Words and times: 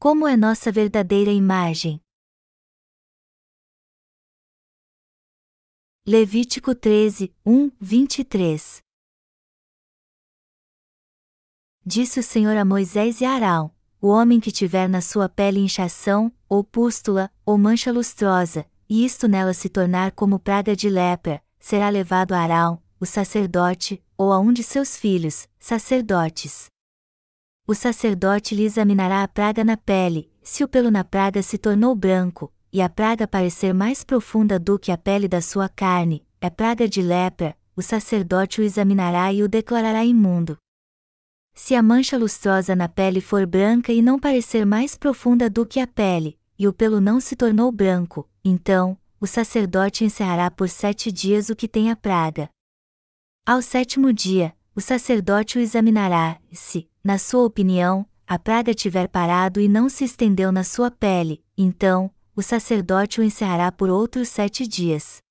Como 0.00 0.28
é 0.28 0.36
nossa 0.36 0.70
verdadeira 0.70 1.32
imagem? 1.32 2.00
Levítico 6.06 6.72
13, 6.72 7.34
1, 7.44 7.72
23 7.80 8.80
Disse 11.84 12.20
o 12.20 12.22
Senhor 12.22 12.56
a 12.56 12.64
Moisés 12.64 13.20
e 13.20 13.24
a 13.24 13.32
Arão: 13.32 13.74
O 14.00 14.06
homem 14.06 14.38
que 14.38 14.52
tiver 14.52 14.88
na 14.88 15.00
sua 15.00 15.28
pele 15.28 15.58
inchação, 15.58 16.32
ou 16.48 16.62
pústula, 16.62 17.28
ou 17.44 17.58
mancha 17.58 17.90
lustrosa, 17.90 18.70
e 18.88 19.04
isto 19.04 19.26
nela 19.26 19.52
se 19.52 19.68
tornar 19.68 20.12
como 20.12 20.38
praga 20.38 20.76
de 20.76 20.88
lepra, 20.88 21.42
será 21.58 21.88
levado 21.88 22.34
a 22.34 22.38
Arão, 22.38 22.80
o 23.00 23.04
sacerdote, 23.04 24.00
ou 24.16 24.32
a 24.32 24.38
um 24.38 24.52
de 24.52 24.62
seus 24.62 24.96
filhos, 24.96 25.48
sacerdotes. 25.58 26.70
O 27.70 27.74
sacerdote 27.74 28.54
lhe 28.54 28.62
examinará 28.64 29.22
a 29.22 29.28
praga 29.28 29.62
na 29.62 29.76
pele, 29.76 30.32
se 30.42 30.64
o 30.64 30.68
pelo 30.68 30.90
na 30.90 31.04
praga 31.04 31.42
se 31.42 31.58
tornou 31.58 31.94
branco, 31.94 32.50
e 32.72 32.80
a 32.80 32.88
praga 32.88 33.28
parecer 33.28 33.74
mais 33.74 34.02
profunda 34.02 34.58
do 34.58 34.78
que 34.78 34.90
a 34.90 34.96
pele 34.96 35.28
da 35.28 35.42
sua 35.42 35.68
carne, 35.68 36.26
é 36.40 36.48
praga 36.48 36.88
de 36.88 37.02
lepra, 37.02 37.54
o 37.76 37.82
sacerdote 37.82 38.62
o 38.62 38.64
examinará 38.64 39.30
e 39.34 39.42
o 39.42 39.48
declarará 39.48 40.02
imundo. 40.02 40.56
Se 41.52 41.74
a 41.74 41.82
mancha 41.82 42.16
lustrosa 42.16 42.74
na 42.74 42.88
pele 42.88 43.20
for 43.20 43.46
branca 43.46 43.92
e 43.92 44.00
não 44.00 44.18
parecer 44.18 44.64
mais 44.64 44.96
profunda 44.96 45.50
do 45.50 45.66
que 45.66 45.78
a 45.78 45.86
pele, 45.86 46.38
e 46.58 46.66
o 46.66 46.72
pelo 46.72 47.02
não 47.02 47.20
se 47.20 47.36
tornou 47.36 47.70
branco, 47.70 48.26
então, 48.42 48.96
o 49.20 49.26
sacerdote 49.26 50.06
encerrará 50.06 50.50
por 50.50 50.70
sete 50.70 51.12
dias 51.12 51.50
o 51.50 51.54
que 51.54 51.68
tem 51.68 51.90
a 51.90 51.96
praga. 51.96 52.48
Ao 53.44 53.60
sétimo 53.60 54.10
dia, 54.10 54.56
o 54.74 54.80
sacerdote 54.80 55.58
o 55.58 55.60
examinará, 55.60 56.40
e 56.50 56.56
se, 56.56 56.88
na 57.08 57.16
sua 57.16 57.44
opinião, 57.44 58.06
a 58.26 58.38
praga 58.38 58.74
tiver 58.74 59.08
parado 59.08 59.62
e 59.62 59.66
não 59.66 59.88
se 59.88 60.04
estendeu 60.04 60.52
na 60.52 60.62
sua 60.62 60.90
pele, 60.90 61.42
então, 61.56 62.10
o 62.36 62.42
sacerdote 62.42 63.18
o 63.18 63.24
encerrará 63.24 63.72
por 63.72 63.88
outros 63.88 64.28
sete 64.28 64.66
dias. 64.66 65.22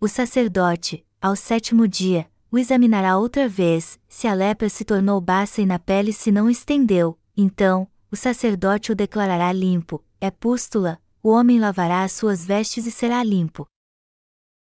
O 0.00 0.08
sacerdote, 0.08 1.06
ao 1.22 1.36
sétimo 1.36 1.86
dia, 1.86 2.28
o 2.50 2.58
examinará 2.58 3.16
outra 3.18 3.48
vez, 3.48 4.00
se 4.08 4.26
a 4.26 4.34
lepra 4.34 4.68
se 4.68 4.84
tornou 4.84 5.20
baça 5.20 5.62
e 5.62 5.66
na 5.66 5.78
pele 5.78 6.12
se 6.12 6.32
não 6.32 6.50
estendeu, 6.50 7.16
então, 7.36 7.86
o 8.10 8.16
sacerdote 8.16 8.90
o 8.90 8.96
declarará 8.96 9.52
limpo, 9.52 10.04
é 10.20 10.28
pústula, 10.28 11.00
o 11.22 11.28
homem 11.28 11.60
lavará 11.60 12.02
as 12.02 12.10
suas 12.10 12.44
vestes 12.44 12.84
e 12.84 12.90
será 12.90 13.22
limpo. 13.22 13.64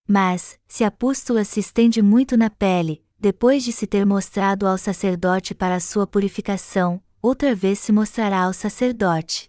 Mas, 0.07 0.61
se 0.69 0.85
a 0.85 0.91
pústula 0.91 1.43
se 1.43 1.59
estende 1.59 2.03
muito 2.03 2.37
na 2.37 2.51
pele, 2.51 3.03
depois 3.19 3.65
de 3.65 3.73
se 3.73 3.87
ter 3.87 4.07
mostrado 4.07 4.67
ao 4.67 4.79
sacerdote 4.79 5.55
para 5.55 5.75
a 5.75 5.81
sua 5.81 6.07
purificação, 6.07 7.03
outra 7.21 7.55
vez 7.55 7.81
se 7.81 7.91
mostrará 7.91 8.45
ao 8.45 8.53
sacerdote. 8.53 9.49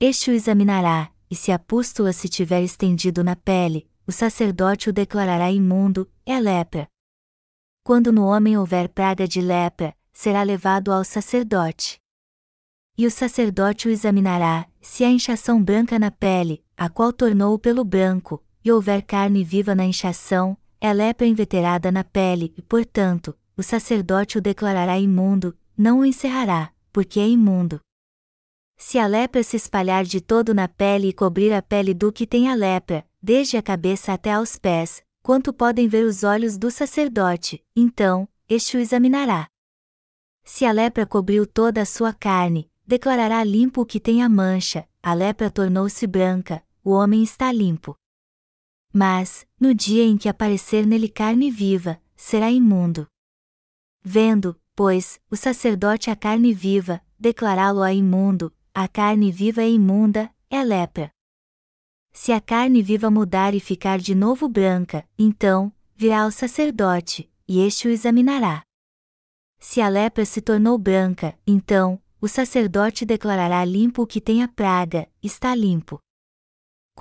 Este 0.00 0.30
o 0.30 0.34
examinará, 0.34 1.12
e 1.30 1.36
se 1.36 1.52
a 1.52 1.58
pústula 1.58 2.12
se 2.12 2.28
tiver 2.28 2.62
estendido 2.62 3.22
na 3.22 3.36
pele, 3.36 3.88
o 4.06 4.12
sacerdote 4.12 4.88
o 4.88 4.92
declarará 4.92 5.50
imundo, 5.50 6.10
é 6.24 6.40
lepra. 6.40 6.88
Quando 7.84 8.10
no 8.10 8.24
homem 8.24 8.56
houver 8.56 8.88
praga 8.88 9.28
de 9.28 9.40
lepra, 9.40 9.94
será 10.12 10.42
levado 10.42 10.92
ao 10.92 11.04
sacerdote. 11.04 11.98
E 12.96 13.06
o 13.06 13.10
sacerdote 13.10 13.88
o 13.88 13.90
examinará, 13.90 14.66
se 14.80 15.04
há 15.04 15.10
inchação 15.10 15.62
branca 15.62 15.98
na 15.98 16.10
pele, 16.10 16.64
a 16.76 16.88
qual 16.88 17.12
tornou 17.12 17.54
o 17.54 17.58
pelo 17.58 17.84
branco, 17.84 18.42
e 18.64 18.70
houver 18.70 19.02
carne 19.02 19.44
viva 19.44 19.74
na 19.74 19.84
inchação, 19.84 20.56
é 20.84 20.92
lepra 20.92 21.24
inveterada 21.24 21.92
na 21.92 22.02
pele, 22.02 22.52
e 22.58 22.60
portanto, 22.60 23.38
o 23.56 23.62
sacerdote 23.62 24.38
o 24.38 24.40
declarará 24.40 24.98
imundo, 24.98 25.56
não 25.78 26.00
o 26.00 26.04
encerrará, 26.04 26.72
porque 26.92 27.20
é 27.20 27.28
imundo. 27.28 27.78
Se 28.76 28.98
a 28.98 29.06
lepra 29.06 29.44
se 29.44 29.56
espalhar 29.56 30.02
de 30.02 30.20
todo 30.20 30.52
na 30.52 30.66
pele 30.66 31.10
e 31.10 31.12
cobrir 31.12 31.52
a 31.52 31.62
pele 31.62 31.94
do 31.94 32.10
que 32.10 32.26
tem 32.26 32.48
a 32.48 32.54
lepra, 32.56 33.06
desde 33.22 33.56
a 33.56 33.62
cabeça 33.62 34.12
até 34.12 34.32
aos 34.32 34.58
pés, 34.58 35.04
quanto 35.22 35.52
podem 35.52 35.86
ver 35.86 36.04
os 36.04 36.24
olhos 36.24 36.58
do 36.58 36.68
sacerdote, 36.68 37.64
então, 37.76 38.28
este 38.48 38.76
o 38.76 38.80
examinará. 38.80 39.46
Se 40.42 40.64
a 40.64 40.72
lepra 40.72 41.06
cobriu 41.06 41.46
toda 41.46 41.82
a 41.82 41.86
sua 41.86 42.12
carne, 42.12 42.68
declarará 42.84 43.44
limpo 43.44 43.82
o 43.82 43.86
que 43.86 44.00
tem 44.00 44.20
a 44.20 44.28
mancha, 44.28 44.84
a 45.00 45.14
lepra 45.14 45.48
tornou-se 45.48 46.04
branca, 46.08 46.60
o 46.82 46.90
homem 46.90 47.22
está 47.22 47.52
limpo. 47.52 47.96
Mas, 48.92 49.46
no 49.58 49.74
dia 49.74 50.04
em 50.04 50.18
que 50.18 50.28
aparecer 50.28 50.86
nele 50.86 51.08
carne 51.08 51.50
viva, 51.50 52.00
será 52.14 52.50
imundo. 52.50 53.06
Vendo, 54.02 54.60
pois, 54.74 55.20
o 55.30 55.36
sacerdote 55.36 56.10
a 56.10 56.16
carne 56.16 56.52
viva, 56.52 57.00
declará-lo-á 57.18 57.92
imundo, 57.92 58.52
a 58.74 58.86
carne 58.86 59.32
viva 59.32 59.62
é 59.62 59.70
imunda, 59.70 60.30
é 60.50 60.62
lepra. 60.62 61.10
Se 62.12 62.32
a 62.32 62.40
carne 62.40 62.82
viva 62.82 63.10
mudar 63.10 63.54
e 63.54 63.60
ficar 63.60 63.98
de 63.98 64.14
novo 64.14 64.48
branca, 64.48 65.08
então, 65.18 65.72
virá 65.96 66.22
ao 66.22 66.30
sacerdote, 66.30 67.30
e 67.48 67.60
este 67.60 67.88
o 67.88 67.90
examinará. 67.90 68.62
Se 69.58 69.80
a 69.80 69.88
lepra 69.88 70.24
se 70.24 70.42
tornou 70.42 70.76
branca, 70.76 71.38
então, 71.46 72.02
o 72.20 72.28
sacerdote 72.28 73.06
declarará 73.06 73.64
limpo 73.64 74.02
o 74.02 74.06
que 74.06 74.20
tem 74.20 74.42
a 74.42 74.48
praga, 74.48 75.08
está 75.22 75.54
limpo. 75.54 75.98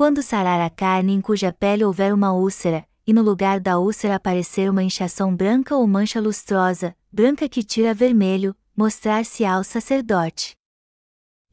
Quando 0.01 0.23
sarar 0.23 0.59
a 0.59 0.67
carne 0.67 1.13
em 1.13 1.21
cuja 1.21 1.53
pele 1.53 1.85
houver 1.85 2.11
uma 2.11 2.33
úlcera, 2.33 2.87
e 3.05 3.13
no 3.13 3.21
lugar 3.21 3.59
da 3.59 3.77
úlcera 3.77 4.15
aparecer 4.15 4.67
uma 4.67 4.81
inchação 4.81 5.35
branca 5.35 5.75
ou 5.75 5.85
mancha 5.85 6.19
lustrosa, 6.19 6.95
branca 7.11 7.47
que 7.47 7.61
tira 7.61 7.93
vermelho, 7.93 8.55
mostrar-se 8.75 9.45
ao 9.45 9.63
sacerdote. 9.63 10.55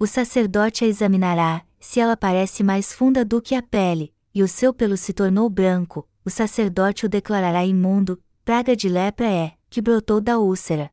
O 0.01 0.07
sacerdote 0.07 0.83
a 0.83 0.89
examinará, 0.89 1.63
se 1.79 2.01
ela 2.01 2.17
parece 2.17 2.65
mais 2.65 2.91
funda 2.91 3.23
do 3.23 3.43
que 3.43 3.55
a 3.55 3.61
pele, 3.61 4.15
e 4.35 4.43
o 4.43 4.49
seu 4.49 4.73
pelo 4.73 4.97
se 4.97 5.13
tornou 5.13 5.51
branco, 5.51 6.09
o 6.25 6.31
sacerdote 6.31 7.05
o 7.05 7.09
declarará 7.11 7.67
imundo, 7.67 8.19
praga 8.47 8.75
de 8.75 8.89
lepra 8.89 9.31
é, 9.31 9.53
que 9.69 9.83
brotou 9.83 10.23
da 10.23 10.39
úlcera. 10.39 10.91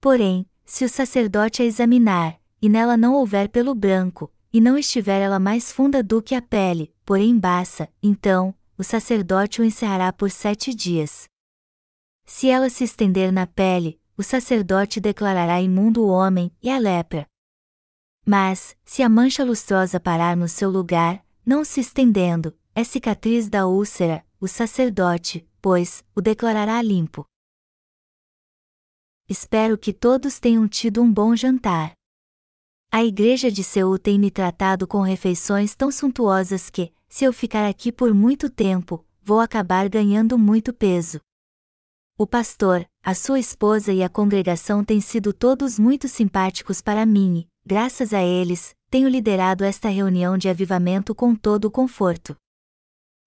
Porém, 0.00 0.48
se 0.64 0.84
o 0.84 0.88
sacerdote 0.88 1.60
a 1.60 1.64
examinar, 1.64 2.38
e 2.62 2.68
nela 2.68 2.96
não 2.96 3.14
houver 3.14 3.48
pelo 3.48 3.74
branco, 3.74 4.32
e 4.52 4.60
não 4.60 4.76
estiver 4.76 5.20
ela 5.20 5.38
mais 5.38 5.72
funda 5.72 6.02
do 6.02 6.22
que 6.22 6.34
a 6.34 6.42
pele, 6.42 6.94
porém 7.04 7.38
baça, 7.38 7.88
então, 8.02 8.54
o 8.76 8.84
sacerdote 8.84 9.60
o 9.60 9.64
encerrará 9.64 10.12
por 10.12 10.30
sete 10.30 10.74
dias. 10.74 11.28
Se 12.26 12.48
ela 12.48 12.68
se 12.68 12.84
estender 12.84 13.32
na 13.32 13.46
pele, 13.46 14.00
o 14.16 14.22
sacerdote 14.22 15.00
declarará 15.00 15.60
imundo 15.60 16.04
o 16.04 16.08
homem 16.08 16.52
e 16.62 16.70
a 16.70 16.78
lepra, 16.78 17.26
mas, 18.24 18.76
se 18.84 19.02
a 19.02 19.08
mancha 19.08 19.44
lustrosa 19.44 19.98
parar 19.98 20.36
no 20.36 20.48
seu 20.48 20.70
lugar, 20.70 21.24
não 21.44 21.64
se 21.64 21.80
estendendo, 21.80 22.56
é 22.72 22.84
cicatriz 22.84 23.48
da 23.48 23.66
úlcera, 23.66 24.24
o 24.40 24.46
sacerdote, 24.46 25.46
pois, 25.60 26.04
o 26.14 26.20
declarará 26.20 26.80
limpo. 26.80 27.26
Espero 29.28 29.76
que 29.76 29.92
todos 29.92 30.38
tenham 30.38 30.68
tido 30.68 31.02
um 31.02 31.12
bom 31.12 31.34
jantar. 31.34 31.92
A 32.94 33.02
igreja 33.02 33.50
de 33.50 33.64
Seul 33.64 33.98
tem 33.98 34.18
me 34.18 34.30
tratado 34.30 34.86
com 34.86 35.00
refeições 35.00 35.74
tão 35.74 35.90
suntuosas 35.90 36.68
que, 36.68 36.92
se 37.08 37.24
eu 37.24 37.32
ficar 37.32 37.66
aqui 37.66 37.90
por 37.90 38.12
muito 38.12 38.50
tempo, 38.50 39.02
vou 39.22 39.40
acabar 39.40 39.88
ganhando 39.88 40.36
muito 40.36 40.74
peso. 40.74 41.18
O 42.18 42.26
pastor, 42.26 42.86
a 43.02 43.14
sua 43.14 43.40
esposa 43.40 43.94
e 43.94 44.02
a 44.02 44.10
congregação 44.10 44.84
têm 44.84 45.00
sido 45.00 45.32
todos 45.32 45.78
muito 45.78 46.06
simpáticos 46.06 46.82
para 46.82 47.06
mim, 47.06 47.48
graças 47.64 48.12
a 48.12 48.22
eles, 48.22 48.74
tenho 48.90 49.08
liderado 49.08 49.64
esta 49.64 49.88
reunião 49.88 50.36
de 50.36 50.50
avivamento 50.50 51.14
com 51.14 51.34
todo 51.34 51.64
o 51.64 51.70
conforto. 51.70 52.36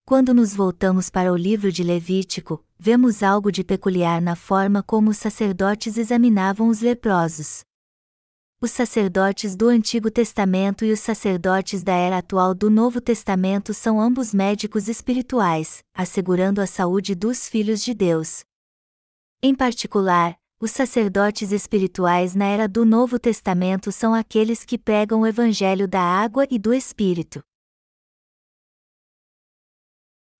Quando 0.06 0.32
nos 0.32 0.54
voltamos 0.54 1.10
para 1.10 1.34
o 1.34 1.36
livro 1.36 1.72
de 1.72 1.84
Levítico, 1.84 2.64
vemos 2.78 3.24
algo 3.24 3.52
de 3.52 3.64
peculiar 3.64 4.22
na 4.22 4.36
forma 4.36 4.84
como 4.84 5.10
os 5.10 5.18
sacerdotes 5.18 5.98
examinavam 5.98 6.68
os 6.68 6.82
leprosos. 6.82 7.66
Os 8.62 8.72
sacerdotes 8.72 9.54
do 9.54 9.68
Antigo 9.68 10.10
Testamento 10.10 10.86
e 10.86 10.92
os 10.92 11.02
sacerdotes 11.02 11.84
da 11.84 11.94
era 11.94 12.20
atual 12.20 12.56
do 12.56 12.70
Novo 12.70 13.02
Testamento 13.02 13.74
são 13.74 14.00
ambos 14.00 14.34
médicos 14.34 14.88
espirituais, 14.88 15.84
assegurando 15.94 16.62
a 16.62 16.66
saúde 16.66 17.14
dos 17.16 17.50
filhos 17.50 17.84
de 17.84 17.94
Deus. 17.94 18.46
Em 19.42 19.54
particular, 19.54 20.40
os 20.58 20.72
sacerdotes 20.72 21.52
espirituais 21.52 22.34
na 22.34 22.46
era 22.46 22.66
do 22.66 22.86
Novo 22.86 23.20
Testamento 23.20 23.92
são 23.92 24.14
aqueles 24.14 24.64
que 24.64 24.78
pregam 24.78 25.22
o 25.22 25.28
Evangelho 25.28 25.86
da 25.86 26.02
água 26.02 26.48
e 26.50 26.58
do 26.58 26.74
Espírito. 26.74 27.44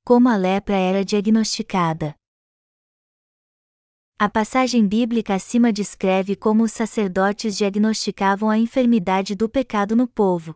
Como 0.06 0.30
a 0.30 0.38
lepra 0.38 0.78
era 0.78 1.04
diagnosticada. 1.04 2.16
A 4.18 4.30
passagem 4.30 4.88
bíblica 4.88 5.36
acima 5.36 5.74
descreve 5.74 6.38
como 6.38 6.64
os 6.64 6.72
sacerdotes 6.72 7.58
diagnosticavam 7.58 8.50
a 8.50 8.58
enfermidade 8.58 9.36
do 9.36 9.50
pecado 9.50 9.94
no 9.94 10.08
povo. 10.08 10.56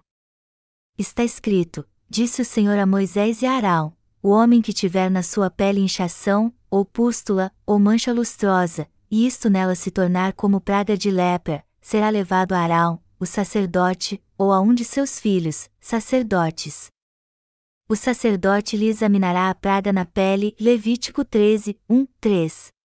Está 0.98 1.26
escrito: 1.26 1.86
Disse 2.10 2.42
o 2.42 2.46
Senhor 2.46 2.80
a 2.80 2.86
Moisés 2.86 3.42
e 3.42 3.46
a 3.46 3.52
Arão: 3.52 3.94
O 4.24 4.30
homem 4.30 4.62
que 4.62 4.72
tiver 4.72 5.12
na 5.12 5.22
sua 5.22 5.50
pele 5.50 5.82
inchação, 5.82 6.54
ou 6.72 6.86
pústula, 6.86 7.52
ou 7.66 7.78
mancha 7.78 8.14
lustrosa, 8.14 8.88
e 9.12 9.28
isto 9.28 9.50
nela 9.50 9.76
se 9.76 9.92
tornar 9.92 10.32
como 10.32 10.62
praga 10.62 10.98
de 10.98 11.12
lepra, 11.12 11.62
será 11.82 12.10
levado 12.10 12.54
a 12.54 12.60
Arão, 12.60 13.04
o 13.20 13.26
sacerdote, 13.26 14.24
ou 14.38 14.54
a 14.54 14.62
um 14.62 14.74
de 14.74 14.86
seus 14.86 15.20
filhos, 15.20 15.70
sacerdotes. 15.82 16.88
O 17.90 17.96
sacerdote 17.98 18.78
lhe 18.78 18.88
examinará 18.88 19.50
a 19.50 19.56
praga 19.56 19.92
na 19.92 20.06
pele. 20.06 20.56
Levítico 20.58 21.26
13, 21.26 21.78
1, 21.90 22.08
3. 22.22 22.79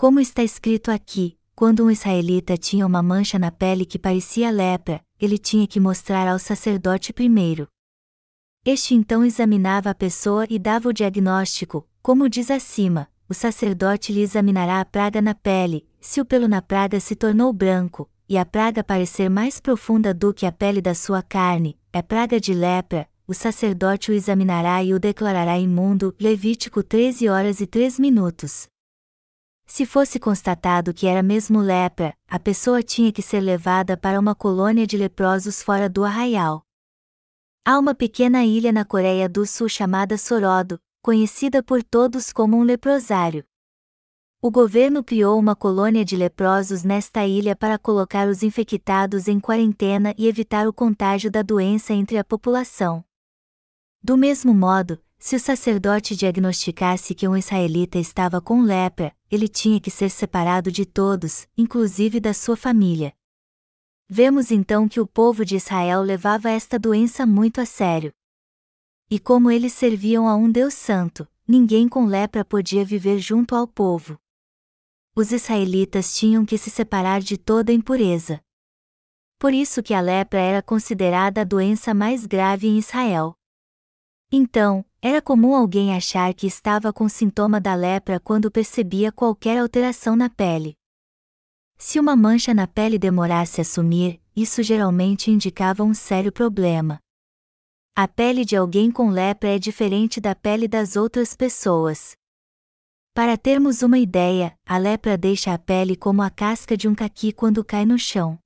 Como 0.00 0.20
está 0.20 0.44
escrito 0.44 0.92
aqui, 0.92 1.36
quando 1.56 1.84
um 1.84 1.90
israelita 1.90 2.56
tinha 2.56 2.86
uma 2.86 3.02
mancha 3.02 3.36
na 3.36 3.50
pele 3.50 3.84
que 3.84 3.98
parecia 3.98 4.48
lepra, 4.48 5.00
ele 5.20 5.36
tinha 5.36 5.66
que 5.66 5.80
mostrar 5.80 6.28
ao 6.28 6.38
sacerdote 6.38 7.12
primeiro. 7.12 7.66
Este 8.64 8.94
então 8.94 9.24
examinava 9.24 9.90
a 9.90 9.94
pessoa 9.96 10.46
e 10.48 10.56
dava 10.56 10.88
o 10.88 10.92
diagnóstico, 10.92 11.84
como 12.00 12.28
diz 12.28 12.48
acima: 12.48 13.08
o 13.28 13.34
sacerdote 13.34 14.12
lhe 14.12 14.20
examinará 14.20 14.80
a 14.80 14.84
praga 14.84 15.20
na 15.20 15.34
pele, 15.34 15.84
se 16.00 16.20
o 16.20 16.24
pelo 16.24 16.46
na 16.46 16.62
praga 16.62 17.00
se 17.00 17.16
tornou 17.16 17.52
branco, 17.52 18.08
e 18.28 18.38
a 18.38 18.46
praga 18.46 18.84
parecer 18.84 19.28
mais 19.28 19.58
profunda 19.58 20.14
do 20.14 20.32
que 20.32 20.46
a 20.46 20.52
pele 20.52 20.80
da 20.80 20.94
sua 20.94 21.22
carne, 21.22 21.76
é 21.92 22.02
praga 22.02 22.38
de 22.38 22.54
lepra, 22.54 23.08
o 23.26 23.34
sacerdote 23.34 24.12
o 24.12 24.14
examinará 24.14 24.80
e 24.80 24.94
o 24.94 25.00
declarará 25.00 25.58
imundo. 25.58 26.14
Levítico 26.20 26.84
13 26.84 27.28
horas 27.28 27.60
e 27.60 27.66
3 27.66 27.98
minutos. 27.98 28.68
Se 29.70 29.84
fosse 29.84 30.18
constatado 30.18 30.94
que 30.94 31.06
era 31.06 31.22
mesmo 31.22 31.60
lepra, 31.60 32.14
a 32.26 32.38
pessoa 32.38 32.82
tinha 32.82 33.12
que 33.12 33.20
ser 33.20 33.40
levada 33.40 33.98
para 33.98 34.18
uma 34.18 34.34
colônia 34.34 34.86
de 34.86 34.96
leprosos 34.96 35.62
fora 35.62 35.90
do 35.90 36.04
arraial. 36.04 36.64
Há 37.66 37.78
uma 37.78 37.94
pequena 37.94 38.44
ilha 38.44 38.72
na 38.72 38.82
Coreia 38.82 39.28
do 39.28 39.44
Sul 39.44 39.68
chamada 39.68 40.16
Sorodo, 40.16 40.80
conhecida 41.02 41.62
por 41.62 41.82
todos 41.82 42.32
como 42.32 42.56
um 42.56 42.62
leprosário. 42.62 43.44
O 44.40 44.50
governo 44.50 45.04
criou 45.04 45.38
uma 45.38 45.54
colônia 45.54 46.04
de 46.04 46.16
leprosos 46.16 46.82
nesta 46.82 47.26
ilha 47.26 47.54
para 47.54 47.78
colocar 47.78 48.26
os 48.26 48.42
infectados 48.42 49.28
em 49.28 49.38
quarentena 49.38 50.14
e 50.16 50.26
evitar 50.26 50.66
o 50.66 50.72
contágio 50.72 51.30
da 51.30 51.42
doença 51.42 51.92
entre 51.92 52.16
a 52.16 52.24
população. 52.24 53.04
Do 54.02 54.16
mesmo 54.16 54.54
modo, 54.54 54.98
se 55.18 55.34
o 55.34 55.40
sacerdote 55.40 56.14
diagnosticasse 56.14 57.14
que 57.14 57.26
um 57.26 57.36
israelita 57.36 57.98
estava 57.98 58.40
com 58.40 58.62
lepra, 58.62 59.12
ele 59.30 59.48
tinha 59.48 59.80
que 59.80 59.90
ser 59.90 60.10
separado 60.10 60.70
de 60.70 60.86
todos, 60.86 61.46
inclusive 61.56 62.20
da 62.20 62.32
sua 62.32 62.56
família. 62.56 63.12
Vemos 64.08 64.50
então 64.50 64.88
que 64.88 65.00
o 65.00 65.06
povo 65.06 65.44
de 65.44 65.56
Israel 65.56 66.02
levava 66.02 66.48
esta 66.48 66.78
doença 66.78 67.26
muito 67.26 67.60
a 67.60 67.66
sério. 67.66 68.12
E 69.10 69.18
como 69.18 69.50
eles 69.50 69.72
serviam 69.72 70.28
a 70.28 70.36
um 70.36 70.50
Deus 70.50 70.74
Santo, 70.74 71.26
ninguém 71.46 71.88
com 71.88 72.06
lepra 72.06 72.44
podia 72.44 72.84
viver 72.84 73.18
junto 73.18 73.54
ao 73.54 73.66
povo. 73.66 74.18
Os 75.16 75.32
israelitas 75.32 76.16
tinham 76.16 76.46
que 76.46 76.56
se 76.56 76.70
separar 76.70 77.20
de 77.20 77.36
toda 77.36 77.72
impureza. 77.72 78.40
Por 79.38 79.52
isso 79.52 79.82
que 79.82 79.92
a 79.92 80.00
lepra 80.00 80.38
era 80.38 80.62
considerada 80.62 81.40
a 81.40 81.44
doença 81.44 81.92
mais 81.92 82.24
grave 82.24 82.68
em 82.68 82.78
Israel. 82.78 83.34
Então, 84.30 84.84
era 85.00 85.22
comum 85.22 85.54
alguém 85.54 85.94
achar 85.94 86.34
que 86.34 86.46
estava 86.46 86.92
com 86.92 87.08
sintoma 87.08 87.60
da 87.60 87.74
lepra 87.74 88.18
quando 88.18 88.50
percebia 88.50 89.12
qualquer 89.12 89.58
alteração 89.58 90.16
na 90.16 90.28
pele. 90.28 90.74
Se 91.76 92.00
uma 92.00 92.16
mancha 92.16 92.52
na 92.52 92.66
pele 92.66 92.98
demorasse 92.98 93.60
a 93.60 93.64
sumir, 93.64 94.20
isso 94.34 94.60
geralmente 94.62 95.30
indicava 95.30 95.84
um 95.84 95.94
sério 95.94 96.32
problema. 96.32 96.98
A 97.94 98.08
pele 98.08 98.44
de 98.44 98.56
alguém 98.56 98.90
com 98.90 99.10
lepra 99.10 99.50
é 99.50 99.58
diferente 99.58 100.20
da 100.20 100.34
pele 100.34 100.66
das 100.66 100.96
outras 100.96 101.36
pessoas. 101.36 102.16
Para 103.14 103.36
termos 103.36 103.82
uma 103.82 103.98
ideia, 103.98 104.56
a 104.66 104.78
lepra 104.78 105.16
deixa 105.16 105.52
a 105.52 105.58
pele 105.58 105.96
como 105.96 106.22
a 106.22 106.30
casca 106.30 106.76
de 106.76 106.88
um 106.88 106.94
caqui 106.94 107.32
quando 107.32 107.64
cai 107.64 107.84
no 107.84 107.98
chão. 107.98 108.38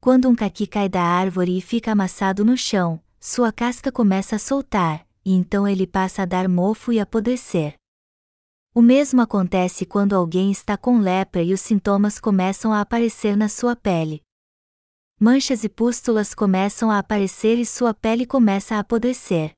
Quando 0.00 0.28
um 0.28 0.34
caqui 0.34 0.66
cai 0.66 0.88
da 0.88 1.02
árvore 1.02 1.56
e 1.56 1.60
fica 1.60 1.92
amassado 1.92 2.44
no 2.44 2.56
chão, 2.56 3.00
sua 3.20 3.52
casca 3.52 3.92
começa 3.92 4.34
a 4.36 4.38
soltar, 4.38 5.06
e 5.24 5.32
então 5.32 5.66
ele 5.66 5.86
passa 5.86 6.22
a 6.22 6.24
dar 6.24 6.48
mofo 6.48 6.92
e 6.92 7.00
apodrecer. 7.00 7.74
O 8.74 8.80
mesmo 8.80 9.20
acontece 9.20 9.84
quando 9.84 10.14
alguém 10.14 10.50
está 10.50 10.76
com 10.76 10.98
lepra 10.98 11.42
e 11.42 11.52
os 11.52 11.60
sintomas 11.60 12.18
começam 12.18 12.72
a 12.72 12.80
aparecer 12.80 13.36
na 13.36 13.48
sua 13.48 13.76
pele. 13.76 14.22
Manchas 15.20 15.62
e 15.64 15.68
pústulas 15.68 16.34
começam 16.34 16.90
a 16.90 16.98
aparecer 16.98 17.58
e 17.58 17.66
sua 17.66 17.92
pele 17.92 18.26
começa 18.26 18.76
a 18.76 18.78
apodrecer. 18.78 19.52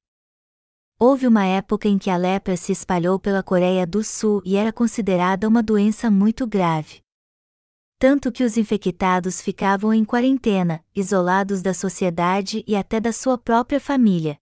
Houve 0.99 1.27
uma 1.27 1.45
época 1.45 1.89
em 1.89 1.99
que 1.99 2.11
a 2.11 2.17
lepra 2.17 2.57
se 2.57 2.73
espalhou 2.73 3.19
pela 3.19 3.43
Coreia 3.43 3.87
do 3.87 4.03
Sul 4.03 4.43
e 4.45 4.57
era 4.57 4.73
considerada 4.73 5.49
uma 5.49 5.63
doença 5.63 6.11
muito 6.11 6.47
grave 6.47 7.05
tanto 8.05 8.31
que 8.31 8.45
os 8.45 8.59
infectados 8.59 9.41
ficavam 9.41 9.95
em 9.95 10.05
quarentena, 10.05 10.85
isolados 10.95 11.63
da 11.63 11.73
sociedade 11.73 12.63
e 12.67 12.77
até 12.77 13.01
da 13.01 13.15
sua 13.15 13.39
própria 13.39 13.81
família. 13.81 14.37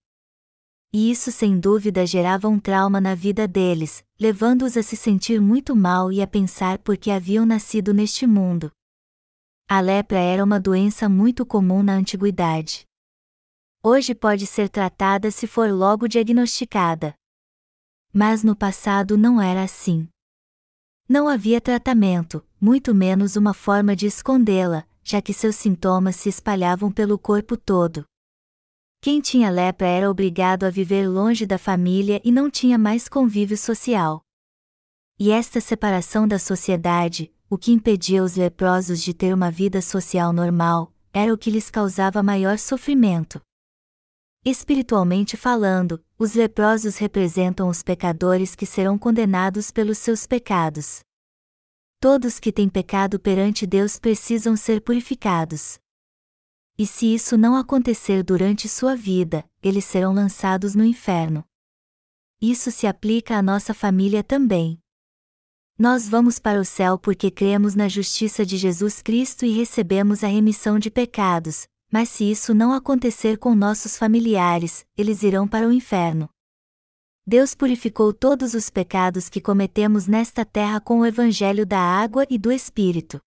E 0.94 1.10
isso 1.10 1.32
sem 1.32 1.58
dúvida 1.58 2.04
gerava 2.04 2.48
um 2.48 2.60
trauma 2.60 3.00
na 3.00 3.14
vida 3.14 3.48
deles, 3.48 4.04
levando-os 4.20 4.76
a 4.76 4.82
se 4.82 4.94
sentir 4.94 5.40
muito 5.40 5.74
mal 5.74 6.12
e 6.12 6.20
a 6.20 6.26
pensar 6.26 6.78
por 6.78 6.98
que 6.98 7.10
haviam 7.10 7.46
nascido 7.46 7.94
neste 7.94 8.26
mundo. 8.26 8.70
A 9.66 9.80
lepra 9.80 10.18
era 10.18 10.44
uma 10.44 10.60
doença 10.60 11.08
muito 11.08 11.46
comum 11.46 11.82
na 11.82 11.94
antiguidade. 11.94 12.84
Hoje 13.82 14.14
pode 14.14 14.46
ser 14.46 14.68
tratada 14.68 15.30
se 15.30 15.46
for 15.46 15.72
logo 15.72 16.06
diagnosticada. 16.06 17.14
Mas 18.12 18.44
no 18.44 18.54
passado 18.54 19.16
não 19.16 19.40
era 19.40 19.62
assim. 19.62 20.06
Não 21.08 21.26
havia 21.26 21.58
tratamento, 21.58 22.46
muito 22.60 22.94
menos 22.94 23.34
uma 23.34 23.54
forma 23.54 23.96
de 23.96 24.04
escondê-la, 24.06 24.86
já 25.02 25.22
que 25.22 25.32
seus 25.32 25.56
sintomas 25.56 26.16
se 26.16 26.28
espalhavam 26.28 26.92
pelo 26.92 27.18
corpo 27.18 27.56
todo. 27.56 28.04
Quem 29.04 29.20
tinha 29.20 29.50
lepra 29.50 29.88
era 29.88 30.08
obrigado 30.08 30.62
a 30.62 30.70
viver 30.70 31.08
longe 31.08 31.44
da 31.44 31.58
família 31.58 32.20
e 32.24 32.30
não 32.30 32.48
tinha 32.48 32.78
mais 32.78 33.08
convívio 33.08 33.58
social. 33.58 34.22
E 35.18 35.32
esta 35.32 35.60
separação 35.60 36.28
da 36.28 36.38
sociedade, 36.38 37.34
o 37.50 37.58
que 37.58 37.72
impedia 37.72 38.22
os 38.22 38.36
leprosos 38.36 39.02
de 39.02 39.12
ter 39.12 39.34
uma 39.34 39.50
vida 39.50 39.82
social 39.82 40.32
normal, 40.32 40.94
era 41.12 41.34
o 41.34 41.36
que 41.36 41.50
lhes 41.50 41.68
causava 41.68 42.22
maior 42.22 42.60
sofrimento. 42.60 43.40
Espiritualmente 44.44 45.36
falando, 45.36 46.00
os 46.16 46.34
leprosos 46.34 46.96
representam 46.96 47.68
os 47.68 47.82
pecadores 47.82 48.54
que 48.54 48.64
serão 48.64 48.96
condenados 48.96 49.72
pelos 49.72 49.98
seus 49.98 50.28
pecados. 50.28 51.00
Todos 51.98 52.38
que 52.38 52.52
têm 52.52 52.68
pecado 52.68 53.18
perante 53.18 53.66
Deus 53.66 53.98
precisam 53.98 54.56
ser 54.56 54.80
purificados. 54.80 55.81
E 56.78 56.86
se 56.86 57.14
isso 57.14 57.36
não 57.36 57.54
acontecer 57.56 58.22
durante 58.22 58.68
sua 58.68 58.96
vida, 58.96 59.44
eles 59.62 59.84
serão 59.84 60.12
lançados 60.12 60.74
no 60.74 60.84
inferno. 60.84 61.44
Isso 62.40 62.70
se 62.70 62.86
aplica 62.86 63.36
à 63.36 63.42
nossa 63.42 63.72
família 63.72 64.24
também. 64.24 64.78
Nós 65.78 66.08
vamos 66.08 66.38
para 66.38 66.60
o 66.60 66.64
céu 66.64 66.98
porque 66.98 67.30
cremos 67.30 67.74
na 67.74 67.88
justiça 67.88 68.44
de 68.44 68.56
Jesus 68.56 69.02
Cristo 69.02 69.44
e 69.44 69.50
recebemos 69.50 70.22
a 70.22 70.28
remissão 70.28 70.78
de 70.78 70.90
pecados, 70.90 71.66
mas 71.92 72.08
se 72.08 72.30
isso 72.30 72.54
não 72.54 72.72
acontecer 72.72 73.36
com 73.38 73.54
nossos 73.54 73.96
familiares, 73.96 74.84
eles 74.96 75.22
irão 75.22 75.46
para 75.46 75.68
o 75.68 75.72
inferno. 75.72 76.28
Deus 77.26 77.54
purificou 77.54 78.12
todos 78.12 78.54
os 78.54 78.68
pecados 78.68 79.28
que 79.28 79.40
cometemos 79.40 80.08
nesta 80.08 80.44
terra 80.44 80.80
com 80.80 81.00
o 81.00 81.06
Evangelho 81.06 81.64
da 81.64 81.78
água 81.78 82.26
e 82.28 82.36
do 82.36 82.50
Espírito. 82.50 83.20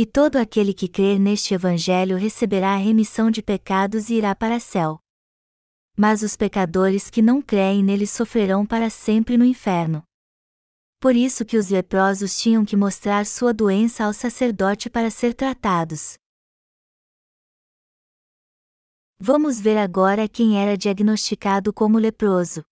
E 0.00 0.06
todo 0.06 0.36
aquele 0.36 0.72
que 0.72 0.88
crer 0.88 1.18
neste 1.18 1.52
Evangelho 1.52 2.16
receberá 2.16 2.72
a 2.72 2.76
remissão 2.78 3.30
de 3.30 3.42
pecados 3.42 4.08
e 4.08 4.14
irá 4.14 4.34
para 4.34 4.58
céu. 4.58 4.98
Mas 5.94 6.22
os 6.22 6.38
pecadores 6.38 7.10
que 7.10 7.20
não 7.20 7.42
creem 7.42 7.84
nele 7.84 8.06
sofrerão 8.06 8.64
para 8.64 8.88
sempre 8.88 9.36
no 9.36 9.44
inferno. 9.44 10.02
Por 10.98 11.14
isso 11.14 11.44
que 11.44 11.58
os 11.58 11.68
leprosos 11.68 12.40
tinham 12.40 12.64
que 12.64 12.76
mostrar 12.76 13.26
sua 13.26 13.52
doença 13.52 14.04
ao 14.04 14.14
sacerdote 14.14 14.88
para 14.88 15.10
ser 15.10 15.34
tratados. 15.34 16.14
Vamos 19.18 19.60
ver 19.60 19.76
agora 19.76 20.26
quem 20.26 20.58
era 20.62 20.78
diagnosticado 20.78 21.74
como 21.74 21.98
leproso. 21.98 22.64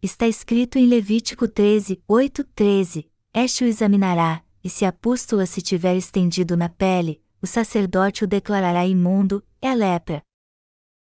Está 0.00 0.28
escrito 0.28 0.78
em 0.78 0.86
Levítico 0.86 1.48
13, 1.48 2.00
8, 2.06 2.44
13: 2.54 3.10
Este 3.34 3.64
o 3.64 3.66
examinará, 3.66 4.43
e 4.64 4.70
se 4.70 4.86
a 4.86 4.92
pústula 4.92 5.44
se 5.44 5.60
tiver 5.60 5.94
estendido 5.94 6.56
na 6.56 6.70
pele, 6.70 7.22
o 7.42 7.46
sacerdote 7.46 8.24
o 8.24 8.26
declarará 8.26 8.86
imundo, 8.86 9.44
é 9.60 9.74
lepra. 9.74 10.22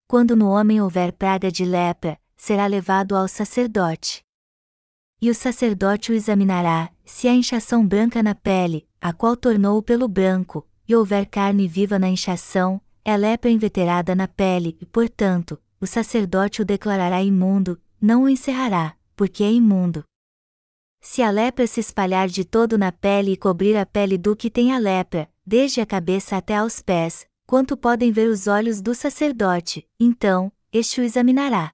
Quando 0.07 0.35
no 0.35 0.49
homem 0.49 0.81
houver 0.81 1.13
praga 1.13 1.51
de 1.51 1.63
lepra, 1.63 2.19
será 2.35 2.65
levado 2.65 3.15
ao 3.15 3.27
sacerdote. 3.27 4.23
E 5.21 5.29
o 5.29 5.35
sacerdote 5.35 6.11
o 6.11 6.15
examinará, 6.15 6.91
se 7.05 7.27
há 7.27 7.33
inchação 7.33 7.87
branca 7.87 8.23
na 8.23 8.33
pele, 8.33 8.87
a 8.99 9.13
qual 9.13 9.37
tornou 9.37 9.77
o 9.77 9.83
pelo 9.83 10.07
branco, 10.07 10.67
e 10.87 10.95
houver 10.95 11.27
carne 11.27 11.67
viva 11.67 11.99
na 11.99 12.09
inchação, 12.09 12.81
é 13.05 13.15
lepra 13.15 13.51
inveterada 13.51 14.15
na 14.15 14.27
pele, 14.27 14.75
e, 14.81 14.85
portanto, 14.85 15.61
o 15.79 15.85
sacerdote 15.85 16.61
o 16.61 16.65
declarará 16.65 17.21
imundo, 17.21 17.79
não 18.01 18.23
o 18.23 18.29
encerrará, 18.29 18.95
porque 19.15 19.43
é 19.43 19.51
imundo. 19.51 20.03
Se 21.05 21.21
a 21.21 21.29
lepra 21.29 21.67
se 21.67 21.81
espalhar 21.81 22.29
de 22.29 22.45
todo 22.45 22.77
na 22.77 22.89
pele 22.89 23.33
e 23.33 23.37
cobrir 23.37 23.75
a 23.75 23.85
pele 23.85 24.17
do 24.17 24.37
que 24.37 24.49
tem 24.49 24.71
a 24.71 24.77
lepra, 24.77 25.29
desde 25.45 25.81
a 25.81 25.85
cabeça 25.85 26.37
até 26.37 26.55
aos 26.55 26.81
pés, 26.81 27.27
quanto 27.45 27.75
podem 27.75 28.09
ver 28.09 28.29
os 28.29 28.47
olhos 28.47 28.81
do 28.81 28.95
sacerdote, 28.95 29.85
então, 29.99 30.49
este 30.71 31.01
o 31.01 31.03
examinará. 31.03 31.73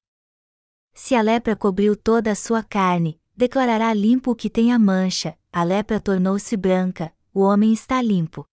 Se 0.96 1.14
a 1.14 1.22
lepra 1.22 1.56
cobriu 1.56 1.96
toda 1.96 2.32
a 2.32 2.36
sua 2.36 2.64
carne, 2.64 3.22
declarará 3.38 3.94
limpo 3.94 4.32
o 4.32 4.36
que 4.36 4.50
tem 4.50 4.74
a 4.74 4.80
mancha, 4.80 5.38
a 5.54 5.64
lepra 5.64 6.00
tornou-se 6.00 6.58
branca, 6.58 7.14
o 7.32 7.42
homem 7.42 7.72
está 7.72 8.02
limpo. 8.02 8.48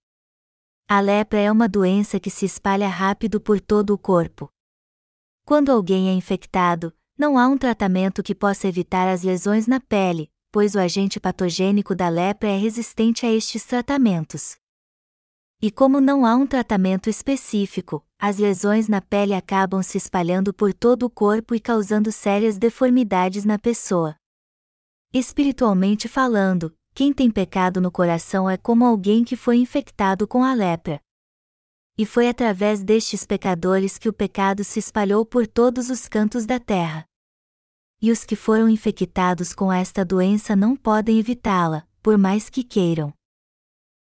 A 0.86 1.00
lepra 1.00 1.40
é 1.40 1.50
uma 1.50 1.70
doença 1.70 2.20
que 2.20 2.28
se 2.28 2.44
espalha 2.44 2.86
rápido 2.86 3.40
por 3.40 3.62
todo 3.62 3.94
o 3.94 3.98
corpo. 3.98 4.52
Quando 5.42 5.72
alguém 5.72 6.10
é 6.10 6.12
infectado, 6.12 6.92
não 7.16 7.38
há 7.38 7.48
um 7.48 7.56
tratamento 7.56 8.22
que 8.22 8.34
possa 8.34 8.68
evitar 8.68 9.08
as 9.08 9.22
lesões 9.22 9.66
na 9.66 9.80
pele, 9.80 10.30
pois 10.56 10.74
o 10.74 10.78
agente 10.78 11.20
patogênico 11.20 11.94
da 11.94 12.08
lepra 12.08 12.48
é 12.48 12.56
resistente 12.56 13.26
a 13.26 13.30
estes 13.30 13.62
tratamentos. 13.66 14.56
E 15.60 15.70
como 15.70 16.00
não 16.00 16.24
há 16.24 16.34
um 16.34 16.46
tratamento 16.46 17.10
específico, 17.10 18.02
as 18.18 18.38
lesões 18.38 18.88
na 18.88 19.02
pele 19.02 19.34
acabam 19.34 19.82
se 19.82 19.98
espalhando 19.98 20.54
por 20.54 20.72
todo 20.72 21.02
o 21.02 21.10
corpo 21.10 21.54
e 21.54 21.60
causando 21.60 22.10
sérias 22.10 22.56
deformidades 22.56 23.44
na 23.44 23.58
pessoa. 23.58 24.16
Espiritualmente 25.12 26.08
falando, 26.08 26.74
quem 26.94 27.12
tem 27.12 27.30
pecado 27.30 27.78
no 27.78 27.92
coração 27.92 28.48
é 28.48 28.56
como 28.56 28.86
alguém 28.86 29.24
que 29.24 29.36
foi 29.36 29.58
infectado 29.58 30.26
com 30.26 30.42
a 30.42 30.54
lepra. 30.54 31.02
E 31.98 32.06
foi 32.06 32.30
através 32.30 32.82
destes 32.82 33.26
pecadores 33.26 33.98
que 33.98 34.08
o 34.08 34.12
pecado 34.12 34.64
se 34.64 34.78
espalhou 34.78 35.26
por 35.26 35.46
todos 35.46 35.90
os 35.90 36.08
cantos 36.08 36.46
da 36.46 36.58
terra 36.58 37.06
e 38.00 38.10
os 38.10 38.24
que 38.24 38.36
foram 38.36 38.68
infectados 38.68 39.54
com 39.54 39.72
esta 39.72 40.04
doença 40.04 40.54
não 40.54 40.76
podem 40.76 41.18
evitá-la, 41.18 41.86
por 42.02 42.18
mais 42.18 42.50
que 42.50 42.62
queiram. 42.62 43.12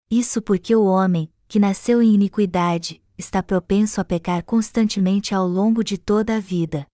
Isso 0.10 0.42
porque 0.42 0.76
o 0.76 0.86
homem, 0.86 1.32
que 1.48 1.60
nasceu 1.60 2.02
em 2.02 2.14
iniquidade, 2.14 3.02
está 3.18 3.42
propenso 3.42 4.02
a 4.02 4.06
pecar 4.06 4.44
constantemente 4.44 5.34
ao 5.34 5.48
longo 5.48 5.84
de 5.84 5.98
toda 5.98 6.36
a 6.36 6.40
vida. 6.40 6.86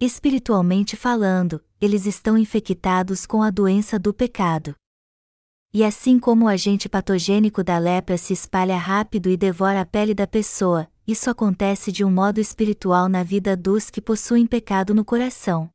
Espiritualmente 0.00 0.96
falando, 0.96 1.62
eles 1.80 2.06
estão 2.06 2.36
infectados 2.36 3.26
com 3.26 3.42
a 3.42 3.50
doença 3.50 3.98
do 3.98 4.12
pecado. 4.12 4.74
E 5.72 5.84
assim 5.84 6.18
como 6.18 6.46
o 6.46 6.48
agente 6.48 6.88
patogênico 6.88 7.62
da 7.62 7.78
lepra 7.78 8.18
se 8.18 8.32
espalha 8.32 8.76
rápido 8.76 9.30
e 9.30 9.36
devora 9.36 9.82
a 9.82 9.86
pele 9.86 10.14
da 10.14 10.26
pessoa, 10.26 10.90
isso 11.06 11.30
acontece 11.30 11.92
de 11.92 12.04
um 12.04 12.10
modo 12.10 12.40
espiritual 12.40 13.08
na 13.08 13.22
vida 13.22 13.56
dos 13.56 13.88
que 13.88 14.00
possuem 14.00 14.46
pecado 14.46 14.94
no 14.94 15.04
coração. 15.04 15.70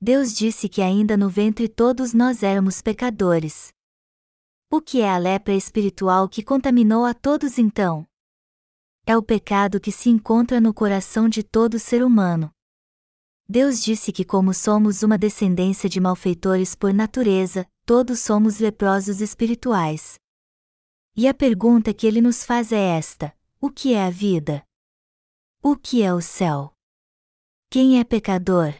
Deus 0.00 0.34
disse 0.34 0.68
que 0.68 0.82
ainda 0.82 1.16
no 1.16 1.28
ventre 1.28 1.68
todos 1.68 2.12
nós 2.12 2.42
éramos 2.42 2.82
pecadores. 2.82 3.72
O 4.70 4.80
que 4.80 5.00
é 5.00 5.08
a 5.08 5.16
lepra 5.16 5.54
espiritual 5.54 6.28
que 6.28 6.42
contaminou 6.42 7.04
a 7.04 7.14
todos 7.14 7.58
então? 7.58 8.06
É 9.06 9.16
o 9.16 9.22
pecado 9.22 9.80
que 9.80 9.92
se 9.92 10.10
encontra 10.10 10.60
no 10.60 10.74
coração 10.74 11.28
de 11.28 11.42
todo 11.42 11.78
ser 11.78 12.02
humano. 12.02 12.50
Deus 13.48 13.80
disse 13.80 14.12
que, 14.12 14.24
como 14.24 14.52
somos 14.52 15.04
uma 15.04 15.16
descendência 15.16 15.88
de 15.88 16.00
malfeitores 16.00 16.74
por 16.74 16.92
natureza, 16.92 17.64
todos 17.86 18.18
somos 18.18 18.58
leprosos 18.58 19.20
espirituais. 19.20 20.18
E 21.16 21.28
a 21.28 21.32
pergunta 21.32 21.94
que 21.94 22.06
ele 22.06 22.20
nos 22.20 22.44
faz 22.44 22.72
é 22.72 22.98
esta: 22.98 23.32
o 23.60 23.70
que 23.70 23.94
é 23.94 24.04
a 24.04 24.10
vida? 24.10 24.62
O 25.62 25.76
que 25.76 26.02
é 26.02 26.12
o 26.12 26.20
céu? 26.20 26.74
Quem 27.70 28.00
é 28.00 28.04
pecador? 28.04 28.74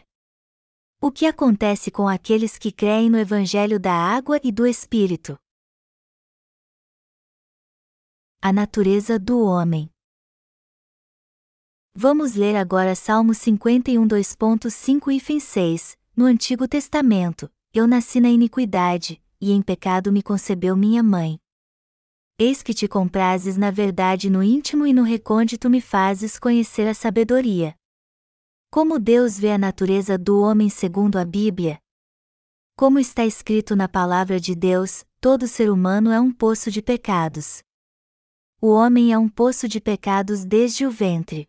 O 0.99 1.11
que 1.11 1.27
acontece 1.27 1.91
com 1.91 2.07
aqueles 2.07 2.57
que 2.57 2.71
creem 2.71 3.07
no 3.07 3.19
Evangelho 3.19 3.79
da 3.79 3.93
Água 3.93 4.39
e 4.43 4.51
do 4.51 4.65
Espírito? 4.65 5.37
A 8.41 8.51
natureza 8.51 9.19
do 9.19 9.39
homem. 9.45 9.91
Vamos 11.93 12.33
ler 12.33 12.55
agora 12.55 12.95
Salmo 12.95 13.35
51 13.35 14.07
2.5 14.07 15.35
e 15.35 15.39
6. 15.39 15.95
No 16.15 16.25
Antigo 16.25 16.67
Testamento, 16.67 17.47
eu 17.71 17.85
nasci 17.85 18.19
na 18.19 18.29
iniquidade, 18.29 19.21
e 19.39 19.51
em 19.51 19.61
pecado 19.61 20.11
me 20.11 20.23
concebeu 20.23 20.75
minha 20.75 21.03
mãe. 21.03 21.39
Eis 22.39 22.63
que 22.63 22.73
te 22.73 22.87
comprases 22.87 23.55
na 23.55 23.69
verdade 23.69 24.31
no 24.31 24.41
íntimo 24.41 24.87
e 24.87 24.93
no 24.93 25.03
recôndito 25.03 25.69
me 25.69 25.79
fazes 25.79 26.39
conhecer 26.39 26.87
a 26.87 26.95
sabedoria. 26.95 27.75
Como 28.69 28.99
Deus 28.99 29.39
vê 29.39 29.53
a 29.53 29.57
natureza 29.57 30.17
do 30.17 30.41
homem 30.41 30.69
segundo 30.69 31.17
a 31.17 31.23
Bíblia? 31.23 31.79
Como 32.75 32.99
está 32.99 33.25
escrito 33.25 33.77
na 33.77 33.87
palavra 33.87 34.41
de 34.41 34.53
Deus, 34.53 35.05
todo 35.21 35.47
ser 35.47 35.71
humano 35.71 36.11
é 36.11 36.19
um 36.19 36.33
poço 36.33 36.69
de 36.69 36.81
pecados. 36.81 37.63
O 38.61 38.67
homem 38.67 39.13
é 39.13 39.17
um 39.17 39.29
poço 39.29 39.69
de 39.69 39.79
pecados 39.79 40.43
desde 40.43 40.85
o 40.85 40.91
ventre. 40.91 41.47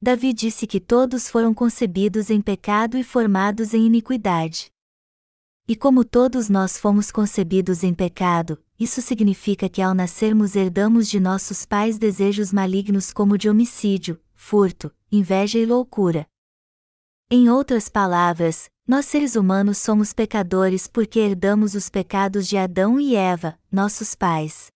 Davi 0.00 0.32
disse 0.32 0.66
que 0.66 0.80
todos 0.80 1.28
foram 1.28 1.52
concebidos 1.52 2.30
em 2.30 2.40
pecado 2.40 2.96
e 2.96 3.04
formados 3.04 3.74
em 3.74 3.84
iniquidade. 3.84 4.72
E 5.68 5.76
como 5.76 6.04
todos 6.06 6.48
nós 6.48 6.78
fomos 6.78 7.12
concebidos 7.12 7.84
em 7.84 7.92
pecado, 7.92 8.58
isso 8.80 9.02
significa 9.02 9.68
que 9.68 9.82
ao 9.82 9.94
nascermos 9.94 10.56
herdamos 10.56 11.06
de 11.06 11.20
nossos 11.20 11.66
pais 11.66 11.98
desejos 11.98 12.50
malignos 12.50 13.12
como 13.12 13.36
de 13.36 13.48
homicídio, 13.50 14.18
furto, 14.34 14.90
inveja 15.16 15.58
e 15.58 15.66
loucura. 15.66 16.26
Em 17.30 17.48
outras 17.48 17.88
palavras, 17.88 18.68
nós 18.86 19.06
seres 19.06 19.34
humanos 19.34 19.78
somos 19.78 20.12
pecadores 20.12 20.86
porque 20.86 21.18
herdamos 21.18 21.74
os 21.74 21.88
pecados 21.88 22.46
de 22.46 22.56
Adão 22.56 23.00
e 23.00 23.16
Eva, 23.16 23.58
nossos 23.70 24.14
pais. 24.14 24.70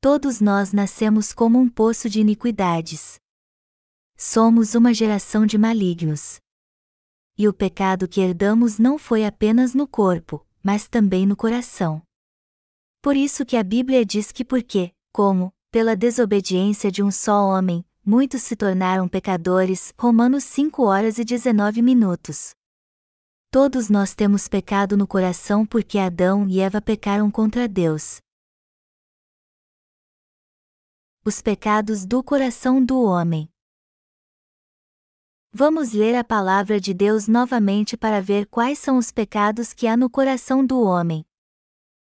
Todos 0.00 0.40
nós 0.40 0.72
nascemos 0.72 1.32
como 1.32 1.58
um 1.58 1.68
poço 1.68 2.08
de 2.08 2.20
iniquidades. 2.20 3.18
Somos 4.16 4.74
uma 4.74 4.94
geração 4.94 5.44
de 5.44 5.58
malignos. 5.58 6.38
E 7.36 7.48
o 7.48 7.52
pecado 7.52 8.06
que 8.06 8.20
herdamos 8.20 8.78
não 8.78 8.98
foi 8.98 9.24
apenas 9.24 9.74
no 9.74 9.88
corpo, 9.88 10.46
mas 10.62 10.88
também 10.88 11.26
no 11.26 11.36
coração. 11.36 12.02
Por 13.02 13.16
isso 13.16 13.44
que 13.44 13.56
a 13.56 13.62
Bíblia 13.62 14.04
diz 14.04 14.30
que 14.30 14.44
porque, 14.44 14.92
como, 15.12 15.52
pela 15.70 15.96
desobediência 15.96 16.90
de 16.90 17.02
um 17.02 17.10
só 17.10 17.44
homem, 17.44 17.84
muitos 18.08 18.40
se 18.40 18.56
tornaram 18.56 19.06
pecadores. 19.06 19.92
Romanos 19.98 20.42
5 20.44 20.82
horas 20.82 21.18
e 21.18 21.24
19 21.26 21.82
minutos. 21.82 22.52
Todos 23.50 23.90
nós 23.90 24.14
temos 24.14 24.48
pecado 24.48 24.96
no 24.96 25.06
coração 25.06 25.66
porque 25.66 25.98
Adão 25.98 26.48
e 26.48 26.58
Eva 26.58 26.80
pecaram 26.80 27.30
contra 27.30 27.68
Deus. 27.68 28.16
Os 31.22 31.42
pecados 31.42 32.06
do 32.06 32.24
coração 32.24 32.82
do 32.82 33.02
homem. 33.02 33.46
Vamos 35.52 35.92
ler 35.92 36.14
a 36.14 36.24
palavra 36.24 36.80
de 36.80 36.94
Deus 36.94 37.28
novamente 37.28 37.94
para 37.94 38.22
ver 38.22 38.46
quais 38.46 38.78
são 38.78 38.96
os 38.96 39.12
pecados 39.12 39.74
que 39.74 39.86
há 39.86 39.98
no 39.98 40.08
coração 40.08 40.64
do 40.64 40.80
homem. 40.80 41.26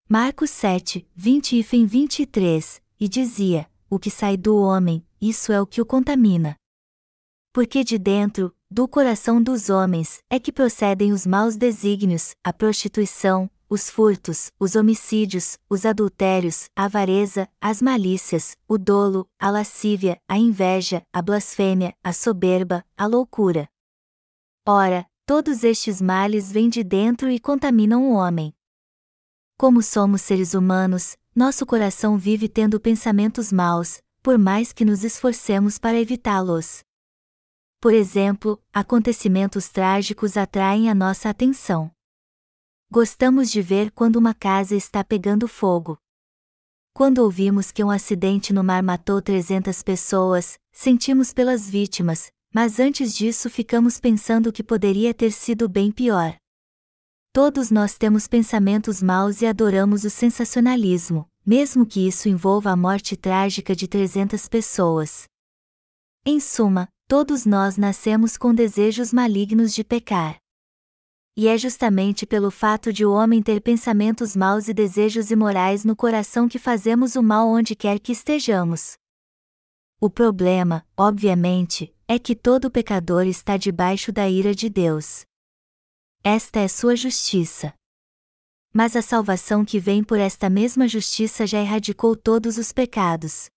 Marcos 0.08 0.50
7, 0.50 1.06
20 1.14 1.56
e 1.56 1.62
23, 1.62 2.82
e 2.99 3.08
dizia: 3.08 3.70
O 3.90 3.99
que 3.99 4.11
sai 4.11 4.37
do 4.37 4.56
homem, 4.56 5.04
isso 5.23 5.52
é 5.52 5.61
o 5.61 5.67
que 5.67 5.81
o 5.81 5.87
contamina. 5.87 6.57
Porque 7.52 7.85
de 7.85 7.97
dentro, 7.97 8.52
do 8.69 8.88
coração 8.88 9.41
dos 9.41 9.71
homens, 9.71 10.21
é 10.29 10.41
que 10.41 10.50
procedem 10.50 11.12
os 11.12 11.25
maus 11.25 11.57
desígnios, 11.57 12.35
a 12.43 12.52
prostituição, 12.52 13.49
os 13.71 13.88
furtos, 13.88 14.50
os 14.59 14.75
homicídios, 14.75 15.57
os 15.71 15.87
adultérios, 15.87 16.69
a 16.75 16.87
avareza, 16.87 17.49
as 17.61 17.81
malícias, 17.81 18.57
o 18.67 18.76
dolo, 18.76 19.29
a 19.38 19.49
lascívia, 19.49 20.21
a 20.26 20.37
inveja, 20.37 21.07
a 21.12 21.23
blasfêmia, 21.23 21.95
a 22.02 22.12
soberba, 22.12 22.85
a 22.97 23.07
loucura. 23.07 23.69
Ora, 24.67 25.07
todos 25.25 25.62
estes 25.62 26.02
males 26.02 26.50
vêm 26.50 26.69
de 26.69 26.83
dentro 26.83 27.31
e 27.31 27.38
contaminam 27.38 28.11
o 28.11 28.14
homem. 28.14 28.52
Como 29.57 29.83
somos 29.83 30.23
seres 30.23 30.52
humanos, 30.52 31.17
nosso 31.35 31.64
coração 31.64 32.19
vive 32.19 32.49
tendo 32.49 32.81
pensamentos 32.81 33.52
maus, 33.52 34.02
por 34.23 34.38
mais 34.38 34.73
que 34.73 34.85
nos 34.85 35.02
esforcemos 35.02 35.79
para 35.79 35.99
evitá-los. 35.99 36.85
Por 37.81 37.93
exemplo, 37.93 38.62
acontecimentos 38.73 39.69
trágicos 39.69 40.37
atraem 40.37 40.88
a 40.88 40.95
nossa 40.95 41.29
atenção. 41.29 41.91
Gostamos 42.88 43.50
de 43.50 43.61
ver 43.61 43.91
quando 43.91 44.17
uma 44.17 44.33
casa 44.33 44.76
está 44.76 45.02
pegando 45.02 45.49
fogo. 45.49 45.99
Quando 46.95 47.19
ouvimos 47.19 47.73
que 47.73 47.83
um 47.83 47.91
acidente 47.91 48.52
no 48.52 48.62
mar 48.62 48.83
matou 48.83 49.21
300 49.21 49.83
pessoas, 49.83 50.59
sentimos 50.71 51.33
pelas 51.33 51.69
vítimas, 51.69 52.31
mas 52.55 52.79
antes 52.79 53.14
disso 53.14 53.50
ficamos 53.50 53.99
pensando 53.99 54.52
que 54.52 54.62
poderia 54.62 55.12
ter 55.12 55.33
sido 55.33 55.69
bem 55.69 55.91
pior. 55.91 56.37
Todos 57.32 57.70
nós 57.70 57.96
temos 57.96 58.28
pensamentos 58.28 59.02
maus 59.02 59.42
e 59.42 59.46
adoramos 59.46 60.04
o 60.04 60.10
sensacionalismo 60.10 61.26
mesmo 61.44 61.84
que 61.84 62.06
isso 62.06 62.28
envolva 62.28 62.70
a 62.70 62.76
morte 62.76 63.16
trágica 63.16 63.74
de 63.74 63.88
300 63.88 64.48
pessoas. 64.48 65.24
Em 66.24 66.38
suma, 66.38 66.88
todos 67.08 67.44
nós 67.44 67.76
nascemos 67.76 68.36
com 68.36 68.54
desejos 68.54 69.12
malignos 69.12 69.74
de 69.74 69.82
pecar. 69.82 70.38
E 71.36 71.48
é 71.48 71.58
justamente 71.58 72.26
pelo 72.26 72.50
fato 72.50 72.92
de 72.92 73.04
o 73.04 73.12
homem 73.12 73.42
ter 73.42 73.60
pensamentos 73.60 74.36
maus 74.36 74.68
e 74.68 74.74
desejos 74.74 75.30
imorais 75.30 75.84
no 75.84 75.96
coração 75.96 76.46
que 76.46 76.58
fazemos 76.58 77.16
o 77.16 77.22
mal 77.22 77.48
onde 77.48 77.74
quer 77.74 77.98
que 77.98 78.12
estejamos. 78.12 78.94
O 80.00 80.10
problema, 80.10 80.86
obviamente, 80.96 81.94
é 82.06 82.18
que 82.18 82.36
todo 82.36 82.70
pecador 82.70 83.24
está 83.24 83.56
debaixo 83.56 84.12
da 84.12 84.28
ira 84.28 84.54
de 84.54 84.68
Deus. 84.68 85.24
Esta 86.25 86.61
é 86.61 86.69
sua 86.69 86.95
justiça. 86.95 87.75
Mas 88.73 88.95
a 88.95 89.02
salvação 89.02 89.64
que 89.64 89.81
vem 89.81 90.05
por 90.05 90.21
esta 90.21 90.49
mesma 90.49 90.87
justiça 90.87 91.49
já 91.49 91.59
erradicou 91.59 92.14
todos 92.14 92.59
os 92.59 92.71
pecados. 92.71 93.50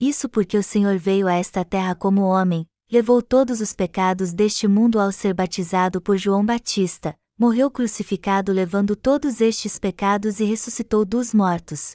Isso 0.00 0.26
porque 0.26 0.56
o 0.56 0.62
Senhor 0.62 0.96
veio 0.96 1.28
a 1.28 1.34
esta 1.34 1.66
terra 1.66 1.94
como 1.94 2.22
homem, 2.22 2.66
levou 2.90 3.20
todos 3.20 3.60
os 3.60 3.74
pecados 3.74 4.32
deste 4.32 4.66
mundo 4.66 4.98
ao 4.98 5.12
ser 5.12 5.34
batizado 5.34 6.00
por 6.00 6.16
João 6.16 6.46
Batista, 6.46 7.14
morreu 7.38 7.70
crucificado 7.70 8.52
levando 8.52 8.96
todos 8.96 9.42
estes 9.42 9.78
pecados 9.78 10.40
e 10.40 10.44
ressuscitou 10.44 11.04
dos 11.04 11.34
mortos. 11.34 11.94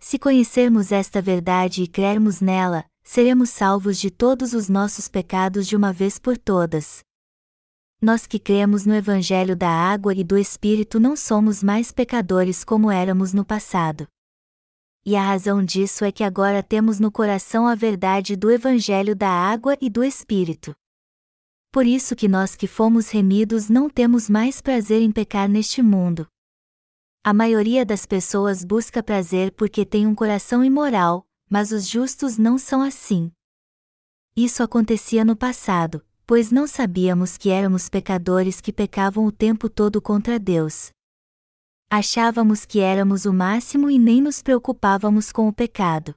Se 0.00 0.18
conhecermos 0.18 0.90
esta 0.90 1.22
verdade 1.22 1.84
e 1.84 1.86
crermos 1.86 2.40
nela, 2.40 2.84
seremos 3.04 3.50
salvos 3.50 3.96
de 3.96 4.10
todos 4.10 4.52
os 4.52 4.68
nossos 4.68 5.06
pecados 5.06 5.68
de 5.68 5.76
uma 5.76 5.92
vez 5.92 6.18
por 6.18 6.36
todas. 6.36 7.04
Nós 8.02 8.26
que 8.26 8.38
cremos 8.38 8.84
no 8.84 8.94
Evangelho 8.94 9.56
da 9.56 9.70
água 9.70 10.12
e 10.12 10.24
do 10.24 10.36
Espírito 10.36 10.98
não 10.98 11.14
somos 11.16 11.62
mais 11.62 11.92
pecadores 11.92 12.64
como 12.64 12.90
éramos 12.90 13.32
no 13.32 13.44
passado 13.44 14.08
e 15.04 15.16
a 15.16 15.22
razão 15.22 15.64
disso 15.64 16.04
é 16.04 16.12
que 16.12 16.22
agora 16.22 16.62
temos 16.62 17.00
no 17.00 17.10
coração 17.10 17.66
a 17.66 17.74
verdade 17.74 18.36
do 18.36 18.50
Evangelho 18.50 19.16
da 19.16 19.28
água 19.28 19.76
e 19.80 19.90
do 19.90 20.04
Espírito. 20.04 20.74
Por 21.72 21.86
isso 21.86 22.14
que 22.14 22.28
nós 22.28 22.54
que 22.54 22.66
fomos 22.66 23.10
remidos 23.10 23.68
não 23.68 23.90
temos 23.90 24.28
mais 24.28 24.60
prazer 24.60 25.02
em 25.02 25.10
pecar 25.10 25.48
neste 25.48 25.82
mundo. 25.82 26.28
A 27.24 27.32
maioria 27.32 27.84
das 27.84 28.06
pessoas 28.06 28.64
busca 28.64 29.02
prazer 29.02 29.52
porque 29.52 29.84
tem 29.84 30.06
um 30.06 30.14
coração 30.14 30.64
imoral, 30.64 31.26
mas 31.48 31.72
os 31.72 31.88
justos 31.88 32.36
não 32.38 32.58
são 32.58 32.82
assim. 32.82 33.32
Isso 34.36 34.62
acontecia 34.62 35.24
no 35.24 35.36
passado, 35.36 36.04
pois 36.26 36.50
não 36.50 36.66
sabíamos 36.66 37.36
que 37.36 37.50
éramos 37.50 37.88
pecadores 37.88 38.60
que 38.60 38.72
pecavam 38.72 39.26
o 39.26 39.32
tempo 39.32 39.68
todo 39.68 40.00
contra 40.00 40.38
Deus. 40.38 40.90
Achávamos 41.90 42.64
que 42.64 42.80
éramos 42.80 43.26
o 43.26 43.32
máximo 43.32 43.90
e 43.90 43.98
nem 43.98 44.22
nos 44.22 44.40
preocupávamos 44.40 45.30
com 45.30 45.46
o 45.46 45.52
pecado. 45.52 46.14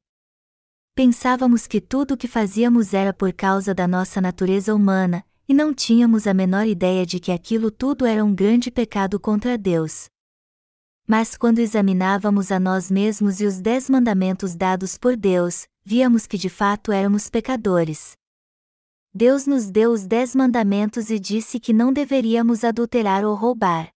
Pensávamos 0.95 1.67
que 1.67 1.81
tudo 1.81 2.13
o 2.13 2.17
que 2.17 2.27
fazíamos 2.27 2.93
era 2.93 3.13
por 3.13 3.33
causa 3.33 3.73
da 3.73 3.85
nossa 3.85 4.21
natureza 4.21 4.73
humana, 4.73 5.25
e 5.47 5.53
não 5.53 5.73
tínhamos 5.73 6.25
a 6.25 6.33
menor 6.33 6.65
ideia 6.65 7.05
de 7.05 7.19
que 7.19 7.31
aquilo 7.31 7.69
tudo 7.69 8.05
era 8.05 8.23
um 8.23 8.33
grande 8.33 8.71
pecado 8.71 9.19
contra 9.19 9.57
Deus. 9.57 10.05
Mas 11.05 11.37
quando 11.37 11.59
examinávamos 11.59 12.51
a 12.51 12.59
nós 12.59 12.89
mesmos 12.89 13.39
e 13.39 13.45
os 13.45 13.59
dez 13.59 13.89
mandamentos 13.89 14.55
dados 14.55 14.97
por 14.97 15.15
Deus, 15.15 15.67
víamos 15.83 16.25
que 16.25 16.37
de 16.37 16.49
fato 16.49 16.91
éramos 16.91 17.29
pecadores. 17.29 18.13
Deus 19.17 19.47
nos 19.47 19.69
deu 19.71 19.91
os 19.91 20.05
dez 20.05 20.35
mandamentos 20.35 21.09
e 21.09 21.17
disse 21.17 21.57
que 21.57 21.71
não 21.71 21.93
deveríamos 21.93 22.65
adulterar 22.65 23.23
ou 23.23 23.33
roubar. 23.33 23.89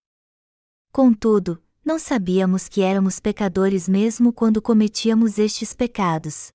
Contudo, 0.93 1.61
não 1.83 1.99
sabíamos 1.99 2.69
que 2.69 2.81
éramos 2.81 3.19
pecadores 3.19 3.89
mesmo 3.89 4.31
quando 4.31 4.61
cometíamos 4.61 5.37
estes 5.37 5.73
pecados. 5.73 6.53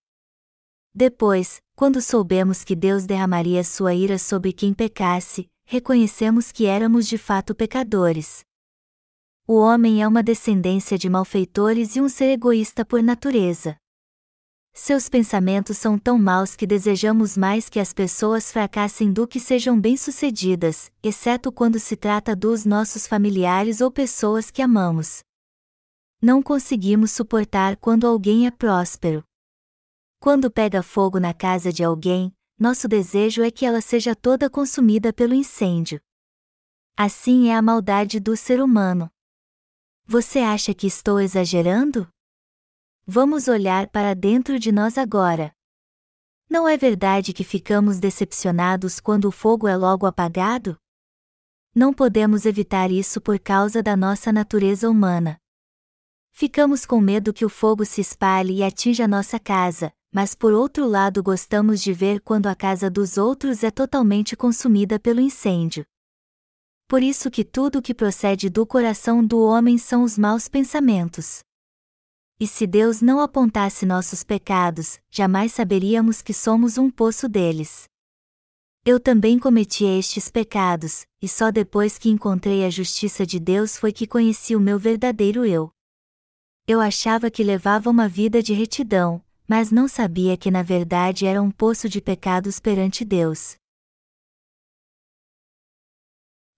Depois, 0.94 1.61
quando 1.76 2.00
soubemos 2.00 2.64
que 2.64 2.75
Deus 2.75 3.04
derramaria 3.04 3.62
sua 3.62 3.92
ira 3.92 4.18
sobre 4.18 4.50
quem 4.50 4.73
pecasse, 4.73 5.47
reconhecemos 5.66 6.50
que 6.50 6.64
éramos 6.64 7.06
de 7.06 7.18
fato 7.18 7.54
pecadores. 7.54 8.47
O 9.47 9.56
homem 9.59 10.02
é 10.02 10.09
uma 10.09 10.23
descendência 10.23 10.97
de 10.97 11.11
malfeitores 11.11 11.97
e 11.97 12.00
um 12.00 12.09
ser 12.09 12.30
egoísta 12.30 12.83
por 12.83 13.02
natureza. 13.02 13.76
Seus 14.76 15.08
pensamentos 15.08 15.78
são 15.78 15.96
tão 15.96 16.18
maus 16.18 16.56
que 16.56 16.66
desejamos 16.66 17.37
mais 17.37 17.68
que 17.68 17.78
as 17.78 17.92
pessoas 17.92 18.50
fracassem 18.50 19.12
do 19.12 19.24
que 19.24 19.38
sejam 19.38 19.80
bem-sucedidas, 19.80 20.90
exceto 21.00 21.52
quando 21.52 21.78
se 21.78 21.96
trata 21.96 22.34
dos 22.34 22.64
nossos 22.64 23.06
familiares 23.06 23.80
ou 23.80 23.88
pessoas 23.88 24.50
que 24.50 24.60
amamos. 24.60 25.22
Não 26.20 26.42
conseguimos 26.42 27.12
suportar 27.12 27.76
quando 27.76 28.04
alguém 28.04 28.48
é 28.48 28.50
próspero. 28.50 29.22
Quando 30.18 30.50
pega 30.50 30.82
fogo 30.82 31.20
na 31.20 31.32
casa 31.32 31.72
de 31.72 31.84
alguém, 31.84 32.34
nosso 32.58 32.88
desejo 32.88 33.44
é 33.44 33.52
que 33.52 33.64
ela 33.64 33.80
seja 33.80 34.12
toda 34.16 34.50
consumida 34.50 35.12
pelo 35.12 35.34
incêndio. 35.34 36.00
Assim 36.96 37.48
é 37.48 37.54
a 37.54 37.62
maldade 37.62 38.18
do 38.18 38.37
ser 38.37 38.60
humano. 38.60 39.08
Você 40.04 40.40
acha 40.40 40.74
que 40.74 40.88
estou 40.88 41.20
exagerando? 41.20 42.12
Vamos 43.06 43.48
olhar 43.48 43.88
para 43.88 44.14
dentro 44.14 44.58
de 44.58 44.72
nós 44.72 44.96
agora. 44.96 45.54
Não 46.48 46.66
é 46.66 46.74
verdade 46.74 47.34
que 47.34 47.44
ficamos 47.44 47.98
decepcionados 47.98 48.98
quando 48.98 49.26
o 49.26 49.30
fogo 49.30 49.68
é 49.68 49.76
logo 49.76 50.06
apagado? 50.06 50.78
Não 51.74 51.92
podemos 51.92 52.46
evitar 52.46 52.90
isso 52.90 53.20
por 53.20 53.38
causa 53.38 53.82
da 53.82 53.94
nossa 53.94 54.32
natureza 54.32 54.88
humana. 54.88 55.38
Ficamos 56.30 56.86
com 56.86 56.98
medo 56.98 57.34
que 57.34 57.44
o 57.44 57.50
fogo 57.50 57.84
se 57.84 58.00
espalhe 58.00 58.54
e 58.54 58.62
atinja 58.62 59.06
nossa 59.06 59.38
casa, 59.38 59.92
mas 60.10 60.34
por 60.34 60.54
outro 60.54 60.86
lado 60.86 61.22
gostamos 61.22 61.82
de 61.82 61.92
ver 61.92 62.20
quando 62.22 62.46
a 62.46 62.54
casa 62.54 62.88
dos 62.88 63.18
outros 63.18 63.62
é 63.62 63.70
totalmente 63.70 64.34
consumida 64.34 64.98
pelo 64.98 65.20
incêndio. 65.20 65.84
Por 66.88 67.02
isso 67.02 67.30
que 67.30 67.44
tudo 67.44 67.80
o 67.80 67.82
que 67.82 67.92
procede 67.92 68.48
do 68.48 68.66
coração 68.66 69.22
do 69.22 69.42
homem 69.42 69.76
são 69.76 70.04
os 70.04 70.16
maus 70.16 70.48
pensamentos. 70.48 71.44
E 72.44 72.46
se 72.46 72.66
Deus 72.66 73.00
não 73.00 73.20
apontasse 73.20 73.87
nossos 73.87 74.22
pecados, 74.22 75.00
jamais 75.11 75.50
saberíamos 75.50 76.20
que 76.20 76.35
somos 76.35 76.76
um 76.76 76.90
poço 76.90 77.26
deles. 77.26 77.85
Eu 78.85 79.00
também 79.00 79.38
cometi 79.38 79.87
estes 79.87 80.28
pecados, 80.28 81.07
e 81.22 81.26
só 81.26 81.50
depois 81.50 81.96
que 81.96 82.11
encontrei 82.11 82.66
a 82.66 82.68
justiça 82.68 83.24
de 83.24 83.40
Deus 83.40 83.78
foi 83.78 83.94
que 83.94 84.07
conheci 84.07 84.54
o 84.54 84.61
meu 84.61 84.78
verdadeiro 84.78 85.46
eu. 85.46 85.70
Eu 86.66 86.83
achava 86.83 87.30
que 87.30 87.42
levava 87.42 87.88
uma 87.88 88.11
vida 88.11 88.42
de 88.42 88.52
retidão, 88.52 89.24
mas 89.48 89.70
não 89.70 89.88
sabia 89.88 90.37
que 90.37 90.50
na 90.50 90.62
verdade 90.62 91.24
era 91.24 91.40
um 91.40 91.50
poço 91.50 91.88
de 91.88 91.98
pecados 91.98 92.61
perante 92.61 93.07
Deus. 93.07 93.57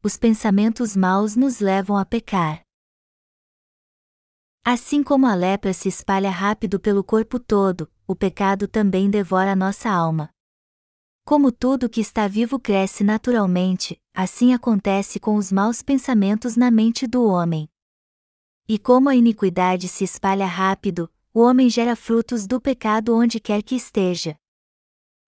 Os 0.02 0.16
pensamentos 0.16 0.96
maus 0.96 1.36
nos 1.36 1.60
levam 1.60 1.96
a 1.96 2.04
pecar. 2.04 2.65
Assim 4.68 5.00
como 5.00 5.26
a 5.26 5.34
lepra 5.36 5.72
se 5.72 5.88
espalha 5.88 6.28
rápido 6.28 6.80
pelo 6.80 7.04
corpo 7.04 7.38
todo, 7.38 7.88
o 8.04 8.16
pecado 8.16 8.66
também 8.66 9.08
devora 9.08 9.54
nossa 9.54 9.88
alma. 9.88 10.28
Como 11.24 11.52
tudo 11.52 11.88
que 11.88 12.00
está 12.00 12.26
vivo 12.26 12.58
cresce 12.58 13.04
naturalmente, 13.04 13.96
assim 14.12 14.52
acontece 14.52 15.20
com 15.20 15.36
os 15.36 15.52
maus 15.52 15.82
pensamentos 15.82 16.56
na 16.56 16.68
mente 16.68 17.06
do 17.06 17.24
homem. 17.24 17.68
E 18.68 18.76
como 18.76 19.08
a 19.08 19.14
iniquidade 19.14 19.86
se 19.86 20.02
espalha 20.02 20.46
rápido, 20.46 21.08
o 21.32 21.42
homem 21.42 21.70
gera 21.70 21.94
frutos 21.94 22.44
do 22.44 22.60
pecado 22.60 23.14
onde 23.14 23.38
quer 23.38 23.62
que 23.62 23.76
esteja. 23.76 24.36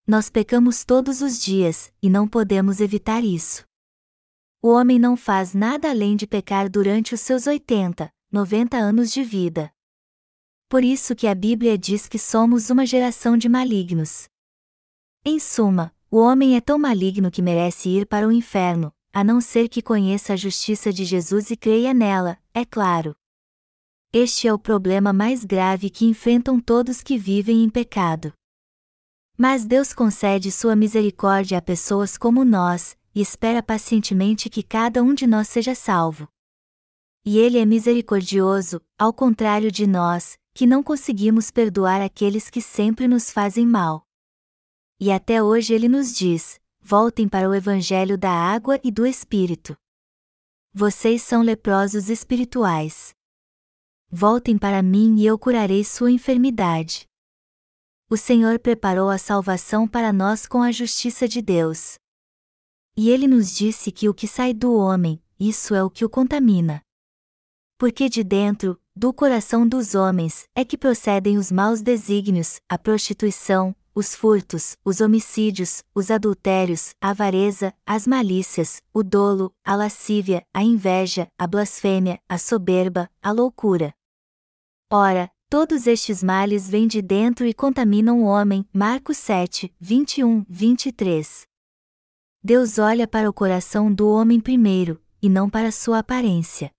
Nós 0.05 0.29
pecamos 0.29 0.85
todos 0.85 1.23
os 1.23 1.41
dias, 1.41 1.93
e 2.03 2.11
não 2.11 2.27
podemos 2.27 2.81
evitar 2.81 3.23
isso. 3.23 3.65
O 4.61 4.71
homem 4.71 4.99
não 4.99 5.17
faz 5.17 5.55
nada 5.55 5.91
além 5.91 6.17
de 6.17 6.27
pecar 6.27 6.69
durante 6.69 7.15
os 7.15 7.21
seus 7.21 7.47
80, 7.47 8.13
90 8.31 8.77
anos 8.77 9.11
de 9.11 9.25
vida. 9.25 9.73
Por 10.69 10.85
isso 10.85 11.17
que 11.17 11.27
a 11.27 11.35
Bíblia 11.35 11.79
diz 11.79 12.07
que 12.07 12.19
somos 12.19 12.69
uma 12.69 12.85
geração 12.85 13.39
de 13.39 13.49
malignos. 13.49 14.29
Em 15.25 15.39
suma, 15.39 15.95
o 16.11 16.19
homem 16.19 16.55
é 16.55 16.61
tão 16.61 16.79
maligno 16.79 17.31
que 17.31 17.41
merece 17.41 17.89
ir 17.89 18.07
para 18.07 18.29
o 18.29 18.33
inferno, 18.33 18.93
a 19.15 19.25
não 19.25 19.41
ser 19.41 19.71
que 19.71 19.81
conheça 19.81 20.35
a 20.35 20.37
justiça 20.37 20.93
de 20.93 21.07
Jesus 21.07 21.51
e 21.51 21.57
creia 21.57 21.95
nela, 21.95 22.39
é 22.53 22.67
claro. 22.67 23.17
Este 24.13 24.47
é 24.47 24.53
o 24.53 24.59
problema 24.59 25.11
mais 25.11 25.43
grave 25.43 25.89
que 25.89 26.05
enfrentam 26.05 26.61
todos 26.61 27.03
que 27.03 27.17
vivem 27.17 27.65
em 27.65 27.71
pecado. 27.71 28.35
Mas 29.39 29.65
Deus 29.65 29.95
concede 29.95 30.53
sua 30.53 30.77
misericórdia 30.77 31.57
a 31.57 31.63
pessoas 31.63 32.19
como 32.19 32.45
nós, 32.45 32.95
e 33.15 33.23
espera 33.23 33.63
pacientemente 33.63 34.51
que 34.51 34.63
cada 34.63 35.03
um 35.03 35.15
de 35.15 35.27
nós 35.27 35.49
seja 35.49 35.75
salvo. 35.75 36.29
E 37.31 37.37
Ele 37.37 37.59
é 37.59 37.67
misericordioso, 37.67 38.81
ao 38.99 39.13
contrário 39.13 39.71
de 39.71 39.87
nós, 39.87 40.39
que 40.55 40.67
não 40.67 40.83
conseguimos 40.83 41.51
perdoar 41.51 42.01
aqueles 42.01 42.49
que 42.49 42.63
sempre 42.63 43.07
nos 43.07 43.31
fazem 43.31 43.67
mal. 43.67 44.07
E 44.99 45.13
até 45.13 45.43
hoje 45.43 45.75
Ele 45.75 45.91
nos 45.91 46.17
diz: 46.17 46.59
voltem 46.81 47.29
para 47.29 47.47
o 47.47 47.55
Evangelho 47.55 48.17
da 48.17 48.31
água 48.31 48.81
e 48.83 48.91
do 48.91 49.07
Espírito. 49.07 49.77
Vocês 50.73 51.21
são 51.21 51.43
leprosos 51.43 52.09
espirituais. 52.09 53.15
Voltem 54.11 54.57
para 54.57 54.81
mim 54.83 55.17
e 55.19 55.27
eu 55.27 55.39
curarei 55.39 55.85
sua 55.85 56.11
enfermidade. 56.11 57.07
O 58.09 58.17
Senhor 58.17 58.59
preparou 58.59 59.11
a 59.11 59.19
salvação 59.19 59.87
para 59.87 60.15
nós 60.15 60.47
com 60.47 60.63
a 60.63 60.73
justiça 60.73 61.29
de 61.29 61.43
Deus. 61.43 61.99
E 62.97 63.11
ele 63.11 63.29
nos 63.29 63.55
disse 63.55 63.93
que 63.93 64.09
o 64.09 64.15
que 64.15 64.27
sai 64.27 64.55
do 64.55 64.73
homem, 64.73 65.23
isso 65.39 65.75
é 65.75 65.85
o 65.85 65.91
que 65.91 66.07
o 66.07 66.09
contamina. 66.09 66.83
Porque 67.79 68.09
de 68.09 68.25
dentro, 68.25 68.77
do 68.95 69.13
coração 69.13 69.67
dos 69.67 69.95
homens, 69.95 70.49
é 70.53 70.65
que 70.65 70.77
procedem 70.77 71.39
os 71.39 71.53
maus 71.53 71.81
desígnios, 71.81 72.61
a 72.69 72.77
prostituição, 72.77 73.73
os 73.95 74.17
furtos, 74.17 74.77
os 74.85 75.01
homicídios, 75.01 75.85
os 75.95 76.11
adultérios, 76.11 76.91
a 77.01 77.11
avareza, 77.11 77.73
as 77.87 78.05
malícias, 78.05 78.83
o 78.93 79.05
dolo, 79.05 79.55
a 79.65 79.77
lascívia, 79.77 80.45
a 80.53 80.61
inveja, 80.61 81.29
a 81.39 81.47
blasfêmia, 81.47 82.21
a 82.29 82.37
soberba, 82.37 83.09
a 83.23 83.31
loucura. 83.31 83.95
Ora, 84.91 85.31
todos 85.49 85.87
estes 85.87 86.21
males 86.21 86.69
vêm 86.69 86.89
de 86.89 87.01
dentro 87.01 87.47
e 87.47 87.55
contaminam 87.55 88.25
o 88.25 88.27
homem. 88.27 88.67
Marcos 88.73 89.19
7, 89.19 89.73
21, 89.79 90.45
23. 90.49 91.47
Deus 92.43 92.77
olha 92.79 93.07
para 93.07 93.31
o 93.31 93.33
coração 93.33 93.93
do 93.93 94.09
homem 94.09 94.41
primeiro, 94.41 95.01
e 95.23 95.29
não 95.29 95.49
para 95.49 95.71
sua 95.71 96.01
aparência. 96.01 96.73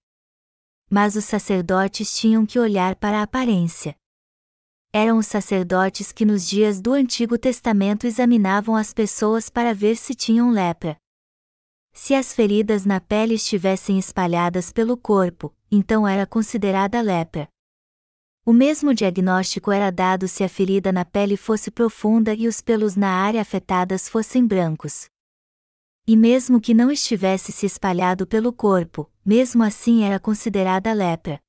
Mas 0.90 1.16
os 1.16 1.26
sacerdotes 1.26 2.18
tinham 2.18 2.46
que 2.46 2.58
olhar 2.58 2.96
para 2.96 3.20
a 3.20 3.24
aparência. 3.24 3.96
Eram 4.92 5.20
os 5.20 5.28
sacerdotes 5.28 6.12
que 6.12 6.26
nos 6.26 6.48
dias 6.48 6.82
do 6.82 6.94
Antigo 6.94 7.38
Testamento 7.38 8.08
examinavam 8.08 8.76
as 8.76 8.92
pessoas 8.92 9.48
para 9.48 9.72
ver 9.72 9.96
se 9.96 10.16
tinham 10.16 10.50
lepra. 10.50 10.98
Se 11.94 12.16
as 12.16 12.34
feridas 12.34 12.86
na 12.86 13.00
pele 13.00 13.36
estivessem 13.36 14.00
espalhadas 14.00 14.72
pelo 14.72 14.98
corpo, 14.98 15.54
então 15.72 16.08
era 16.08 16.26
considerada 16.26 17.02
lepra. 17.02 17.48
O 18.44 18.52
mesmo 18.52 18.94
diagnóstico 18.96 19.72
era 19.72 19.92
dado 19.92 20.28
se 20.28 20.44
a 20.44 20.50
ferida 20.50 20.92
na 20.92 21.06
pele 21.06 21.38
fosse 21.38 21.70
profunda 21.70 22.34
e 22.34 22.48
os 22.48 22.62
pelos 22.62 22.96
na 22.96 23.10
área 23.10 23.42
afetadas 23.42 24.10
fossem 24.10 24.44
brancos. 24.44 25.08
E 26.12 26.18
mesmo 26.18 26.60
que 26.60 26.74
não 26.74 26.90
estivesse 26.90 27.52
se 27.52 27.68
espalhado 27.68 28.26
pelo 28.26 28.52
corpo, 28.52 29.08
mesmo 29.24 29.62
assim 29.62 30.04
era 30.04 30.20
considerada 30.20 30.92
lepra. 30.92 31.40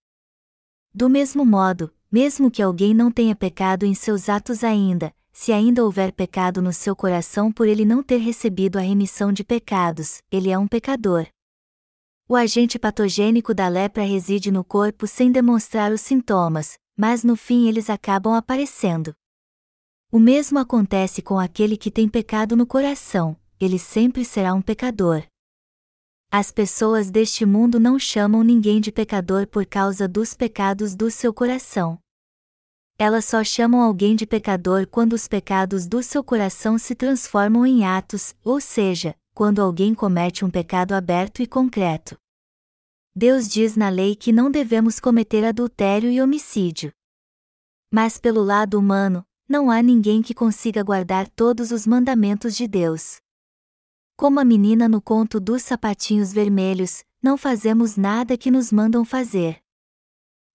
Do 0.93 1.09
mesmo 1.09 1.47
modo, 1.47 1.91
mesmo 2.13 2.51
que 2.51 2.61
alguém 2.61 2.93
não 2.93 3.11
tenha 3.11 3.35
pecado 3.35 3.87
em 3.87 3.95
seus 3.95 4.29
atos 4.29 4.63
ainda, 4.63 5.15
se 5.33 5.51
ainda 5.51 5.83
houver 5.83 6.13
pecado 6.13 6.61
no 6.61 6.75
seu 6.75 6.95
coração 6.95 7.51
por 7.51 7.67
ele 7.67 7.87
não 7.87 8.03
ter 8.03 8.19
recebido 8.19 8.77
a 8.77 8.83
remissão 8.83 9.33
de 9.33 9.43
pecados, 9.43 10.21
ele 10.31 10.51
é 10.51 10.59
um 10.59 10.69
pecador. 10.69 11.27
O 12.29 12.37
agente 12.37 12.79
patogênico 12.79 13.55
da 13.55 13.67
lepra 13.67 14.03
reside 14.03 14.51
no 14.51 14.63
corpo 14.63 15.07
sem 15.07 15.33
demonstrar 15.33 15.91
os 15.91 16.03
sintomas, 16.03 16.79
mas 16.95 17.25
no 17.25 17.35
fim 17.35 17.67
eles 17.67 17.89
acabam 17.89 18.35
aparecendo. 18.35 19.15
O 20.13 20.19
mesmo 20.19 20.59
acontece 20.59 21.23
com 21.23 21.39
aquele 21.39 21.79
que 21.79 21.91
tem 21.91 22.07
pecado 22.07 22.55
no 22.55 22.67
coração, 22.67 23.40
ele 23.61 23.79
sempre 23.79 24.25
será 24.25 24.55
um 24.55 24.63
pecador. 24.63 25.23
As 26.33 26.51
pessoas 26.51 27.11
deste 27.11 27.45
mundo 27.45 27.79
não 27.79 27.99
chamam 27.99 28.43
ninguém 28.43 28.81
de 28.81 28.91
pecador 28.91 29.47
por 29.47 29.67
causa 29.67 30.09
dos 30.09 30.33
pecados 30.33 30.95
do 30.95 31.11
seu 31.11 31.35
coração. 31.35 31.99
Elas 32.99 33.25
só 33.25 33.43
chamam 33.45 33.81
alguém 33.81 34.17
de 34.17 34.27
pecador 34.27 34.87
quando 34.87 35.13
os 35.13 35.29
pecados 35.29 35.87
do 35.87 36.03
seu 36.03 36.23
coração 36.23 36.79
se 36.79 36.95
transformam 36.95 37.67
em 37.67 37.85
atos, 37.85 38.35
ou 38.45 38.61
seja, 38.61 39.15
quando 39.35 39.61
alguém 39.61 39.95
comete 39.95 40.45
um 40.45 40.51
pecado 40.51 40.93
aberto 40.93 41.43
e 41.43 41.47
concreto. 41.47 42.17
Deus 43.15 43.49
diz 43.49 43.77
na 43.77 43.89
lei 43.89 44.15
que 44.15 44.33
não 44.33 44.51
devemos 44.51 45.01
cometer 45.01 45.45
adultério 45.45 46.11
e 46.11 46.23
homicídio. 46.23 46.93
Mas 47.93 48.19
pelo 48.19 48.43
lado 48.43 48.79
humano, 48.79 49.25
não 49.49 49.71
há 49.71 49.83
ninguém 49.83 50.23
que 50.23 50.33
consiga 50.33 50.83
guardar 50.83 51.29
todos 51.29 51.73
os 51.73 51.87
mandamentos 51.87 52.55
de 52.55 52.69
Deus. 52.69 53.21
Como 54.21 54.39
a 54.39 54.45
menina 54.45 54.87
no 54.87 55.01
conto 55.01 55.41
dos 55.41 55.63
sapatinhos 55.63 56.31
vermelhos, 56.31 57.03
não 57.23 57.39
fazemos 57.39 57.97
nada 57.97 58.37
que 58.37 58.51
nos 58.51 58.71
mandam 58.71 59.03
fazer. 59.03 59.63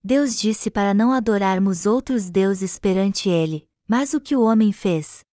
Deus 0.04 0.40
disse 0.40 0.70
para 0.70 0.94
não 0.94 1.12
adorarmos 1.12 1.88
outros 1.88 2.30
deuses 2.30 2.78
perante 2.78 3.28
ele, 3.28 3.68
mas 3.88 4.14
o 4.14 4.22
que 4.22 4.36
o 4.36 4.42
homem 4.44 4.72
fez? 4.72 5.26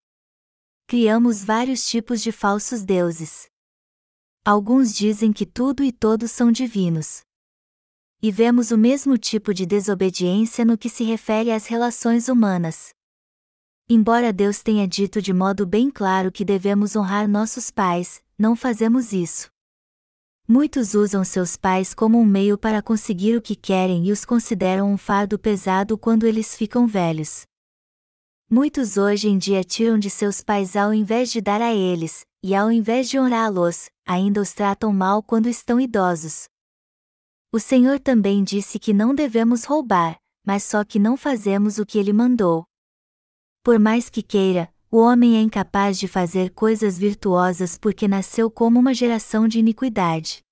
Criamos 0.87 1.45
vários 1.45 1.87
tipos 1.87 2.23
de 2.23 2.33
falsos 2.33 2.83
deuses. 2.83 3.51
Alguns 4.43 4.95
dizem 4.95 5.31
que 5.31 5.45
tudo 5.45 5.85
e 5.85 5.93
todos 5.93 6.31
são 6.31 6.51
divinos. 6.51 7.21
E 8.23 8.33
vemos 8.33 8.71
o 8.71 8.79
mesmo 8.79 9.19
tipo 9.19 9.53
de 9.53 9.67
desobediência 9.67 10.65
no 10.65 10.79
que 10.79 10.89
se 10.89 11.05
refere 11.05 11.53
às 11.53 11.67
relações 11.67 12.31
humanas. 12.31 12.95
Embora 13.95 14.33
Deus 14.33 14.63
tenha 14.63 14.89
dito 14.89 15.21
de 15.21 15.35
modo 15.35 15.67
bem 15.67 15.91
claro 15.91 16.33
que 16.33 16.47
devemos 16.47 16.97
honrar 16.97 17.29
nossos 17.29 17.71
pais, 17.71 18.23
não 18.39 18.57
fazemos 18.57 19.13
isso. 19.13 19.51
Muitos 20.49 20.95
usam 20.95 21.23
seus 21.23 21.59
pais 21.59 21.93
como 21.93 22.19
um 22.19 22.25
meio 22.25 22.57
para 22.57 22.81
conseguir 22.81 23.37
o 23.37 23.43
que 23.43 23.55
querem 23.55 24.07
e 24.07 24.11
os 24.11 24.25
consideram 24.25 24.91
um 24.91 24.97
fardo 24.97 25.39
pesado 25.39 25.99
quando 25.99 26.27
eles 26.27 26.57
ficam 26.57 26.87
velhos. 26.87 27.43
Muitos 28.49 28.97
hoje 28.97 29.29
em 29.29 29.37
dia 29.37 29.63
tiram 29.63 29.99
de 29.99 30.09
seus 30.09 30.41
pais 30.41 30.75
ao 30.75 30.95
invés 30.95 31.31
de 31.31 31.43
dar 31.43 31.61
a 31.61 31.75
eles, 31.75 32.25
e 32.43 32.55
ao 32.55 32.73
invés 32.73 33.11
de 33.11 33.19
honrá-los, 33.19 33.91
ainda 34.07 34.41
os 34.41 34.55
tratam 34.55 34.91
mal 34.91 35.23
quando 35.23 35.51
estão 35.51 35.79
idosos. 35.79 36.49
O 37.53 37.61
Senhor 37.61 38.01
também 38.01 38.43
disse 38.43 38.79
que 38.79 38.95
não 38.95 39.15
devemos 39.15 39.65
roubar, 39.65 40.17
mas 40.47 40.63
só 40.63 40.83
que 40.83 40.99
não 40.99 41.15
fazemos 41.15 41.77
o 41.77 41.85
que 41.85 41.99
ele 41.99 42.15
mandou. 42.15 42.65
Por 43.63 43.79
mais 43.79 44.11
que 44.11 44.23
queira, 44.23 44.75
o 44.91 44.99
homem 44.99 45.37
é 45.37 45.41
incapaz 45.41 45.97
de 45.97 46.09
fazer 46.09 46.51
coisas 46.51 46.99
virtuosas 46.99 47.79
porque 47.79 48.09
nasceu 48.09 48.51
como 48.51 48.81
uma 48.81 48.93
geração 48.93 49.47
de 49.47 49.61
iniquidade. 49.61 50.43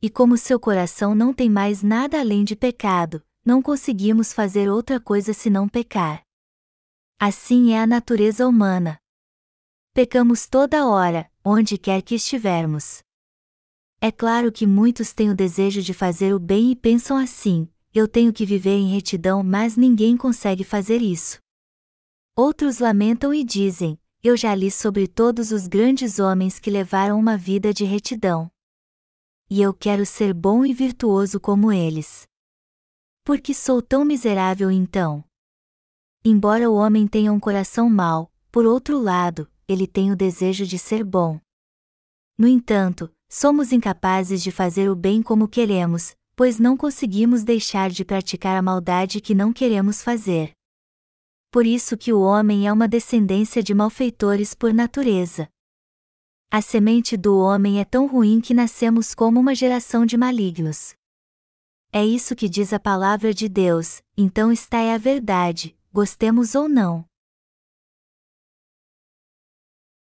E 0.00 0.08
como 0.08 0.38
seu 0.38 0.58
coração 0.58 1.14
não 1.14 1.34
tem 1.34 1.50
mais 1.50 1.82
nada 1.82 2.18
além 2.18 2.42
de 2.42 2.56
pecado, 2.56 3.22
não 3.44 3.60
conseguimos 3.60 4.32
fazer 4.32 4.70
outra 4.70 4.98
coisa 4.98 5.34
senão 5.34 5.68
pecar. 5.68 6.22
Assim 7.20 7.72
é 7.72 7.80
a 7.80 7.86
natureza 7.86 8.48
humana. 8.48 8.98
Pecamos 9.92 10.46
toda 10.46 10.86
hora, 10.86 11.30
onde 11.44 11.76
quer 11.76 12.00
que 12.00 12.14
estivermos. 12.14 13.02
É 14.00 14.10
claro 14.10 14.50
que 14.50 14.66
muitos 14.66 15.12
têm 15.12 15.28
o 15.28 15.36
desejo 15.36 15.82
de 15.82 15.92
fazer 15.92 16.34
o 16.34 16.38
bem 16.38 16.72
e 16.72 16.76
pensam 16.76 17.18
assim: 17.18 17.68
eu 17.94 18.08
tenho 18.08 18.32
que 18.32 18.46
viver 18.46 18.76
em 18.76 18.88
retidão, 18.88 19.42
mas 19.42 19.76
ninguém 19.76 20.16
consegue 20.16 20.64
fazer 20.64 21.02
isso. 21.02 21.43
Outros 22.36 22.80
lamentam 22.80 23.32
e 23.32 23.44
dizem: 23.44 23.96
Eu 24.20 24.36
já 24.36 24.52
li 24.56 24.68
sobre 24.68 25.06
todos 25.06 25.52
os 25.52 25.68
grandes 25.68 26.18
homens 26.18 26.58
que 26.58 26.68
levaram 26.68 27.16
uma 27.16 27.38
vida 27.38 27.72
de 27.72 27.84
retidão. 27.84 28.50
E 29.48 29.62
eu 29.62 29.72
quero 29.72 30.04
ser 30.04 30.34
bom 30.34 30.66
e 30.66 30.74
virtuoso 30.74 31.38
como 31.38 31.70
eles. 31.70 32.26
Por 33.22 33.40
que 33.40 33.54
sou 33.54 33.80
tão 33.80 34.04
miserável 34.04 34.68
então? 34.68 35.22
Embora 36.24 36.68
o 36.68 36.74
homem 36.74 37.06
tenha 37.06 37.32
um 37.32 37.38
coração 37.38 37.88
mau, 37.88 38.32
por 38.50 38.66
outro 38.66 38.98
lado, 38.98 39.48
ele 39.68 39.86
tem 39.86 40.10
o 40.10 40.16
desejo 40.16 40.66
de 40.66 40.76
ser 40.76 41.04
bom. 41.04 41.38
No 42.36 42.48
entanto, 42.48 43.08
somos 43.28 43.70
incapazes 43.70 44.42
de 44.42 44.50
fazer 44.50 44.90
o 44.90 44.96
bem 44.96 45.22
como 45.22 45.46
queremos, 45.46 46.16
pois 46.34 46.58
não 46.58 46.76
conseguimos 46.76 47.44
deixar 47.44 47.90
de 47.90 48.04
praticar 48.04 48.56
a 48.56 48.62
maldade 48.62 49.20
que 49.20 49.36
não 49.36 49.52
queremos 49.52 50.02
fazer 50.02 50.53
por 51.54 51.68
isso 51.68 51.96
que 51.96 52.12
o 52.12 52.20
homem 52.20 52.66
é 52.66 52.72
uma 52.72 52.88
descendência 52.88 53.62
de 53.62 53.72
malfeitores 53.72 54.54
por 54.54 54.74
natureza. 54.74 55.48
A 56.50 56.60
semente 56.60 57.16
do 57.16 57.38
homem 57.38 57.80
é 57.80 57.84
tão 57.84 58.08
ruim 58.08 58.40
que 58.40 58.52
nascemos 58.52 59.14
como 59.14 59.38
uma 59.38 59.54
geração 59.54 60.04
de 60.04 60.16
malignos. 60.16 60.96
É 61.92 62.04
isso 62.04 62.34
que 62.34 62.48
diz 62.48 62.72
a 62.72 62.80
palavra 62.80 63.32
de 63.32 63.48
Deus, 63.48 64.02
então 64.16 64.50
está 64.50 64.80
é 64.80 64.94
a 64.94 64.98
verdade, 64.98 65.78
gostemos 65.92 66.56
ou 66.56 66.68
não. 66.68 67.04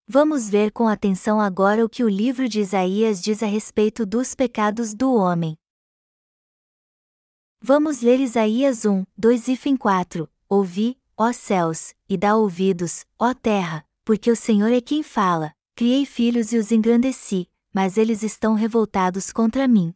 Vamos 0.09 0.49
ver 0.49 0.73
com 0.73 0.89
atenção 0.89 1.39
agora 1.39 1.85
o 1.85 1.89
que 1.89 2.03
o 2.03 2.09
livro 2.09 2.49
de 2.49 2.61
Isaías 2.61 3.21
diz 3.21 3.43
a 3.43 3.47
respeito 3.47 4.07
dos 4.07 4.35
pecados 4.35 4.95
do 4.95 5.13
homem. 5.13 5.55
Vamos 7.61 8.01
ler 8.01 8.21
Isaías 8.21 8.87
1, 8.87 9.05
2 9.19 9.49
e 9.49 9.77
4. 9.77 10.27
Ouvi, 10.49 11.02
ó 11.17 11.33
céus, 11.33 11.95
e 12.09 12.17
dá 12.17 12.37
ouvidos, 12.37 13.05
ó 13.19 13.33
terra, 13.35 13.87
porque 14.05 14.31
o 14.31 14.37
Senhor 14.37 14.73
é 14.73 14.81
quem 14.81 15.03
fala. 15.03 15.55
Criei 15.75 16.05
filhos 16.05 16.53
e 16.53 16.59
os 16.59 16.71
engrandeci, 16.71 17.49
mas 17.73 17.97
eles 17.97 18.23
estão 18.23 18.55
revoltados 18.55 19.33
contra 19.33 19.67
mim. 19.67 19.95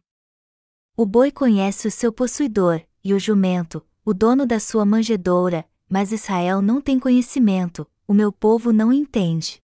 O 0.97 1.05
boi 1.05 1.31
conhece 1.31 1.87
o 1.87 1.91
seu 1.91 2.11
possuidor, 2.13 2.81
e 3.05 3.13
o 3.13 3.21
jumento, 3.21 3.85
o 4.05 4.15
dono 4.15 4.47
da 4.47 4.59
sua 4.59 4.87
manjedoura, 4.87 5.69
mas 5.89 6.13
Israel 6.13 6.63
não 6.63 6.81
tem 6.81 6.99
conhecimento, 6.99 7.87
o 8.09 8.15
meu 8.15 8.33
povo 8.33 8.73
não 8.73 8.93
entende. 8.93 9.61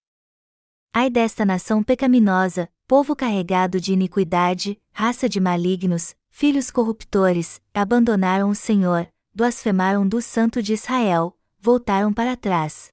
Ai 0.93 1.09
desta 1.09 1.45
nação 1.45 1.83
pecaminosa, 1.83 2.69
povo 2.87 3.17
carregado 3.17 3.81
de 3.81 3.95
iniquidade, 3.95 4.79
raça 4.93 5.27
de 5.29 5.41
malignos, 5.41 6.15
filhos 6.29 6.71
corruptores, 6.71 7.63
abandonaram 7.73 8.51
o 8.51 8.55
Senhor, 8.55 9.09
blasfemaram 9.35 10.07
do 10.07 10.21
Santo 10.21 10.63
de 10.63 10.75
Israel, 10.75 11.35
voltaram 11.63 12.13
para 12.13 12.37
trás. 12.37 12.89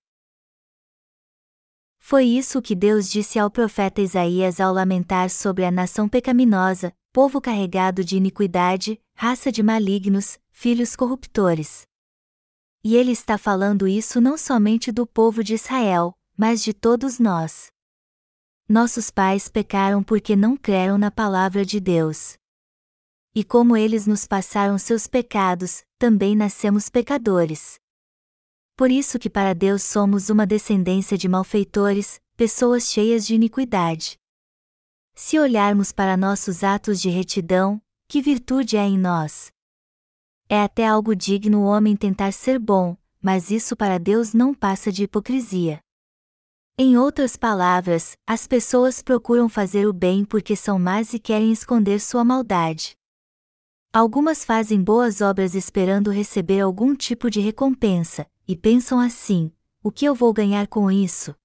Foi 1.97 2.23
isso 2.23 2.61
que 2.61 2.75
Deus 2.75 3.09
disse 3.09 3.39
ao 3.39 3.49
profeta 3.49 3.99
Isaías 3.99 4.59
ao 4.59 4.71
lamentar 4.71 5.31
sobre 5.31 5.65
a 5.65 5.71
nação 5.71 6.07
pecaminosa, 6.07 6.93
povo 7.11 7.41
carregado 7.41 8.03
de 8.03 8.15
iniquidade, 8.15 9.01
raça 9.15 9.51
de 9.51 9.63
malignos, 9.63 10.37
filhos 10.51 10.95
corruptores. 10.95 11.87
E 12.83 12.95
ele 12.95 13.11
está 13.11 13.39
falando 13.39 13.87
isso 13.87 14.21
não 14.21 14.37
somente 14.37 14.91
do 14.91 15.07
povo 15.07 15.43
de 15.43 15.55
Israel, 15.55 16.15
mas 16.37 16.63
de 16.63 16.71
todos 16.71 17.17
nós. 17.17 17.71
Nossos 18.67 19.09
pais 19.09 19.49
pecaram 19.49 20.03
porque 20.03 20.35
não 20.35 20.55
creram 20.55 20.99
na 20.99 21.09
palavra 21.09 21.65
de 21.65 21.79
Deus. 21.79 22.37
E 23.33 23.43
como 23.43 23.75
eles 23.75 24.05
nos 24.05 24.27
passaram 24.27 24.77
seus 24.77 25.07
pecados, 25.07 25.83
também 25.97 26.35
nascemos 26.35 26.87
pecadores. 26.87 27.79
Por 28.79 28.89
isso 28.89 29.19
que 29.19 29.29
para 29.29 29.53
Deus 29.53 29.83
somos 29.83 30.29
uma 30.29 30.47
descendência 30.47 31.17
de 31.17 31.27
malfeitores, 31.27 32.21
pessoas 32.37 32.89
cheias 32.89 33.27
de 33.27 33.35
iniquidade. 33.35 34.17
Se 35.13 35.37
olharmos 35.37 35.91
para 35.91 36.15
nossos 36.15 36.63
atos 36.63 37.01
de 37.01 37.09
retidão, 37.09 37.81
que 38.07 38.21
virtude 38.21 38.77
há 38.77 38.85
em 38.85 38.97
nós? 38.97 39.51
É 40.47 40.61
até 40.63 40.87
algo 40.87 41.13
digno 41.13 41.59
o 41.59 41.65
homem 41.65 41.93
tentar 41.93 42.31
ser 42.31 42.57
bom, 42.57 42.95
mas 43.21 43.51
isso 43.51 43.75
para 43.75 43.99
Deus 43.99 44.33
não 44.33 44.53
passa 44.53 44.93
de 44.93 45.03
hipocrisia. 45.03 45.81
Em 46.77 46.95
outras 46.95 47.35
palavras, 47.35 48.15
as 48.25 48.47
pessoas 48.47 49.01
procuram 49.01 49.49
fazer 49.49 49.87
o 49.87 49.91
bem 49.91 50.23
porque 50.23 50.55
são 50.55 50.79
más 50.79 51.13
e 51.13 51.19
querem 51.19 51.51
esconder 51.51 51.99
sua 51.99 52.23
maldade. 52.23 52.93
Algumas 53.91 54.45
fazem 54.45 54.81
boas 54.81 55.19
obras 55.19 55.53
esperando 55.53 56.11
receber 56.11 56.61
algum 56.61 56.95
tipo 56.95 57.29
de 57.29 57.41
recompensa, 57.41 58.25
e 58.49 58.57
pensam 58.57 58.99
assim: 58.99 59.53
o 59.83 59.91
que 59.91 60.03
eu 60.03 60.15
vou 60.15 60.33
ganhar 60.33 60.67
com 60.67 60.89
isso? 60.89 61.35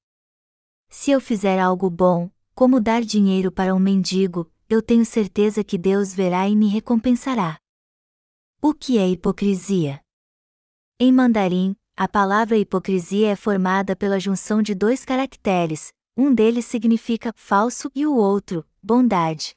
Se 0.88 1.10
eu 1.10 1.20
fizer 1.20 1.60
algo 1.60 1.90
bom, 1.90 2.30
como 2.54 2.80
dar 2.80 3.02
dinheiro 3.02 3.52
para 3.52 3.74
um 3.74 3.78
mendigo, 3.78 4.50
eu 4.70 4.80
tenho 4.80 5.04
certeza 5.04 5.62
que 5.62 5.76
Deus 5.76 6.14
verá 6.14 6.48
e 6.48 6.56
me 6.56 6.66
recompensará. 6.66 7.58
O 8.62 8.72
que 8.72 8.96
é 8.96 9.06
hipocrisia? 9.06 10.00
Em 10.98 11.12
mandarim, 11.12 11.76
a 11.94 12.08
palavra 12.08 12.56
hipocrisia 12.56 13.32
é 13.32 13.36
formada 13.36 13.94
pela 13.94 14.18
junção 14.18 14.62
de 14.62 14.74
dois 14.74 15.04
caracteres, 15.04 15.92
um 16.16 16.32
deles 16.32 16.64
significa 16.64 17.34
falso 17.36 17.90
e 17.94 18.06
o 18.06 18.16
outro, 18.16 18.66
bondade. 18.82 19.54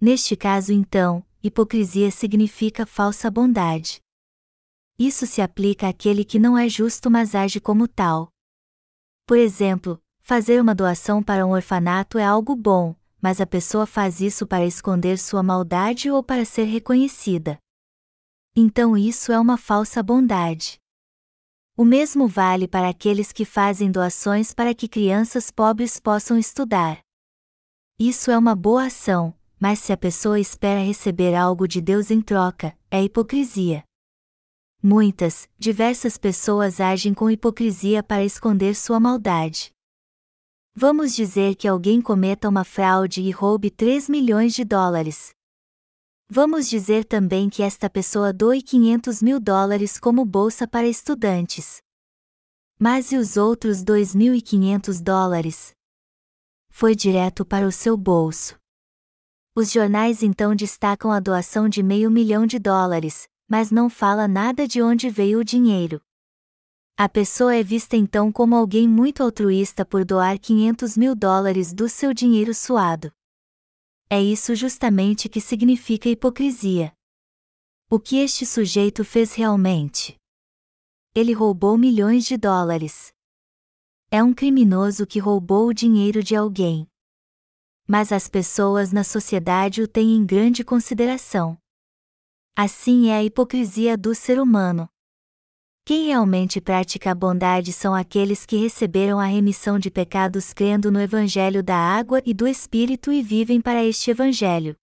Neste 0.00 0.34
caso, 0.34 0.72
então, 0.72 1.24
hipocrisia 1.44 2.10
significa 2.10 2.84
falsa 2.84 3.30
bondade. 3.30 4.00
Isso 5.00 5.26
se 5.26 5.42
aplica 5.42 5.88
àquele 5.88 6.24
que 6.24 6.38
não 6.38 6.56
é 6.56 6.68
justo 6.68 7.10
mas 7.10 7.34
age 7.34 7.58
como 7.58 7.88
tal. 7.88 8.28
Por 9.26 9.36
exemplo, 9.36 10.00
Fazer 10.30 10.60
uma 10.60 10.76
doação 10.76 11.20
para 11.20 11.44
um 11.44 11.50
orfanato 11.50 12.16
é 12.16 12.24
algo 12.24 12.54
bom, 12.54 12.94
mas 13.20 13.40
a 13.40 13.46
pessoa 13.46 13.84
faz 13.84 14.20
isso 14.20 14.46
para 14.46 14.64
esconder 14.64 15.18
sua 15.18 15.42
maldade 15.42 16.08
ou 16.08 16.22
para 16.22 16.44
ser 16.44 16.66
reconhecida. 16.66 17.58
Então 18.54 18.96
isso 18.96 19.32
é 19.32 19.40
uma 19.40 19.56
falsa 19.56 20.04
bondade. 20.04 20.78
O 21.76 21.84
mesmo 21.84 22.28
vale 22.28 22.68
para 22.68 22.88
aqueles 22.88 23.32
que 23.32 23.44
fazem 23.44 23.90
doações 23.90 24.54
para 24.54 24.72
que 24.72 24.86
crianças 24.86 25.50
pobres 25.50 25.98
possam 25.98 26.38
estudar. 26.38 27.00
Isso 27.98 28.30
é 28.30 28.38
uma 28.38 28.54
boa 28.54 28.86
ação, 28.86 29.34
mas 29.58 29.80
se 29.80 29.92
a 29.92 29.96
pessoa 29.96 30.38
espera 30.38 30.78
receber 30.78 31.34
algo 31.34 31.66
de 31.66 31.80
Deus 31.80 32.08
em 32.08 32.22
troca, 32.22 32.76
é 32.88 33.02
hipocrisia. 33.02 33.82
Muitas, 34.82 35.46
diversas 35.58 36.16
pessoas 36.16 36.80
agem 36.80 37.12
com 37.12 37.30
hipocrisia 37.30 38.02
para 38.02 38.24
esconder 38.24 38.74
sua 38.74 38.98
maldade. 38.98 39.74
Vamos 40.74 41.14
dizer 41.14 41.54
que 41.54 41.68
alguém 41.68 42.00
cometa 42.00 42.48
uma 42.48 42.64
fraude 42.64 43.20
e 43.20 43.30
roube 43.30 43.70
3 43.70 44.08
milhões 44.08 44.54
de 44.54 44.64
dólares. 44.64 45.34
Vamos 46.30 46.66
dizer 46.70 47.04
também 47.04 47.50
que 47.50 47.62
esta 47.62 47.90
pessoa 47.90 48.32
doe 48.32 48.62
500 48.62 49.20
mil 49.20 49.38
dólares 49.38 49.98
como 49.98 50.24
bolsa 50.24 50.66
para 50.66 50.86
estudantes. 50.86 51.82
Mas 52.78 53.12
e 53.12 53.16
os 53.16 53.36
outros 53.36 53.84
2.500 53.84 55.02
dólares? 55.02 55.72
Foi 56.70 56.94
direto 56.94 57.44
para 57.44 57.66
o 57.66 57.72
seu 57.72 57.98
bolso. 57.98 58.58
Os 59.54 59.70
jornais 59.70 60.22
então 60.22 60.54
destacam 60.54 61.10
a 61.10 61.20
doação 61.20 61.68
de 61.68 61.82
meio 61.82 62.10
milhão 62.10 62.46
de 62.46 62.58
dólares, 62.58 63.28
mas 63.50 63.72
não 63.72 63.90
fala 63.90 64.28
nada 64.28 64.68
de 64.68 64.80
onde 64.80 65.10
veio 65.10 65.40
o 65.40 65.44
dinheiro. 65.44 66.00
A 66.96 67.08
pessoa 67.08 67.52
é 67.52 67.64
vista 67.64 67.96
então 67.96 68.30
como 68.30 68.54
alguém 68.54 68.86
muito 68.86 69.24
altruísta 69.24 69.84
por 69.84 70.04
doar 70.04 70.38
500 70.38 70.96
mil 70.96 71.16
dólares 71.16 71.72
do 71.72 71.88
seu 71.88 72.14
dinheiro 72.14 72.54
suado. 72.54 73.12
É 74.08 74.22
isso 74.22 74.54
justamente 74.54 75.28
que 75.28 75.40
significa 75.40 76.08
hipocrisia. 76.08 76.92
O 77.90 77.98
que 77.98 78.18
este 78.18 78.46
sujeito 78.46 79.04
fez 79.04 79.34
realmente? 79.34 80.16
Ele 81.12 81.32
roubou 81.32 81.76
milhões 81.76 82.24
de 82.24 82.36
dólares. 82.36 83.12
É 84.12 84.22
um 84.22 84.32
criminoso 84.32 85.08
que 85.08 85.18
roubou 85.18 85.66
o 85.66 85.74
dinheiro 85.74 86.22
de 86.22 86.36
alguém. 86.36 86.86
Mas 87.88 88.12
as 88.12 88.28
pessoas 88.28 88.92
na 88.92 89.02
sociedade 89.02 89.82
o 89.82 89.88
têm 89.88 90.14
em 90.14 90.24
grande 90.24 90.62
consideração. 90.62 91.58
Assim 92.56 93.08
é 93.08 93.16
a 93.16 93.24
hipocrisia 93.24 93.96
do 93.96 94.14
ser 94.14 94.40
humano. 94.40 94.88
Quem 95.84 96.06
realmente 96.06 96.60
pratica 96.60 97.10
a 97.10 97.14
bondade 97.14 97.72
são 97.72 97.94
aqueles 97.94 98.46
que 98.46 98.56
receberam 98.56 99.18
a 99.18 99.24
remissão 99.24 99.78
de 99.78 99.90
pecados 99.90 100.52
crendo 100.52 100.90
no 100.90 101.00
Evangelho 101.00 101.62
da 101.62 101.76
água 101.76 102.22
e 102.24 102.32
do 102.32 102.46
Espírito 102.46 103.10
e 103.10 103.22
vivem 103.22 103.60
para 103.60 103.82
este 103.82 104.10
Evangelho. 104.10 104.76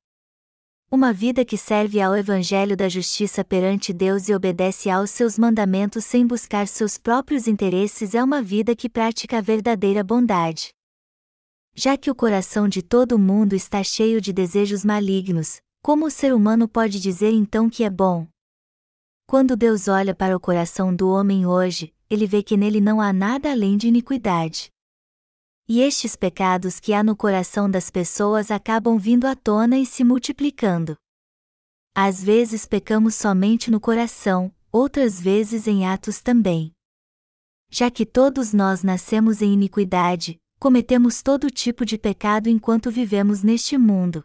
Uma 0.90 1.12
vida 1.12 1.44
que 1.44 1.58
serve 1.58 2.02
ao 2.02 2.16
Evangelho 2.16 2.76
da 2.76 2.88
justiça 2.88 3.44
perante 3.44 3.92
Deus 3.92 4.30
e 4.30 4.34
obedece 4.34 4.90
aos 4.90 5.12
seus 5.12 5.38
mandamentos 5.38 6.06
sem 6.06 6.26
buscar 6.26 6.66
seus 6.68 6.98
próprios 6.98 7.46
interesses 7.46 8.16
é 8.16 8.24
uma 8.24 8.42
vida 8.42 8.76
que 8.76 8.90
pratica 8.90 9.38
a 9.38 9.42
verdadeira 9.42 10.04
bondade. 10.04 10.70
Já 11.76 11.96
que 11.98 12.10
o 12.10 12.16
coração 12.16 12.68
de 12.68 12.82
todo 12.82 13.20
mundo 13.20 13.54
está 13.54 13.84
cheio 13.84 14.20
de 14.20 14.34
desejos 14.34 14.84
malignos, 14.84 15.62
como 15.88 16.08
o 16.08 16.12
ser 16.12 16.34
humano 16.34 16.68
pode 16.68 17.00
dizer 17.00 17.32
então 17.32 17.70
que 17.70 17.82
é 17.82 17.90
bom? 17.90 18.28
Quando 19.26 19.56
Deus 19.56 19.88
olha 19.88 20.14
para 20.14 20.36
o 20.36 20.40
coração 20.40 20.94
do 20.94 21.08
homem 21.08 21.46
hoje, 21.46 21.96
ele 22.10 22.28
vê 22.28 22.44
que 22.44 22.58
nele 22.58 22.82
não 22.82 23.00
há 23.00 23.14
nada 23.14 23.50
além 23.50 23.78
de 23.78 23.88
iniquidade. 23.88 24.70
E 25.66 25.80
estes 25.80 26.14
pecados 26.14 26.78
que 26.82 26.92
há 26.92 27.02
no 27.02 27.16
coração 27.16 27.72
das 27.72 27.90
pessoas 27.90 28.52
acabam 28.52 28.98
vindo 28.98 29.28
à 29.28 29.34
tona 29.34 29.78
e 29.78 29.86
se 29.86 30.04
multiplicando. 30.04 30.98
Às 31.96 32.22
vezes 32.22 32.66
pecamos 32.66 33.16
somente 33.16 33.72
no 33.72 33.80
coração, 33.80 34.54
outras 34.70 35.22
vezes 35.22 35.68
em 35.68 35.88
atos 35.88 36.20
também. 36.20 36.74
Já 37.70 37.90
que 37.90 38.06
todos 38.06 38.52
nós 38.52 38.84
nascemos 38.84 39.42
em 39.42 39.54
iniquidade, 39.54 40.38
cometemos 40.60 41.24
todo 41.24 41.50
tipo 41.50 41.86
de 41.86 41.98
pecado 41.98 42.50
enquanto 42.50 42.92
vivemos 42.92 43.42
neste 43.42 43.78
mundo. 43.78 44.22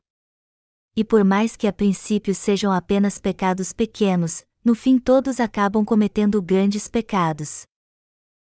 E 0.95 1.03
por 1.03 1.25
mais 1.25 1.57
que 1.57 1.67
a 1.67 1.73
princípio 1.73 2.35
sejam 2.35 2.71
apenas 2.71 3.19
pecados 3.19 3.73
pequenos, 3.73 4.45
no 4.65 4.75
fim 4.75 4.99
todos 4.99 5.41
acabam 5.41 5.85
cometendo 5.85 6.43
grandes 6.43 6.87
pecados. 6.87 7.67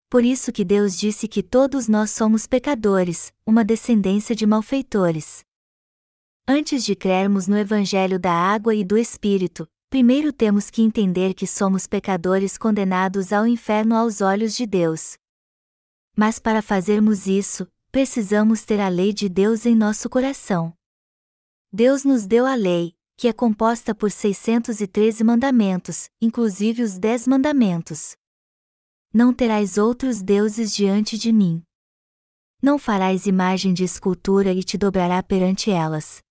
Por 0.09 0.23
isso 0.23 0.51
que 0.51 0.65
Deus 0.65 0.97
disse 0.97 1.27
que 1.27 1.43
todos 1.43 1.87
nós 1.87 2.11
somos 2.11 2.47
pecadores, 2.47 3.31
uma 3.45 3.63
descendência 3.63 4.35
de 4.35 4.45
malfeitores. 4.45 5.43
Antes 6.47 6.83
de 6.83 6.95
crermos 6.95 7.47
no 7.47 7.57
Evangelho 7.57 8.17
da 8.17 8.33
água 8.33 8.73
e 8.73 8.83
do 8.83 8.97
Espírito, 8.97 9.67
primeiro 9.89 10.33
temos 10.33 10.71
que 10.71 10.81
entender 10.81 11.35
que 11.35 11.45
somos 11.45 11.85
pecadores 11.85 12.57
condenados 12.57 13.31
ao 13.31 13.45
inferno 13.45 13.95
aos 13.95 14.21
olhos 14.21 14.55
de 14.55 14.65
Deus. 14.65 15.15
Mas 16.15 16.39
para 16.39 16.61
fazermos 16.61 17.27
isso, 17.27 17.67
precisamos 17.91 18.65
ter 18.65 18.79
a 18.79 18.87
lei 18.87 19.13
de 19.13 19.29
Deus 19.29 19.65
em 19.65 19.75
nosso 19.75 20.09
coração. 20.09 20.73
Deus 21.71 22.03
nos 22.03 22.25
deu 22.25 22.47
a 22.47 22.55
lei, 22.55 22.95
que 23.15 23.27
é 23.27 23.33
composta 23.33 23.93
por 23.93 24.09
613 24.09 25.23
mandamentos, 25.23 26.09
inclusive 26.19 26.81
os 26.81 26.97
Dez 26.97 27.27
Mandamentos. 27.27 28.15
Não 29.13 29.31
terás 29.31 29.77
outros 29.77 30.21
deuses 30.21 30.73
diante 30.73 31.15
de 31.15 31.31
mim. 31.31 31.63
Não 32.59 32.79
farás 32.79 33.27
imagem 33.27 33.71
de 33.71 33.83
escultura 33.83 34.51
e 34.51 34.63
te 34.63 34.79
dobrará 34.79 35.21
perante 35.21 35.69
elas. 35.69 36.23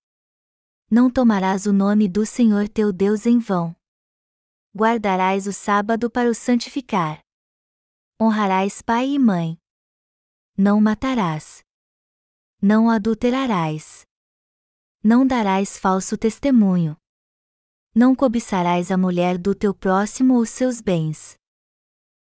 Não 0.91 1.09
tomarás 1.09 1.65
o 1.65 1.71
nome 1.71 2.09
do 2.09 2.25
Senhor 2.25 2.67
teu 2.67 2.91
Deus 2.91 3.25
em 3.25 3.39
vão. 3.39 3.73
Guardarás 4.75 5.47
o 5.47 5.53
sábado 5.53 6.09
para 6.09 6.29
o 6.29 6.35
santificar. 6.35 7.21
Honrarás 8.21 8.81
pai 8.81 9.11
e 9.11 9.19
mãe. 9.19 9.57
Não 10.57 10.81
matarás. 10.81 11.63
Não 12.61 12.89
adulterarás. 12.89 14.08
Não 15.01 15.25
darás 15.25 15.77
falso 15.77 16.17
testemunho. 16.17 16.97
Não 17.95 18.13
cobiçarás 18.13 18.91
a 18.91 18.97
mulher 18.97 19.37
do 19.37 19.55
teu 19.55 19.73
próximo 19.73 20.35
ou 20.35 20.45
seus 20.45 20.81
bens. 20.81 21.35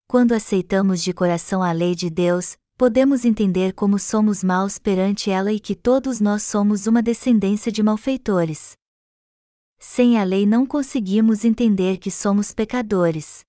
Quando 0.07 0.31
aceitamos 0.31 1.03
de 1.03 1.13
coração 1.13 1.61
a 1.61 1.71
lei 1.71 1.93
de 1.93 2.09
Deus, 2.09 2.57
podemos 2.75 3.25
entender 3.25 3.73
como 3.73 3.99
somos 3.99 4.43
maus 4.43 4.79
perante 4.79 5.29
ela 5.29 5.53
e 5.53 5.59
que 5.59 5.75
todos 5.75 6.19
nós 6.19 6.41
somos 6.41 6.87
uma 6.87 7.03
descendência 7.03 7.71
de 7.71 7.83
malfeitores. 7.83 8.75
sem 9.77 10.17
a 10.17 10.23
lei 10.23 10.45
não 10.47 10.65
conseguimos 10.65 11.45
entender 11.45 11.97
que 11.97 12.09
somos 12.09 12.53
pecadores. 12.53 13.45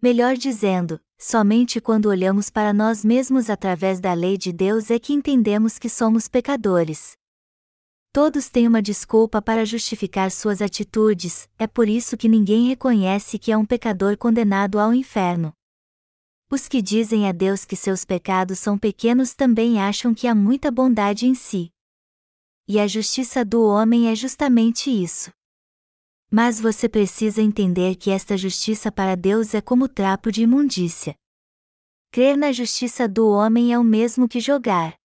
Melhor 0.00 0.36
dizendo, 0.36 0.98
somente 1.18 1.82
quando 1.82 2.06
olhamos 2.06 2.48
para 2.48 2.72
nós 2.72 3.04
mesmos 3.04 3.50
através 3.50 4.00
da 4.00 4.14
lei 4.14 4.38
de 4.38 4.52
Deus 4.52 4.90
é 4.90 4.98
que 4.98 5.12
entendemos 5.12 5.78
que 5.78 5.90
somos 5.90 6.28
pecadores. 6.28 7.20
Todos 8.12 8.50
têm 8.50 8.68
uma 8.68 8.82
desculpa 8.82 9.40
para 9.40 9.64
justificar 9.64 10.30
suas 10.30 10.60
atitudes, 10.60 11.48
é 11.58 11.66
por 11.66 11.88
isso 11.88 12.14
que 12.14 12.28
ninguém 12.28 12.68
reconhece 12.68 13.38
que 13.38 13.50
é 13.50 13.56
um 13.56 13.64
pecador 13.64 14.18
condenado 14.18 14.78
ao 14.78 14.92
inferno. 14.92 15.50
Os 16.50 16.68
que 16.68 16.82
dizem 16.82 17.26
a 17.26 17.32
Deus 17.32 17.64
que 17.64 17.74
seus 17.74 18.04
pecados 18.04 18.58
são 18.58 18.76
pequenos 18.76 19.34
também 19.34 19.80
acham 19.80 20.12
que 20.12 20.26
há 20.26 20.34
muita 20.34 20.70
bondade 20.70 21.26
em 21.26 21.34
si. 21.34 21.70
E 22.68 22.78
a 22.78 22.86
justiça 22.86 23.46
do 23.46 23.62
homem 23.64 24.10
é 24.10 24.14
justamente 24.14 24.90
isso. 24.90 25.32
Mas 26.30 26.60
você 26.60 26.90
precisa 26.90 27.40
entender 27.40 27.96
que 27.96 28.10
esta 28.10 28.36
justiça 28.36 28.92
para 28.92 29.14
Deus 29.14 29.54
é 29.54 29.62
como 29.62 29.88
trapo 29.88 30.30
de 30.30 30.42
imundícia. 30.42 31.14
Crer 32.10 32.36
na 32.36 32.52
justiça 32.52 33.08
do 33.08 33.26
homem 33.26 33.72
é 33.72 33.78
o 33.78 33.84
mesmo 33.84 34.28
que 34.28 34.38
jogar. 34.38 35.01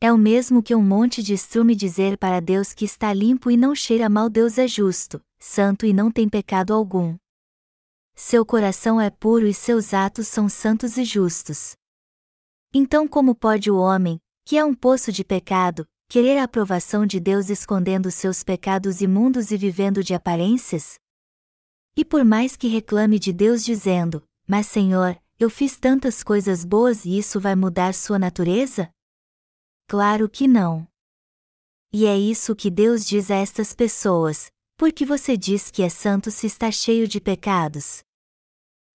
É 0.00 0.12
o 0.12 0.18
mesmo 0.18 0.62
que 0.62 0.74
um 0.76 0.82
monte 0.82 1.22
de 1.22 1.34
estrume 1.34 1.74
dizer 1.74 2.16
para 2.18 2.40
Deus 2.40 2.72
que 2.72 2.84
está 2.84 3.12
limpo 3.12 3.50
e 3.50 3.56
não 3.56 3.74
cheira 3.74 4.08
mal. 4.08 4.30
Deus 4.30 4.56
é 4.56 4.68
justo, 4.68 5.20
santo 5.38 5.84
e 5.84 5.92
não 5.92 6.10
tem 6.10 6.28
pecado 6.28 6.72
algum 6.72 7.16
seu 8.14 8.44
coração 8.44 9.00
é 9.00 9.10
puro 9.10 9.46
e 9.46 9.54
seus 9.54 9.94
atos 9.94 10.26
são 10.26 10.48
santos 10.48 10.96
e 10.98 11.04
justos. 11.04 11.76
Então, 12.74 13.06
como 13.06 13.32
pode 13.32 13.70
o 13.70 13.76
homem, 13.76 14.20
que 14.44 14.58
é 14.58 14.64
um 14.64 14.74
poço 14.74 15.12
de 15.12 15.22
pecado, 15.22 15.86
querer 16.08 16.36
a 16.38 16.42
aprovação 16.42 17.06
de 17.06 17.20
Deus 17.20 17.48
escondendo 17.48 18.10
seus 18.10 18.42
pecados 18.42 19.00
imundos 19.00 19.52
e 19.52 19.56
vivendo 19.56 20.02
de 20.02 20.14
aparências? 20.14 20.98
E 21.96 22.04
por 22.04 22.24
mais 22.24 22.56
que 22.56 22.66
reclame 22.66 23.20
de 23.20 23.32
Deus 23.32 23.64
dizendo: 23.64 24.24
Mas 24.48 24.66
Senhor, 24.66 25.16
eu 25.38 25.48
fiz 25.48 25.76
tantas 25.76 26.24
coisas 26.24 26.64
boas 26.64 27.04
e 27.04 27.16
isso 27.16 27.38
vai 27.38 27.54
mudar 27.54 27.94
sua 27.94 28.18
natureza? 28.18 28.90
Claro 29.88 30.28
que 30.28 30.46
não. 30.46 30.86
E 31.90 32.04
é 32.04 32.14
isso 32.14 32.54
que 32.54 32.70
Deus 32.70 33.06
diz 33.06 33.30
a 33.30 33.36
estas 33.36 33.72
pessoas: 33.72 34.50
porque 34.76 35.06
você 35.06 35.34
diz 35.34 35.70
que 35.70 35.82
é 35.82 35.88
santo 35.88 36.30
se 36.30 36.46
está 36.46 36.70
cheio 36.70 37.08
de 37.08 37.18
pecados. 37.18 38.02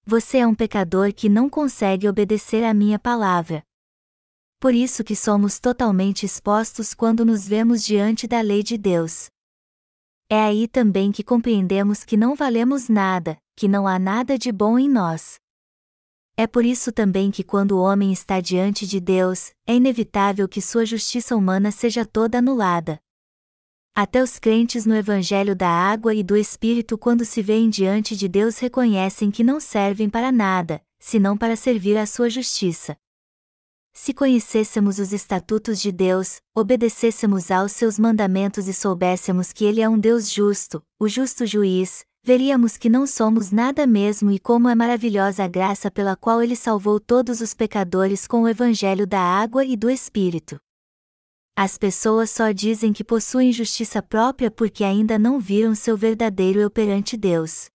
Você 0.05 0.37
é 0.37 0.45
um 0.45 0.53
pecador 0.53 1.11
que 1.11 1.27
não 1.27 1.49
consegue 1.49 2.07
obedecer 2.07 2.63
à 2.63 2.75
minha 2.75 2.99
palavra. 2.99 3.63
Por 4.59 4.75
isso 4.75 5.03
que 5.03 5.15
somos 5.15 5.59
totalmente 5.59 6.27
expostos 6.27 6.93
quando 6.93 7.25
nos 7.25 7.47
vemos 7.47 7.83
diante 7.83 8.27
da 8.27 8.39
lei 8.41 8.61
de 8.61 8.77
Deus. 8.77 9.29
É 10.29 10.39
aí 10.39 10.67
também 10.67 11.11
que 11.11 11.23
compreendemos 11.23 12.05
que 12.05 12.15
não 12.15 12.35
valemos 12.35 12.87
nada, 12.87 13.35
que 13.55 13.67
não 13.67 13.87
há 13.87 13.97
nada 13.97 14.37
de 14.37 14.51
bom 14.51 14.77
em 14.77 14.87
nós. 14.87 15.39
É 16.35 16.47
por 16.47 16.65
isso 16.65 16.91
também 16.91 17.29
que 17.29 17.43
quando 17.43 17.73
o 17.73 17.81
homem 17.81 18.11
está 18.11 18.41
diante 18.41 18.87
de 18.87 18.99
Deus, 18.99 19.51
é 19.67 19.75
inevitável 19.75 20.47
que 20.47 20.61
sua 20.61 20.83
justiça 20.83 21.35
humana 21.35 21.69
seja 21.69 22.05
toda 22.05 22.39
anulada. 22.39 22.99
Até 23.95 24.23
os 24.23 24.39
crentes 24.39 24.87
no 24.87 24.95
Evangelho 24.95 25.55
da 25.55 25.69
Água 25.69 26.15
e 26.15 26.23
do 26.23 26.35
Espírito, 26.35 26.97
quando 26.97 27.23
se 27.23 27.43
veem 27.43 27.69
diante 27.69 28.15
de 28.15 28.27
Deus, 28.27 28.57
reconhecem 28.57 29.29
que 29.29 29.43
não 29.43 29.59
servem 29.59 30.09
para 30.09 30.31
nada, 30.31 30.83
senão 30.99 31.37
para 31.37 31.55
servir 31.55 31.95
à 31.97 32.07
sua 32.07 32.31
justiça. 32.31 32.97
Se 33.93 34.11
conhecêssemos 34.11 34.97
os 34.97 35.13
estatutos 35.13 35.79
de 35.79 35.91
Deus, 35.91 36.41
obedecêssemos 36.55 37.51
aos 37.51 37.73
seus 37.73 37.99
mandamentos 37.99 38.67
e 38.67 38.73
soubéssemos 38.73 39.53
que 39.53 39.63
Ele 39.65 39.81
é 39.81 39.87
um 39.87 39.99
Deus 39.99 40.31
justo, 40.31 40.83
o 40.99 41.07
justo 41.07 41.45
juiz, 41.45 42.03
veríamos 42.23 42.77
que 42.77 42.89
não 42.89 43.05
somos 43.05 43.51
nada 43.51 43.85
mesmo 43.85 44.31
e 44.31 44.39
como 44.39 44.69
é 44.69 44.75
maravilhosa 44.75 45.43
a 45.43 45.47
graça 45.47 45.91
pela 45.91 46.15
qual 46.15 46.41
Ele 46.41 46.55
salvou 46.55 46.99
todos 46.99 47.41
os 47.41 47.53
pecadores 47.53 48.25
com 48.25 48.43
o 48.43 48.47
Evangelho 48.47 49.05
da 49.05 49.19
Água 49.19 49.65
e 49.65 49.75
do 49.75 49.89
Espírito. 49.89 50.57
As 51.55 51.77
pessoas 51.77 52.31
só 52.31 52.51
dizem 52.51 52.93
que 52.93 53.03
possuem 53.03 53.51
justiça 53.51 54.01
própria 54.01 54.49
porque 54.49 54.83
ainda 54.83 55.19
não 55.19 55.39
viram 55.39 55.75
seu 55.75 55.97
verdadeiro 55.97 56.59
eu 56.59 56.71
perante 56.71 57.17
Deus. 57.17 57.67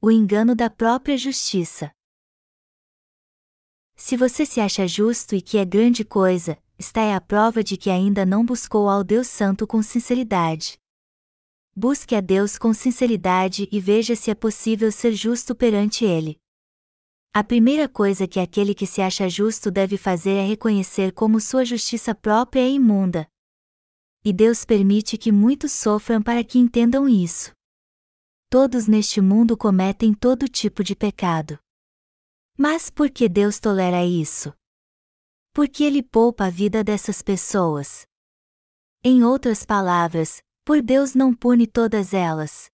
O 0.00 0.10
engano 0.10 0.56
da 0.56 0.68
própria 0.68 1.16
justiça. 1.16 1.92
Se 3.94 4.16
você 4.16 4.44
se 4.44 4.60
acha 4.60 4.88
justo 4.88 5.36
e 5.36 5.40
que 5.40 5.58
é 5.58 5.64
grande 5.64 6.04
coisa, 6.04 6.58
está 6.76 7.02
é 7.02 7.14
a 7.14 7.20
prova 7.20 7.62
de 7.62 7.76
que 7.76 7.88
ainda 7.88 8.26
não 8.26 8.44
buscou 8.44 8.88
ao 8.88 9.04
Deus 9.04 9.28
Santo 9.28 9.64
com 9.64 9.80
sinceridade. 9.80 10.81
Busque 11.74 12.14
a 12.14 12.20
Deus 12.20 12.58
com 12.58 12.74
sinceridade 12.74 13.66
e 13.72 13.80
veja 13.80 14.14
se 14.14 14.30
é 14.30 14.34
possível 14.34 14.92
ser 14.92 15.12
justo 15.12 15.54
perante 15.54 16.04
Ele. 16.04 16.38
A 17.32 17.42
primeira 17.42 17.88
coisa 17.88 18.28
que 18.28 18.38
aquele 18.38 18.74
que 18.74 18.86
se 18.86 19.00
acha 19.00 19.26
justo 19.26 19.70
deve 19.70 19.96
fazer 19.96 20.32
é 20.32 20.46
reconhecer 20.46 21.12
como 21.12 21.40
sua 21.40 21.64
justiça 21.64 22.14
própria 22.14 22.60
é 22.60 22.68
imunda. 22.68 23.26
E 24.22 24.34
Deus 24.34 24.66
permite 24.66 25.16
que 25.16 25.32
muitos 25.32 25.72
sofram 25.72 26.20
para 26.20 26.44
que 26.44 26.58
entendam 26.58 27.08
isso. 27.08 27.52
Todos 28.50 28.86
neste 28.86 29.22
mundo 29.22 29.56
cometem 29.56 30.12
todo 30.12 30.46
tipo 30.46 30.84
de 30.84 30.94
pecado. 30.94 31.58
Mas 32.58 32.90
por 32.90 33.08
que 33.08 33.30
Deus 33.30 33.58
tolera 33.58 34.04
isso? 34.04 34.52
Porque 35.54 35.84
Ele 35.84 36.02
poupa 36.02 36.44
a 36.44 36.50
vida 36.50 36.84
dessas 36.84 37.22
pessoas. 37.22 38.06
Em 39.02 39.24
outras 39.24 39.64
palavras, 39.64 40.42
por 40.64 40.80
Deus 40.80 41.14
não 41.14 41.34
pune 41.34 41.66
todas 41.66 42.14
elas. 42.14 42.70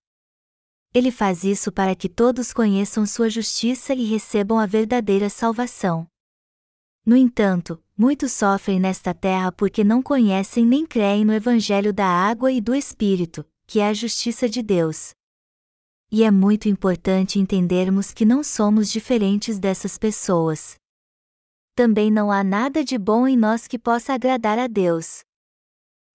Ele 0.93 1.11
faz 1.11 1.45
isso 1.45 1.71
para 1.73 1.95
que 1.95 2.09
todos 2.09 2.53
conheçam 2.53 3.07
sua 3.07 3.31
justiça 3.31 3.95
e 3.95 4.05
recebam 4.05 4.59
a 4.59 4.67
verdadeira 4.67 5.29
salvação. 5.31 6.07
No 7.05 7.17
entanto, 7.17 7.83
muitos 7.97 8.33
sofrem 8.33 8.79
nesta 8.79 9.15
terra 9.15 9.51
porque 9.51 9.83
não 9.83 10.03
conhecem 10.03 10.67
nem 10.67 10.85
creem 10.85 11.25
no 11.25 11.33
Evangelho 11.33 11.93
da 11.93 12.07
água 12.07 12.53
e 12.53 12.61
do 12.61 12.75
Espírito, 12.75 13.45
que 13.67 13.81
é 13.81 13.89
a 13.89 13.95
justiça 13.95 14.49
de 14.49 14.63
Deus. 14.63 15.13
E 16.11 16.25
é 16.25 16.31
muito 16.31 16.69
importante 16.69 17.39
entendermos 17.39 18.13
que 18.13 18.25
não 18.25 18.43
somos 18.43 18.91
diferentes 18.91 19.59
dessas 19.59 19.99
pessoas. 19.99 20.77
Também 21.75 22.11
não 22.11 22.31
há 22.31 22.43
nada 22.43 22.83
de 22.83 22.99
bom 22.99 23.29
em 23.29 23.37
nós 23.37 23.67
que 23.67 23.79
possa 23.79 24.15
agradar 24.15 24.59
a 24.59 24.67
Deus. 24.67 25.21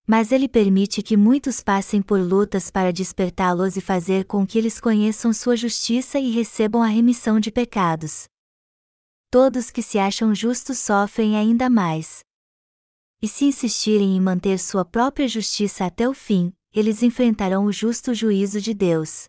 Mas 0.05 0.31
ele 0.31 0.49
permite 0.49 1.01
que 1.01 1.15
muitos 1.15 1.61
passem 1.61 2.01
por 2.01 2.19
lutas 2.19 2.69
para 2.69 2.91
despertá-los 2.91 3.77
e 3.77 3.81
fazer 3.81 4.25
com 4.25 4.45
que 4.45 4.57
eles 4.57 4.79
conheçam 4.79 5.31
sua 5.31 5.55
justiça 5.55 6.19
e 6.19 6.31
recebam 6.31 6.83
a 6.83 6.87
remissão 6.87 7.39
de 7.39 7.49
pecados. 7.49 8.25
Todos 9.31 9.71
que 9.71 9.81
se 9.81 9.97
acham 9.97 10.35
justos 10.35 10.77
sofrem 10.77 11.37
ainda 11.37 11.69
mais. 11.69 12.19
E 13.21 13.27
se 13.27 13.45
insistirem 13.45 14.17
em 14.17 14.19
manter 14.19 14.59
sua 14.59 14.83
própria 14.83 15.27
justiça 15.27 15.85
até 15.85 16.07
o 16.07 16.13
fim, 16.13 16.51
eles 16.73 17.01
enfrentarão 17.01 17.65
o 17.65 17.71
justo 17.71 18.13
juízo 18.13 18.59
de 18.59 18.73
Deus. 18.73 19.25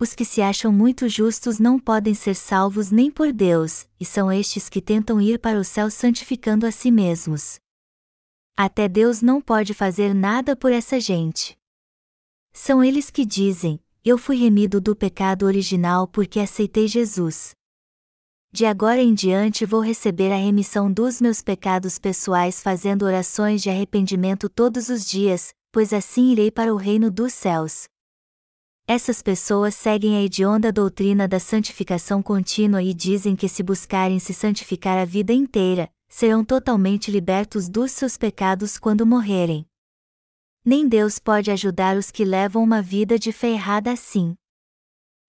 Os 0.00 0.14
que 0.14 0.24
se 0.24 0.40
acham 0.40 0.72
muito 0.72 1.08
justos 1.08 1.58
não 1.58 1.78
podem 1.78 2.14
ser 2.14 2.34
salvos 2.34 2.90
nem 2.90 3.10
por 3.10 3.32
Deus, 3.32 3.86
e 4.00 4.04
são 4.04 4.32
estes 4.32 4.68
que 4.68 4.80
tentam 4.80 5.20
ir 5.20 5.38
para 5.38 5.58
o 5.58 5.64
céu 5.64 5.90
santificando 5.90 6.66
a 6.66 6.70
si 6.70 6.90
mesmos. 6.90 7.58
Até 8.58 8.88
Deus 8.88 9.20
não 9.20 9.38
pode 9.38 9.74
fazer 9.74 10.14
nada 10.14 10.56
por 10.56 10.72
essa 10.72 10.98
gente. 10.98 11.58
São 12.54 12.82
eles 12.82 13.10
que 13.10 13.26
dizem: 13.26 13.78
Eu 14.02 14.16
fui 14.16 14.36
remido 14.36 14.80
do 14.80 14.96
pecado 14.96 15.44
original 15.44 16.08
porque 16.08 16.40
aceitei 16.40 16.88
Jesus. 16.88 17.54
De 18.50 18.64
agora 18.64 19.02
em 19.02 19.12
diante 19.12 19.66
vou 19.66 19.80
receber 19.80 20.32
a 20.32 20.36
remissão 20.36 20.90
dos 20.90 21.20
meus 21.20 21.42
pecados 21.42 21.98
pessoais 21.98 22.62
fazendo 22.62 23.04
orações 23.04 23.62
de 23.62 23.68
arrependimento 23.68 24.48
todos 24.48 24.88
os 24.88 25.04
dias, 25.04 25.52
pois 25.70 25.92
assim 25.92 26.32
irei 26.32 26.50
para 26.50 26.72
o 26.72 26.78
reino 26.78 27.10
dos 27.10 27.34
céus. 27.34 27.84
Essas 28.86 29.20
pessoas 29.20 29.74
seguem 29.74 30.16
a 30.16 30.22
hedionda 30.22 30.72
doutrina 30.72 31.28
da 31.28 31.38
santificação 31.38 32.22
contínua 32.22 32.82
e 32.82 32.94
dizem 32.94 33.36
que 33.36 33.50
se 33.50 33.62
buscarem 33.62 34.18
se 34.18 34.32
santificar 34.32 34.96
a 34.96 35.04
vida 35.04 35.34
inteira, 35.34 35.90
serão 36.16 36.42
totalmente 36.42 37.10
libertos 37.10 37.68
dos 37.68 37.92
seus 37.92 38.16
pecados 38.16 38.78
quando 38.78 39.04
morrerem. 39.04 39.66
Nem 40.64 40.88
Deus 40.88 41.18
pode 41.18 41.50
ajudar 41.50 41.94
os 41.94 42.10
que 42.10 42.24
levam 42.24 42.62
uma 42.62 42.80
vida 42.80 43.18
de 43.18 43.32
fé 43.32 43.48
errada 43.50 43.92
assim. 43.92 44.34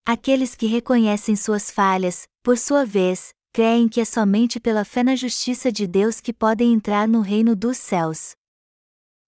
Aqueles 0.06 0.56
que 0.56 0.66
reconhecem 0.66 1.36
suas 1.36 1.70
falhas, 1.70 2.26
por 2.42 2.58
sua 2.58 2.86
vez, 2.86 3.34
creem 3.52 3.90
que 3.90 4.00
é 4.00 4.06
somente 4.06 4.62
pela 4.62 4.86
fé 4.86 5.04
na 5.04 5.14
justiça 5.14 5.74
de 5.74 5.86
Deus 5.86 6.22
que 6.22 6.32
podem 6.32 6.72
entrar 6.72 7.06
no 7.06 7.20
reino 7.20 7.54
dos 7.54 7.76
céus. 7.76 8.32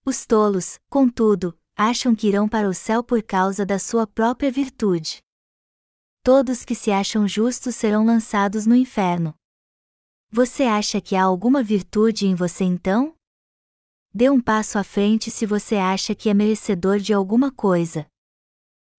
Os 0.06 0.26
tolos, 0.26 0.80
contudo, 0.90 1.60
acham 1.76 2.16
que 2.16 2.30
irão 2.30 2.48
para 2.48 2.70
o 2.70 2.74
céu 2.74 3.04
por 3.04 3.22
causa 3.22 3.66
da 3.66 3.78
sua 3.78 4.08
própria 4.08 4.50
virtude. 4.50 5.22
Todos 6.24 6.64
que 6.64 6.74
se 6.74 6.90
acham 6.90 7.28
justos 7.28 7.76
serão 7.76 8.06
lançados 8.06 8.66
no 8.66 8.78
inferno. 8.78 9.38
Você 10.32 10.64
acha 10.64 11.02
que 11.02 11.16
há 11.16 11.24
alguma 11.24 11.64
virtude 11.64 12.28
em 12.28 12.36
você 12.36 12.64
então? 12.64 13.16
dê 14.14 14.30
um 14.30 14.42
passo 14.42 14.78
à 14.78 14.84
frente 14.84 15.30
se 15.30 15.46
você 15.46 15.76
acha 15.76 16.16
que 16.16 16.30
é 16.30 16.34
merecedor 16.34 17.00
de 17.00 17.14
alguma 17.14 17.52
coisa. 17.52 18.08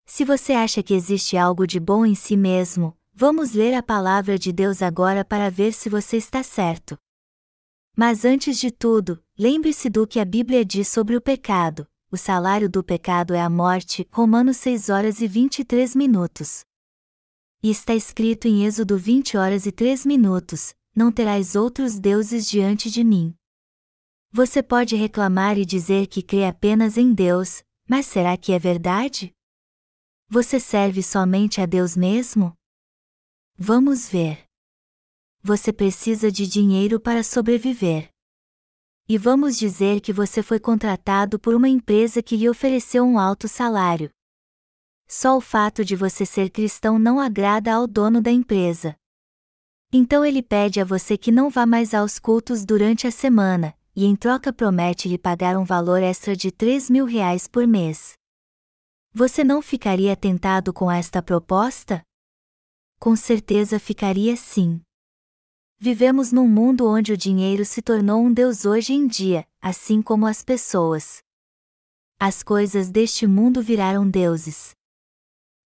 Se 0.06 0.24
você 0.24 0.52
acha 0.52 0.82
que 0.82 0.94
existe 0.94 1.36
algo 1.36 1.66
de 1.66 1.78
bom 1.78 2.06
em 2.06 2.14
si 2.14 2.36
mesmo, 2.36 2.96
vamos 3.12 3.52
ler 3.52 3.74
a 3.74 3.82
palavra 3.82 4.38
de 4.38 4.52
Deus 4.52 4.82
agora 4.82 5.24
para 5.24 5.50
ver 5.50 5.72
se 5.72 5.88
você 5.88 6.16
está 6.16 6.42
certo. 6.42 6.98
Mas 7.96 8.24
antes 8.24 8.58
de 8.58 8.70
tudo, 8.70 9.22
lembre-se 9.38 9.90
do 9.90 10.06
que 10.06 10.18
a 10.18 10.24
Bíblia 10.24 10.64
diz 10.64 10.88
sobre 10.88 11.16
o 11.16 11.20
pecado. 11.20 11.86
O 12.10 12.16
salário 12.16 12.68
do 12.68 12.82
pecado 12.82 13.34
é 13.34 13.40
a 13.40 13.50
morte, 13.50 14.08
Romanos 14.10 14.56
6 14.56 14.88
horas 14.88 15.20
e 15.20 15.28
23 15.28 15.94
minutos. 15.94 16.64
E 17.62 17.70
está 17.70 17.94
escrito 17.94 18.48
em 18.48 18.64
Êxodo 18.64 18.96
20 18.96 19.36
horas 19.36 19.66
e 19.66 19.70
3 19.70 20.06
minutos: 20.06 20.74
Não 20.94 21.12
terás 21.12 21.54
outros 21.54 21.98
deuses 21.98 22.48
diante 22.48 22.90
de 22.90 23.04
mim. 23.04 23.34
Você 24.32 24.62
pode 24.62 24.96
reclamar 24.96 25.58
e 25.58 25.64
dizer 25.64 26.06
que 26.06 26.22
crê 26.22 26.44
apenas 26.44 26.96
em 26.96 27.12
Deus, 27.12 27.62
mas 27.88 28.06
será 28.06 28.36
que 28.36 28.52
é 28.52 28.58
verdade? 28.58 29.32
Você 30.28 30.60
serve 30.60 31.02
somente 31.02 31.60
a 31.60 31.66
Deus 31.66 31.96
mesmo? 31.96 32.56
Vamos 33.56 34.08
ver. 34.08 34.44
Você 35.42 35.72
precisa 35.72 36.30
de 36.30 36.46
dinheiro 36.46 37.00
para 37.00 37.24
sobreviver. 37.24 38.08
E 39.08 39.18
vamos 39.18 39.58
dizer 39.58 40.00
que 40.00 40.12
você 40.12 40.42
foi 40.42 40.60
contratado 40.60 41.38
por 41.38 41.54
uma 41.54 41.68
empresa 41.68 42.22
que 42.22 42.36
lhe 42.36 42.48
ofereceu 42.48 43.04
um 43.04 43.18
alto 43.18 43.48
salário. 43.48 44.10
Só 45.08 45.36
o 45.36 45.40
fato 45.40 45.84
de 45.84 45.96
você 45.96 46.24
ser 46.24 46.50
cristão 46.50 46.96
não 46.96 47.18
agrada 47.18 47.74
ao 47.74 47.88
dono 47.88 48.22
da 48.22 48.30
empresa. 48.30 48.96
Então 49.92 50.24
ele 50.24 50.40
pede 50.40 50.80
a 50.80 50.84
você 50.84 51.18
que 51.18 51.32
não 51.32 51.50
vá 51.50 51.66
mais 51.66 51.92
aos 51.94 52.18
cultos 52.18 52.64
durante 52.64 53.08
a 53.08 53.10
semana, 53.10 53.76
e 53.94 54.04
em 54.04 54.14
troca 54.14 54.52
promete 54.52 55.08
lhe 55.08 55.18
pagar 55.18 55.56
um 55.56 55.64
valor 55.64 56.00
extra 56.00 56.36
de 56.36 56.52
3 56.52 56.88
mil 56.88 57.04
reais 57.04 57.48
por 57.48 57.66
mês. 57.66 58.12
Você 59.12 59.42
não 59.42 59.60
ficaria 59.60 60.14
tentado 60.14 60.72
com 60.72 60.88
esta 60.88 61.20
proposta? 61.20 62.00
Com 63.00 63.16
certeza 63.16 63.80
ficaria 63.80 64.36
sim. 64.36 64.80
Vivemos 65.76 66.30
num 66.30 66.46
mundo 66.46 66.86
onde 66.86 67.12
o 67.12 67.16
dinheiro 67.16 67.64
se 67.64 67.82
tornou 67.82 68.22
um 68.22 68.32
Deus 68.32 68.64
hoje 68.64 68.92
em 68.92 69.08
dia, 69.08 69.44
assim 69.60 70.00
como 70.00 70.26
as 70.26 70.44
pessoas. 70.44 71.18
As 72.20 72.44
coisas 72.44 72.90
deste 72.90 73.26
mundo 73.26 73.60
viraram 73.60 74.08
deuses. 74.08 74.70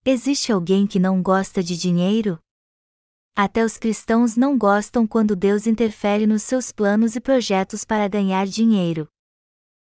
Existe 0.03 0.51
alguém 0.51 0.87
que 0.87 0.99
não 0.99 1.21
gosta 1.21 1.63
de 1.63 1.77
dinheiro? 1.77 2.39
Até 3.37 3.65
os 3.65 3.77
cristãos 3.77 4.37
não 4.37 4.57
gostam 4.57 5.09
quando 5.09 5.35
Deus 5.35 5.67
interfere 5.67 6.25
nos 6.25 6.45
seus 6.45 6.71
planos 6.71 7.17
e 7.17 7.21
projetos 7.21 7.85
para 7.85 8.07
ganhar 8.07 8.47
dinheiro. 8.47 9.09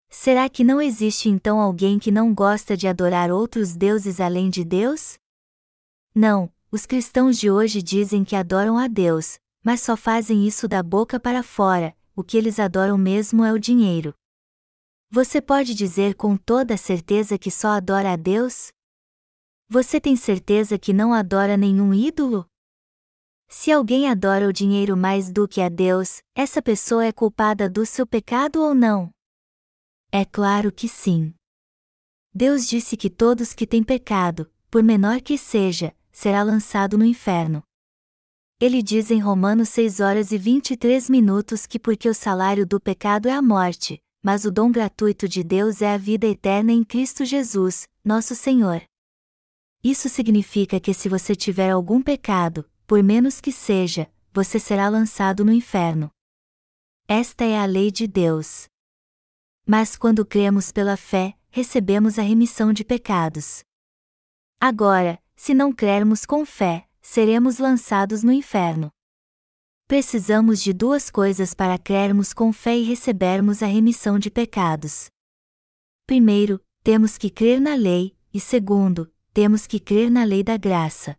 Será 0.10 0.50
que 0.50 0.62
não 0.62 0.82
existe 0.82 1.30
então 1.30 1.62
alguém 1.62 1.98
que 2.00 2.12
não 2.12 2.34
gosta 2.34 2.76
de 2.76 2.86
adorar 2.86 3.32
outros 3.32 3.78
deuses 3.78 4.20
além 4.20 4.50
de 4.50 4.66
Deus? 4.66 5.18
Não, 6.14 6.52
os 6.70 6.86
cristãos 6.86 7.40
de 7.40 7.50
hoje 7.50 7.82
dizem 7.82 8.26
que 8.26 8.36
adoram 8.36 8.78
a 8.78 8.90
Deus, 8.90 9.40
mas 9.64 9.80
só 9.80 9.96
fazem 9.96 10.46
isso 10.46 10.68
da 10.68 10.84
boca 10.84 11.18
para 11.18 11.42
fora, 11.42 11.96
o 12.14 12.22
que 12.22 12.36
eles 12.36 12.60
adoram 12.60 12.98
mesmo 12.98 13.46
é 13.46 13.54
o 13.54 13.60
dinheiro. 13.60 14.14
Você 15.10 15.42
pode 15.42 15.74
dizer 15.74 16.14
com 16.16 16.36
toda 16.36 16.76
certeza 16.76 17.38
que 17.38 17.50
só 17.50 17.70
adora 17.70 18.12
a 18.12 18.16
Deus? 18.18 18.68
Você 19.70 20.02
tem 20.02 20.18
certeza 20.18 20.78
que 20.78 20.92
não 20.92 21.14
adora 21.14 21.56
nenhum 21.56 21.94
ídolo? 21.94 22.49
Se 23.52 23.72
alguém 23.72 24.08
adora 24.08 24.47
o 24.47 24.54
dinheiro 24.54 24.95
mais 24.95 25.32
do 25.32 25.47
que 25.47 25.60
a 25.60 25.70
Deus, 25.70 26.22
essa 26.36 26.62
pessoa 26.62 27.04
é 27.04 27.12
culpada 27.12 27.68
do 27.68 27.84
seu 27.84 28.06
pecado 28.06 28.62
ou 28.62 28.76
não? 28.76 29.10
É 30.12 30.24
claro 30.24 30.72
que 30.72 30.88
sim. 30.88 31.34
Deus 32.32 32.68
disse 32.68 32.95
que 32.95 33.10
todos 33.10 33.52
que 33.56 33.66
têm 33.66 33.84
pecado, 33.84 34.50
por 34.70 34.84
menor 34.84 35.20
que 35.20 35.36
seja, 35.36 35.95
será 36.12 36.43
lançado 36.43 36.95
no 36.95 37.04
inferno. 37.04 37.64
Ele 38.60 38.84
diz 38.84 39.10
em 39.10 39.20
Romanos 39.20 39.70
6 39.70 40.00
horas 40.00 40.32
e 40.32 40.38
23 40.38 41.10
minutos 41.10 41.66
que 41.66 41.80
porque 41.80 42.08
o 42.08 42.14
salário 42.14 42.68
do 42.68 42.80
pecado 42.80 43.28
é 43.28 43.32
a 43.32 43.41
morte, 43.41 44.00
mas 44.22 44.45
o 44.45 44.52
dom 44.52 44.72
gratuito 44.72 45.28
de 45.28 45.43
Deus 45.43 45.82
é 45.82 45.91
a 45.91 45.97
vida 45.97 46.28
eterna 46.28 46.72
em 46.72 46.84
Cristo 46.84 47.26
Jesus, 47.26 47.88
nosso 48.06 48.36
Senhor. 48.36 48.84
Isso 49.84 50.08
significa 50.08 50.80
que 50.80 50.93
se 50.93 51.10
você 51.10 51.36
tiver 51.36 51.72
algum 51.72 52.00
pecado, 52.00 52.70
por 52.90 53.04
menos 53.04 53.40
que 53.40 53.52
seja, 53.52 54.12
você 54.34 54.60
será 54.60 54.90
lançado 54.90 55.46
no 55.46 55.54
inferno. 55.54 56.10
Esta 57.08 57.46
é 57.46 57.56
a 57.56 57.66
lei 57.66 57.92
de 57.92 58.08
Deus. 58.08 58.66
Mas 59.64 59.96
quando 59.96 60.26
cremos 60.26 60.72
pela 60.72 60.98
fé, 60.98 61.38
recebemos 61.52 62.18
a 62.18 62.24
remissão 62.24 62.74
de 62.74 62.84
pecados. 62.84 63.64
Agora, 64.60 65.22
se 65.36 65.54
não 65.54 65.72
crermos 65.72 66.26
com 66.26 66.44
fé, 66.44 66.88
seremos 67.00 67.60
lançados 67.60 68.24
no 68.24 68.32
inferno. 68.32 68.90
Precisamos 69.88 70.60
de 70.60 70.74
duas 70.74 71.12
coisas 71.12 71.54
para 71.54 71.78
crermos 71.78 72.34
com 72.34 72.52
fé 72.52 72.76
e 72.76 72.84
recebermos 72.84 73.62
a 73.62 73.68
remissão 73.68 74.18
de 74.18 74.32
pecados. 74.32 75.12
Primeiro, 76.08 76.60
temos 76.84 77.20
que 77.20 77.30
crer 77.30 77.62
na 77.62 77.76
lei, 77.76 78.18
e 78.34 78.40
segundo, 78.40 79.14
temos 79.32 79.68
que 79.68 79.80
crer 79.80 80.10
na 80.10 80.24
lei 80.24 80.44
da 80.44 80.58
graça. 80.58 81.16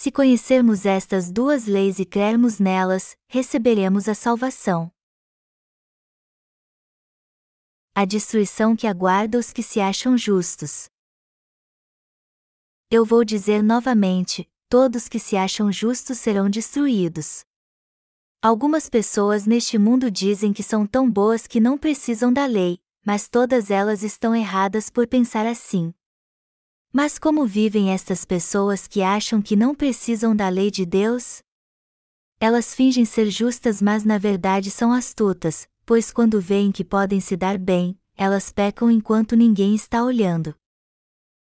Se 0.00 0.12
conhecermos 0.12 0.86
estas 0.86 1.28
duas 1.28 1.66
leis 1.66 1.98
e 1.98 2.04
crermos 2.04 2.60
nelas, 2.60 3.16
receberemos 3.26 4.08
a 4.08 4.14
salvação. 4.14 4.92
A 7.96 8.04
destruição 8.04 8.76
que 8.76 8.86
aguarda 8.86 9.36
os 9.36 9.52
que 9.52 9.60
se 9.60 9.80
acham 9.80 10.16
justos. 10.16 10.88
Eu 12.88 13.04
vou 13.04 13.24
dizer 13.24 13.60
novamente: 13.60 14.48
todos 14.68 15.08
que 15.08 15.18
se 15.18 15.36
acham 15.36 15.72
justos 15.72 16.18
serão 16.18 16.48
destruídos. 16.48 17.44
Algumas 18.40 18.88
pessoas 18.88 19.46
neste 19.46 19.78
mundo 19.78 20.12
dizem 20.12 20.52
que 20.52 20.62
são 20.62 20.86
tão 20.86 21.10
boas 21.10 21.44
que 21.44 21.58
não 21.58 21.76
precisam 21.76 22.32
da 22.32 22.46
lei, 22.46 22.78
mas 23.04 23.28
todas 23.28 23.68
elas 23.68 24.04
estão 24.04 24.32
erradas 24.32 24.90
por 24.90 25.08
pensar 25.08 25.44
assim. 25.44 25.92
Mas 26.92 27.18
como 27.18 27.46
vivem 27.46 27.90
estas 27.92 28.24
pessoas 28.24 28.86
que 28.86 29.02
acham 29.02 29.42
que 29.42 29.54
não 29.54 29.74
precisam 29.74 30.34
da 30.34 30.48
lei 30.48 30.70
de 30.70 30.86
Deus? 30.86 31.42
Elas 32.40 32.74
fingem 32.74 33.04
ser 33.04 33.30
justas, 33.30 33.82
mas 33.82 34.04
na 34.04 34.16
verdade 34.16 34.70
são 34.70 34.92
astutas, 34.92 35.68
pois 35.84 36.10
quando 36.10 36.40
veem 36.40 36.72
que 36.72 36.84
podem 36.84 37.20
se 37.20 37.36
dar 37.36 37.58
bem, 37.58 37.98
elas 38.16 38.50
pecam 38.50 38.90
enquanto 38.90 39.36
ninguém 39.36 39.74
está 39.74 40.02
olhando. 40.02 40.54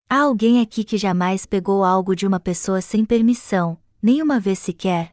Há 0.09 0.21
alguém 0.21 0.61
aqui 0.61 0.83
que 0.83 0.97
jamais 0.97 1.45
pegou 1.45 1.83
algo 1.83 2.15
de 2.15 2.25
uma 2.25 2.39
pessoa 2.39 2.81
sem 2.81 3.05
permissão, 3.05 3.77
nem 4.01 4.21
uma 4.21 4.39
vez 4.39 4.59
sequer? 4.59 5.11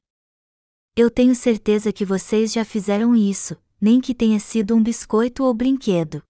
Eu 0.96 1.10
tenho 1.10 1.34
certeza 1.34 1.92
que 1.92 2.04
vocês 2.04 2.52
já 2.52 2.64
fizeram 2.64 3.14
isso, 3.14 3.56
nem 3.80 4.00
que 4.00 4.14
tenha 4.14 4.38
sido 4.38 4.74
um 4.74 4.82
biscoito 4.82 5.44
ou 5.44 5.52
brinquedo. 5.54 6.22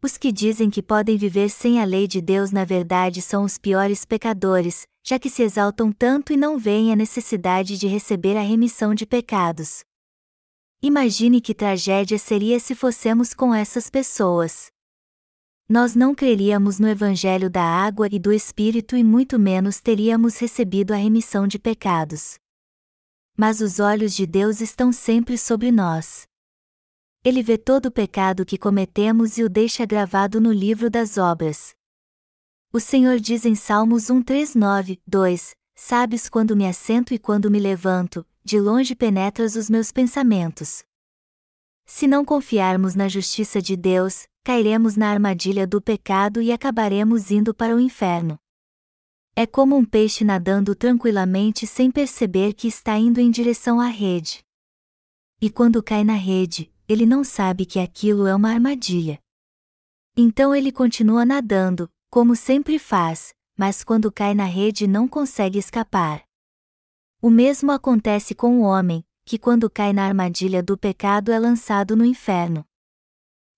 Os 0.00 0.16
que 0.16 0.30
dizem 0.30 0.70
que 0.70 0.80
podem 0.80 1.16
viver 1.16 1.50
sem 1.50 1.80
a 1.80 1.84
lei 1.84 2.06
de 2.06 2.20
Deus 2.20 2.52
na 2.52 2.64
verdade 2.64 3.20
são 3.20 3.42
os 3.42 3.58
piores 3.58 4.04
pecadores, 4.04 4.86
já 5.02 5.18
que 5.18 5.28
se 5.28 5.42
exaltam 5.42 5.90
tanto 5.90 6.32
e 6.32 6.36
não 6.36 6.56
veem 6.56 6.92
a 6.92 6.96
necessidade 6.96 7.76
de 7.76 7.88
receber 7.88 8.36
a 8.36 8.40
remissão 8.42 8.94
de 8.94 9.04
pecados. 9.04 9.80
Imagine 10.80 11.40
que 11.40 11.52
tragédia 11.52 12.16
seria 12.16 12.60
se 12.60 12.76
fossemos 12.76 13.34
com 13.34 13.52
essas 13.52 13.90
pessoas. 13.90 14.68
Nós 15.68 15.96
não 15.96 16.14
creríamos 16.14 16.78
no 16.78 16.88
Evangelho 16.88 17.50
da 17.50 17.64
água 17.64 18.06
e 18.12 18.20
do 18.20 18.32
Espírito 18.32 18.96
e 18.96 19.02
muito 19.02 19.36
menos 19.36 19.80
teríamos 19.80 20.38
recebido 20.38 20.92
a 20.92 20.96
remissão 20.96 21.48
de 21.48 21.58
pecados. 21.58 22.36
Mas 23.36 23.60
os 23.60 23.80
olhos 23.80 24.14
de 24.14 24.28
Deus 24.28 24.60
estão 24.60 24.92
sempre 24.92 25.36
sobre 25.36 25.72
nós. 25.72 26.27
Ele 27.24 27.42
vê 27.42 27.58
todo 27.58 27.86
o 27.86 27.90
pecado 27.90 28.46
que 28.46 28.56
cometemos 28.56 29.38
e 29.38 29.42
o 29.42 29.48
deixa 29.48 29.84
gravado 29.84 30.40
no 30.40 30.52
livro 30.52 30.88
das 30.88 31.18
obras. 31.18 31.74
O 32.72 32.78
Senhor 32.78 33.18
diz 33.18 33.44
em 33.44 33.54
Salmos 33.54 34.04
139, 34.04 35.00
2: 35.06 35.54
Sabes 35.74 36.28
quando 36.28 36.56
me 36.56 36.66
assento 36.66 37.12
e 37.12 37.18
quando 37.18 37.50
me 37.50 37.58
levanto, 37.58 38.26
de 38.44 38.60
longe 38.60 38.94
penetras 38.94 39.56
os 39.56 39.68
meus 39.68 39.90
pensamentos. 39.90 40.84
Se 41.84 42.06
não 42.06 42.24
confiarmos 42.24 42.94
na 42.94 43.08
justiça 43.08 43.60
de 43.60 43.76
Deus, 43.76 44.26
cairemos 44.44 44.96
na 44.96 45.10
armadilha 45.10 45.66
do 45.66 45.80
pecado 45.80 46.40
e 46.40 46.52
acabaremos 46.52 47.30
indo 47.30 47.54
para 47.54 47.74
o 47.74 47.80
inferno. 47.80 48.38
É 49.34 49.46
como 49.46 49.76
um 49.76 49.84
peixe 49.84 50.24
nadando 50.24 50.74
tranquilamente 50.74 51.66
sem 51.66 51.90
perceber 51.90 52.54
que 52.54 52.68
está 52.68 52.98
indo 52.98 53.20
em 53.20 53.30
direção 53.30 53.80
à 53.80 53.86
rede. 53.86 54.40
E 55.40 55.48
quando 55.48 55.82
cai 55.82 56.04
na 56.04 56.14
rede, 56.14 56.70
ele 56.88 57.04
não 57.04 57.22
sabe 57.22 57.66
que 57.66 57.78
aquilo 57.78 58.26
é 58.26 58.34
uma 58.34 58.50
armadilha. 58.50 59.20
Então 60.16 60.54
ele 60.54 60.72
continua 60.72 61.26
nadando, 61.26 61.90
como 62.10 62.34
sempre 62.34 62.78
faz, 62.78 63.34
mas 63.56 63.84
quando 63.84 64.10
cai 64.10 64.34
na 64.34 64.44
rede 64.44 64.86
não 64.86 65.06
consegue 65.06 65.58
escapar. 65.58 66.24
O 67.20 67.28
mesmo 67.28 67.70
acontece 67.70 68.34
com 68.34 68.60
o 68.60 68.62
homem, 68.62 69.04
que 69.24 69.38
quando 69.38 69.68
cai 69.68 69.92
na 69.92 70.06
armadilha 70.06 70.62
do 70.62 70.78
pecado 70.78 71.30
é 71.30 71.38
lançado 71.38 71.94
no 71.94 72.04
inferno. 72.04 72.64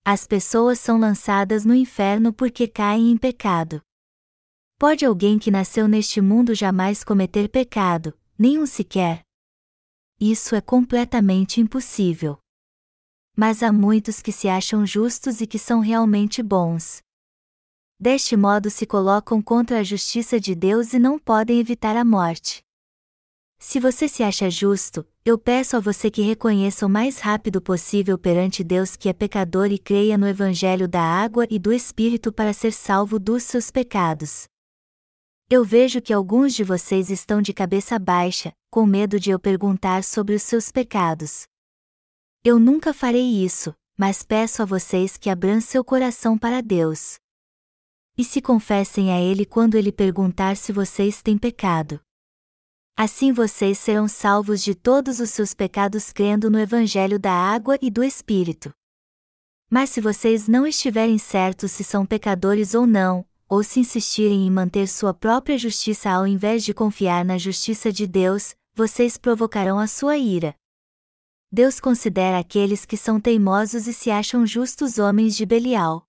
As 0.03 0.27
pessoas 0.27 0.79
são 0.79 0.99
lançadas 0.99 1.63
no 1.63 1.73
inferno 1.73 2.33
porque 2.33 2.67
caem 2.67 3.11
em 3.11 3.17
pecado. 3.17 3.81
Pode 4.77 5.05
alguém 5.05 5.37
que 5.39 5.51
nasceu 5.51 5.87
neste 5.87 6.19
mundo 6.19 6.55
jamais 6.55 7.03
cometer 7.03 7.47
pecado, 7.47 8.17
nenhum 8.37 8.65
sequer? 8.65 9.21
Isso 10.19 10.55
é 10.55 10.61
completamente 10.61 11.61
impossível. 11.61 12.37
Mas 13.35 13.63
há 13.63 13.71
muitos 13.71 14.21
que 14.21 14.31
se 14.31 14.47
acham 14.47 14.85
justos 14.85 15.41
e 15.41 15.47
que 15.47 15.57
são 15.57 15.79
realmente 15.79 16.43
bons. 16.43 17.01
Deste 17.99 18.35
modo 18.35 18.69
se 18.69 18.85
colocam 18.85 19.41
contra 19.41 19.79
a 19.79 19.83
justiça 19.83 20.39
de 20.39 20.55
Deus 20.55 20.93
e 20.93 20.99
não 20.99 21.19
podem 21.19 21.59
evitar 21.59 21.95
a 21.95 22.03
morte. 22.03 22.63
Se 23.59 23.79
você 23.79 24.07
se 24.07 24.23
acha 24.23 24.49
justo, 24.49 25.07
eu 25.23 25.37
peço 25.37 25.77
a 25.77 25.79
você 25.79 26.09
que 26.09 26.23
reconheça 26.23 26.83
o 26.83 26.89
mais 26.89 27.19
rápido 27.19 27.61
possível 27.61 28.17
perante 28.17 28.63
Deus 28.63 28.95
que 28.95 29.07
é 29.07 29.13
pecador 29.13 29.71
e 29.71 29.77
creia 29.77 30.17
no 30.17 30.27
Evangelho 30.27 30.87
da 30.87 31.01
água 31.01 31.45
e 31.47 31.59
do 31.59 31.71
Espírito 31.71 32.33
para 32.33 32.53
ser 32.53 32.73
salvo 32.73 33.19
dos 33.19 33.43
seus 33.43 33.69
pecados. 33.69 34.47
Eu 35.47 35.63
vejo 35.63 36.01
que 36.01 36.11
alguns 36.11 36.55
de 36.55 36.63
vocês 36.63 37.11
estão 37.11 37.39
de 37.39 37.53
cabeça 37.53 37.99
baixa, 37.99 38.51
com 38.71 38.83
medo 38.83 39.19
de 39.19 39.29
eu 39.29 39.37
perguntar 39.37 40.03
sobre 40.03 40.33
os 40.33 40.41
seus 40.41 40.71
pecados. 40.71 41.43
Eu 42.43 42.59
nunca 42.59 42.91
farei 42.91 43.45
isso, 43.45 43.71
mas 43.95 44.23
peço 44.23 44.63
a 44.63 44.65
vocês 44.65 45.15
que 45.15 45.29
abram 45.29 45.61
seu 45.61 45.83
coração 45.83 46.35
para 46.35 46.59
Deus. 46.59 47.19
E 48.17 48.23
se 48.23 48.41
confessem 48.41 49.13
a 49.13 49.21
Ele 49.21 49.45
quando 49.45 49.75
Ele 49.75 49.91
perguntar 49.91 50.57
se 50.57 50.73
vocês 50.73 51.21
têm 51.21 51.37
pecado. 51.37 52.01
Assim 52.97 53.31
vocês 53.31 53.77
serão 53.77 54.07
salvos 54.07 54.63
de 54.63 54.73
todos 54.73 55.19
os 55.19 55.29
seus 55.29 55.53
pecados 55.53 56.11
crendo 56.11 56.49
no 56.49 56.59
Evangelho 56.59 57.19
da 57.19 57.31
água 57.31 57.77
e 57.79 57.91
do 57.91 58.03
Espírito. 58.03 58.73
Mas 59.69 59.91
se 59.91 60.01
vocês 60.01 60.47
não 60.47 60.65
estiverem 60.65 61.19
certos 61.19 61.71
se 61.71 61.83
são 61.83 62.07
pecadores 62.07 62.73
ou 62.73 62.87
não, 62.87 63.23
ou 63.47 63.63
se 63.63 63.79
insistirem 63.79 64.47
em 64.47 64.49
manter 64.49 64.87
sua 64.87 65.13
própria 65.13 65.59
justiça 65.59 66.09
ao 66.09 66.25
invés 66.25 66.63
de 66.63 66.73
confiar 66.73 67.23
na 67.23 67.37
justiça 67.37 67.91
de 67.91 68.07
Deus, 68.07 68.55
vocês 68.73 69.15
provocarão 69.15 69.77
a 69.77 69.85
sua 69.85 70.17
ira. 70.17 70.55
Deus 71.53 71.81
considera 71.81 72.39
aqueles 72.39 72.85
que 72.85 72.95
são 72.95 73.19
teimosos 73.19 73.85
e 73.85 73.91
se 73.91 74.09
acham 74.09 74.47
justos 74.47 74.97
homens 74.97 75.35
de 75.35 75.45
Belial. 75.45 76.07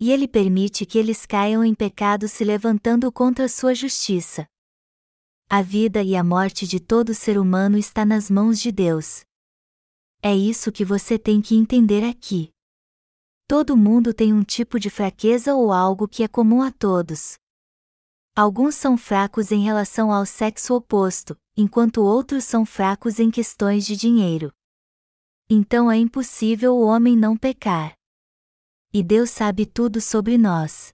E 0.00 0.10
ele 0.10 0.26
permite 0.26 0.84
que 0.84 0.98
eles 0.98 1.24
caiam 1.24 1.62
em 1.64 1.72
pecado 1.72 2.26
se 2.26 2.42
levantando 2.42 3.12
contra 3.12 3.48
sua 3.48 3.76
justiça. 3.76 4.48
A 5.48 5.62
vida 5.62 6.02
e 6.02 6.16
a 6.16 6.24
morte 6.24 6.66
de 6.66 6.80
todo 6.80 7.14
ser 7.14 7.38
humano 7.38 7.78
está 7.78 8.04
nas 8.04 8.28
mãos 8.28 8.58
de 8.58 8.72
Deus. 8.72 9.24
É 10.20 10.34
isso 10.34 10.72
que 10.72 10.84
você 10.84 11.16
tem 11.16 11.40
que 11.40 11.54
entender 11.54 12.02
aqui. 12.02 12.50
Todo 13.46 13.76
mundo 13.76 14.12
tem 14.12 14.32
um 14.32 14.42
tipo 14.42 14.80
de 14.80 14.90
fraqueza 14.90 15.54
ou 15.54 15.72
algo 15.72 16.08
que 16.08 16.24
é 16.24 16.28
comum 16.28 16.60
a 16.60 16.72
todos. 16.72 17.39
Alguns 18.34 18.74
são 18.74 18.96
fracos 18.96 19.50
em 19.50 19.62
relação 19.62 20.12
ao 20.12 20.24
sexo 20.24 20.74
oposto, 20.74 21.36
enquanto 21.56 22.02
outros 22.02 22.44
são 22.44 22.64
fracos 22.64 23.18
em 23.18 23.30
questões 23.30 23.84
de 23.84 23.96
dinheiro. 23.96 24.52
Então 25.48 25.90
é 25.90 25.96
impossível 25.96 26.76
o 26.76 26.82
homem 26.82 27.16
não 27.16 27.36
pecar. 27.36 27.92
E 28.92 29.02
Deus 29.02 29.30
sabe 29.30 29.66
tudo 29.66 30.00
sobre 30.00 30.38
nós. 30.38 30.92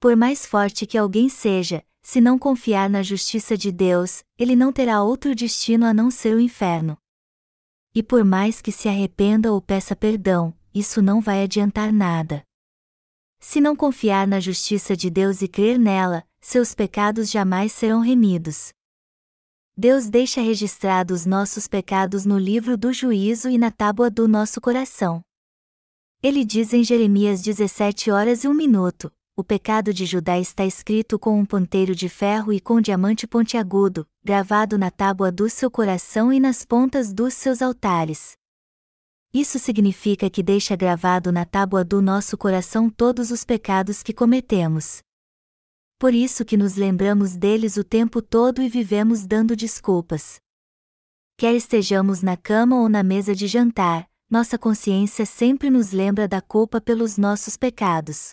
Por 0.00 0.16
mais 0.16 0.46
forte 0.46 0.86
que 0.86 0.96
alguém 0.96 1.28
seja, 1.28 1.84
se 2.02 2.20
não 2.20 2.38
confiar 2.38 2.88
na 2.88 3.02
justiça 3.02 3.56
de 3.56 3.70
Deus, 3.70 4.24
ele 4.38 4.56
não 4.56 4.72
terá 4.72 5.02
outro 5.02 5.34
destino 5.34 5.84
a 5.84 5.92
não 5.92 6.10
ser 6.10 6.34
o 6.34 6.40
inferno. 6.40 6.96
E 7.94 8.02
por 8.02 8.24
mais 8.24 8.62
que 8.62 8.72
se 8.72 8.88
arrependa 8.88 9.52
ou 9.52 9.60
peça 9.60 9.94
perdão, 9.94 10.56
isso 10.72 11.02
não 11.02 11.20
vai 11.20 11.42
adiantar 11.42 11.92
nada. 11.92 12.42
Se 13.38 13.60
não 13.60 13.74
confiar 13.76 14.26
na 14.26 14.40
justiça 14.40 14.96
de 14.96 15.10
Deus 15.10 15.42
e 15.42 15.48
crer 15.48 15.78
nela, 15.78 16.24
seus 16.40 16.74
pecados 16.74 17.30
jamais 17.30 17.72
serão 17.72 18.00
remidos. 18.00 18.72
Deus 19.76 20.08
deixa 20.08 20.40
registrados 20.40 21.24
nossos 21.24 21.66
pecados 21.66 22.24
no 22.26 22.38
livro 22.38 22.76
do 22.76 22.92
juízo 22.92 23.48
e 23.48 23.56
na 23.56 23.70
tábua 23.70 24.10
do 24.10 24.26
nosso 24.26 24.60
coração. 24.60 25.22
Ele 26.22 26.44
diz 26.44 26.74
em 26.74 26.84
Jeremias 26.84 27.40
17 27.40 28.10
horas 28.10 28.44
e 28.44 28.48
1 28.48 28.52
minuto: 28.52 29.10
O 29.36 29.42
pecado 29.42 29.94
de 29.94 30.04
Judá 30.04 30.38
está 30.38 30.66
escrito 30.66 31.18
com 31.18 31.38
um 31.38 31.46
ponteiro 31.46 31.94
de 31.94 32.08
ferro 32.08 32.52
e 32.52 32.60
com 32.60 32.80
diamante 32.80 33.26
pontiagudo, 33.26 34.06
gravado 34.22 34.76
na 34.76 34.90
tábua 34.90 35.32
do 35.32 35.48
seu 35.48 35.70
coração 35.70 36.32
e 36.32 36.38
nas 36.38 36.64
pontas 36.64 37.12
dos 37.12 37.32
seus 37.34 37.62
altares. 37.62 38.32
Isso 39.32 39.58
significa 39.58 40.28
que 40.28 40.42
deixa 40.42 40.74
gravado 40.74 41.30
na 41.30 41.44
tábua 41.44 41.84
do 41.84 42.02
nosso 42.02 42.36
coração 42.36 42.90
todos 42.90 43.30
os 43.30 43.44
pecados 43.44 44.02
que 44.02 44.12
cometemos. 44.12 45.00
Por 46.00 46.14
isso 46.14 46.46
que 46.46 46.56
nos 46.56 46.76
lembramos 46.76 47.36
deles 47.36 47.76
o 47.76 47.84
tempo 47.84 48.22
todo 48.22 48.62
e 48.62 48.70
vivemos 48.70 49.26
dando 49.26 49.54
desculpas. 49.54 50.40
Quer 51.36 51.54
estejamos 51.54 52.22
na 52.22 52.38
cama 52.38 52.80
ou 52.80 52.88
na 52.88 53.02
mesa 53.02 53.34
de 53.34 53.46
jantar, 53.46 54.08
nossa 54.30 54.56
consciência 54.56 55.26
sempre 55.26 55.68
nos 55.68 55.92
lembra 55.92 56.26
da 56.26 56.40
culpa 56.40 56.80
pelos 56.80 57.18
nossos 57.18 57.54
pecados. 57.54 58.30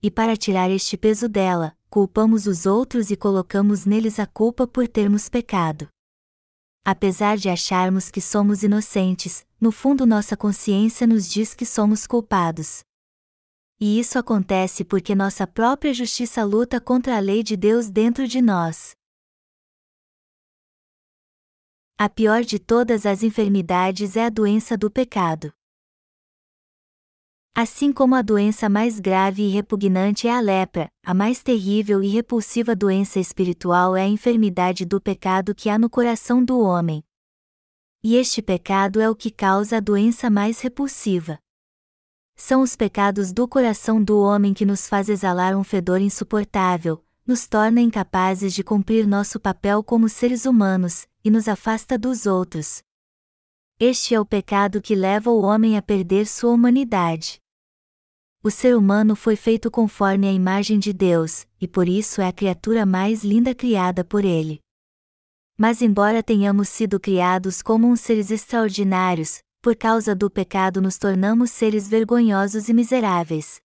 E 0.00 0.12
para 0.12 0.36
tirar 0.36 0.70
este 0.70 0.96
peso 0.96 1.28
dela, 1.28 1.76
culpamos 1.90 2.46
os 2.46 2.66
outros 2.66 3.10
e 3.10 3.16
colocamos 3.16 3.84
neles 3.84 4.20
a 4.20 4.26
culpa 4.26 4.64
por 4.64 4.86
termos 4.86 5.28
pecado. 5.28 5.88
Apesar 6.84 7.36
de 7.36 7.48
acharmos 7.48 8.12
que 8.12 8.20
somos 8.20 8.62
inocentes, 8.62 9.44
no 9.60 9.72
fundo 9.72 10.06
nossa 10.06 10.36
consciência 10.36 11.04
nos 11.04 11.28
diz 11.28 11.52
que 11.52 11.66
somos 11.66 12.06
culpados. 12.06 12.84
E 13.82 13.98
isso 13.98 14.18
acontece 14.18 14.84
porque 14.84 15.14
nossa 15.14 15.46
própria 15.46 15.94
justiça 15.94 16.44
luta 16.44 16.78
contra 16.78 17.16
a 17.16 17.20
lei 17.20 17.42
de 17.42 17.56
Deus 17.56 17.88
dentro 17.88 18.28
de 18.28 18.42
nós. 18.42 18.94
A 21.96 22.08
pior 22.08 22.42
de 22.42 22.58
todas 22.58 23.06
as 23.06 23.22
enfermidades 23.22 24.16
é 24.16 24.26
a 24.26 24.28
doença 24.28 24.76
do 24.76 24.90
pecado. 24.90 25.50
Assim 27.54 27.92
como 27.92 28.14
a 28.14 28.22
doença 28.22 28.68
mais 28.68 29.00
grave 29.00 29.42
e 29.42 29.48
repugnante 29.48 30.28
é 30.28 30.30
a 30.30 30.40
lepra, 30.40 30.88
a 31.04 31.12
mais 31.12 31.42
terrível 31.42 32.02
e 32.02 32.08
repulsiva 32.08 32.76
doença 32.76 33.18
espiritual 33.18 33.96
é 33.96 34.02
a 34.02 34.08
enfermidade 34.08 34.84
do 34.84 35.00
pecado 35.00 35.54
que 35.54 35.68
há 35.68 35.78
no 35.78 35.90
coração 35.90 36.44
do 36.44 36.60
homem. 36.60 37.02
E 38.02 38.16
este 38.16 38.40
pecado 38.40 39.00
é 39.00 39.10
o 39.10 39.16
que 39.16 39.30
causa 39.30 39.78
a 39.78 39.80
doença 39.80 40.30
mais 40.30 40.60
repulsiva. 40.60 41.38
São 42.42 42.62
os 42.62 42.74
pecados 42.74 43.34
do 43.34 43.46
coração 43.46 44.02
do 44.02 44.18
homem 44.18 44.54
que 44.54 44.64
nos 44.64 44.88
faz 44.88 45.10
exalar 45.10 45.54
um 45.54 45.62
fedor 45.62 46.00
insuportável, 46.00 47.04
nos 47.26 47.46
torna 47.46 47.82
incapazes 47.82 48.54
de 48.54 48.64
cumprir 48.64 49.06
nosso 49.06 49.38
papel 49.38 49.84
como 49.84 50.08
seres 50.08 50.46
humanos, 50.46 51.06
e 51.22 51.30
nos 51.30 51.46
afasta 51.46 51.98
dos 51.98 52.24
outros, 52.24 52.82
este 53.82 54.14
é 54.14 54.20
o 54.20 54.26
pecado 54.26 54.82
que 54.82 54.94
leva 54.94 55.30
o 55.30 55.42
homem 55.42 55.78
a 55.78 55.82
perder 55.82 56.26
sua 56.26 56.50
humanidade. 56.50 57.40
O 58.42 58.50
ser 58.50 58.76
humano 58.76 59.16
foi 59.16 59.36
feito 59.36 59.70
conforme 59.70 60.26
a 60.28 60.32
imagem 60.32 60.78
de 60.78 60.92
Deus, 60.92 61.46
e 61.58 61.66
por 61.66 61.88
isso 61.88 62.20
é 62.20 62.28
a 62.28 62.32
criatura 62.32 62.84
mais 62.84 63.22
linda 63.22 63.54
criada 63.54 64.04
por 64.04 64.22
ele. 64.22 64.60
Mas, 65.58 65.80
embora 65.80 66.22
tenhamos 66.22 66.68
sido 66.68 67.00
criados 67.00 67.62
como 67.62 67.86
uns 67.86 68.00
seres 68.00 68.30
extraordinários, 68.30 69.40
por 69.60 69.76
causa 69.76 70.14
do 70.14 70.30
pecado 70.30 70.80
nos 70.80 70.98
tornamos 70.98 71.50
seres 71.50 71.88
vergonhosos 71.88 72.68
e 72.68 72.72
miseráveis. 72.72 73.60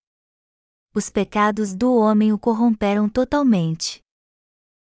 Os 0.94 1.10
pecados 1.10 1.74
do 1.74 1.96
homem 1.96 2.32
o 2.32 2.40
corromperam 2.40 3.10
totalmente. 3.10 4.02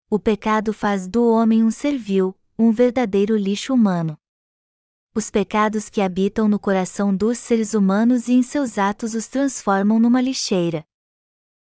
O 0.09 0.19
pecado 0.19 0.73
faz 0.73 1.07
do 1.07 1.27
homem 1.29 1.63
um 1.63 1.71
servil, 1.71 2.35
um 2.57 2.71
verdadeiro 2.71 3.35
lixo 3.35 3.73
humano 3.73 4.17
os 5.17 5.31
pecados 5.31 5.89
que 5.89 5.99
habitam 5.99 6.47
no 6.47 6.59
coração 6.59 7.15
dos 7.15 7.39
seres 7.39 7.73
humanos 7.73 8.27
e 8.27 8.33
em 8.33 8.43
seus 8.43 8.77
atos 8.77 9.15
os 9.15 9.27
transformam 9.27 9.99
numa 9.99 10.21
lixeira. 10.21 10.85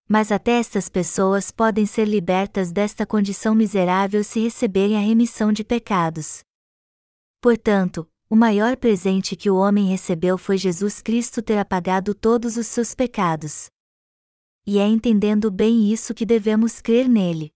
Mas 0.08 0.32
até 0.32 0.52
estas 0.52 0.88
pessoas 0.88 1.50
podem 1.50 1.84
ser 1.84 2.06
libertas 2.06 2.72
desta 2.72 3.04
condição 3.04 3.54
miserável 3.54 4.24
se 4.24 4.40
receberem 4.40 4.96
a 4.96 5.00
remissão 5.00 5.52
de 5.52 5.62
pecados. 5.62 6.42
Portanto, 7.38 8.08
o 8.34 8.36
maior 8.36 8.76
presente 8.76 9.36
que 9.36 9.48
o 9.48 9.54
homem 9.54 9.86
recebeu 9.86 10.36
foi 10.36 10.58
Jesus 10.58 11.00
Cristo 11.00 11.40
ter 11.40 11.56
apagado 11.56 12.12
todos 12.12 12.56
os 12.56 12.66
seus 12.66 12.92
pecados. 12.92 13.68
E 14.66 14.80
é 14.80 14.88
entendendo 14.88 15.52
bem 15.52 15.92
isso 15.92 16.12
que 16.12 16.26
devemos 16.26 16.80
crer 16.80 17.08
nele. 17.08 17.52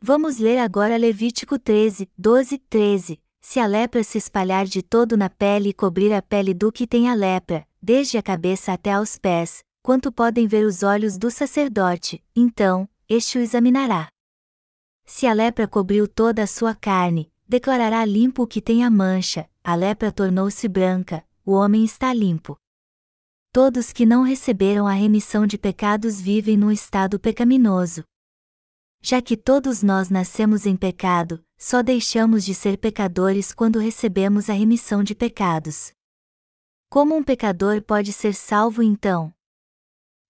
Vamos 0.00 0.38
ler 0.38 0.58
agora 0.58 0.96
Levítico 0.96 1.58
13, 1.58 2.08
12, 2.16 2.58
13, 2.58 3.20
se 3.40 3.58
a 3.58 3.66
lepra 3.66 4.04
se 4.04 4.18
espalhar 4.18 4.66
de 4.66 4.84
todo 4.84 5.16
na 5.16 5.28
pele 5.28 5.70
e 5.70 5.74
cobrir 5.74 6.12
a 6.12 6.22
pele 6.22 6.54
do 6.54 6.70
que 6.70 6.86
tem 6.86 7.08
a 7.08 7.14
lepra, 7.14 7.66
desde 7.82 8.16
a 8.16 8.22
cabeça 8.22 8.72
até 8.72 8.92
aos 8.92 9.18
pés, 9.18 9.64
quanto 9.82 10.12
podem 10.12 10.46
ver 10.46 10.64
os 10.64 10.84
olhos 10.84 11.18
do 11.18 11.28
sacerdote, 11.28 12.22
então, 12.36 12.88
este 13.08 13.36
o 13.36 13.40
examinará. 13.40 14.06
Se 15.04 15.26
a 15.26 15.32
lepra 15.32 15.66
cobriu 15.66 16.06
toda 16.06 16.44
a 16.44 16.46
sua 16.46 16.72
carne, 16.72 17.32
declarará 17.48 18.04
limpo 18.04 18.44
o 18.44 18.46
que 18.46 18.62
tem 18.62 18.84
a 18.84 18.90
mancha, 18.90 19.50
a 19.64 19.76
lepra 19.76 20.10
tornou-se 20.10 20.66
branca, 20.66 21.24
o 21.44 21.52
homem 21.52 21.84
está 21.84 22.12
limpo. 22.12 22.56
Todos 23.52 23.92
que 23.92 24.04
não 24.04 24.22
receberam 24.22 24.88
a 24.88 24.92
remissão 24.92 25.46
de 25.46 25.56
pecados 25.56 26.20
vivem 26.20 26.56
num 26.56 26.70
estado 26.70 27.20
pecaminoso. 27.20 28.02
Já 29.00 29.22
que 29.22 29.36
todos 29.36 29.82
nós 29.82 30.08
nascemos 30.08 30.66
em 30.66 30.76
pecado, 30.76 31.44
só 31.56 31.82
deixamos 31.82 32.44
de 32.44 32.54
ser 32.54 32.76
pecadores 32.76 33.52
quando 33.52 33.78
recebemos 33.78 34.50
a 34.50 34.52
remissão 34.52 35.02
de 35.02 35.14
pecados. 35.14 35.92
Como 36.88 37.14
um 37.14 37.22
pecador 37.22 37.82
pode 37.82 38.12
ser 38.12 38.34
salvo 38.34 38.82
então? 38.82 39.32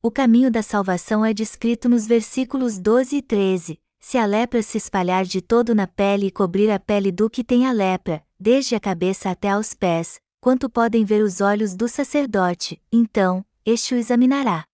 O 0.03 0.11
caminho 0.11 0.51
da 0.51 0.63
salvação 0.63 1.25
é 1.25 1.33
descrito 1.33 1.89
nos 1.89 2.07
versículos 2.07 2.79
12 2.79 3.17
e 3.17 3.23
13. 3.23 3.81
Se 4.01 4.19
a 4.19 4.27
lepra 4.27 4.63
se 4.63 4.77
espalhar 4.77 5.25
de 5.25 5.41
todo 5.41 5.77
na 5.77 5.87
pele 5.87 6.27
e 6.27 6.31
cobrir 6.31 6.71
a 6.71 6.81
pele 6.81 7.13
do 7.13 7.31
que 7.31 7.45
tem 7.45 7.69
a 7.69 7.73
lepra, 7.73 8.27
desde 8.43 8.75
a 8.75 8.81
cabeça 8.81 9.31
até 9.31 9.51
aos 9.51 9.73
pés, 9.73 10.21
quanto 10.41 10.69
podem 10.69 11.05
ver 11.05 11.23
os 11.23 11.41
olhos 11.41 11.77
do 11.77 11.87
sacerdote, 11.87 12.83
então, 12.91 13.47
este 13.65 13.95
o 13.95 13.97
examinará. 13.97 14.65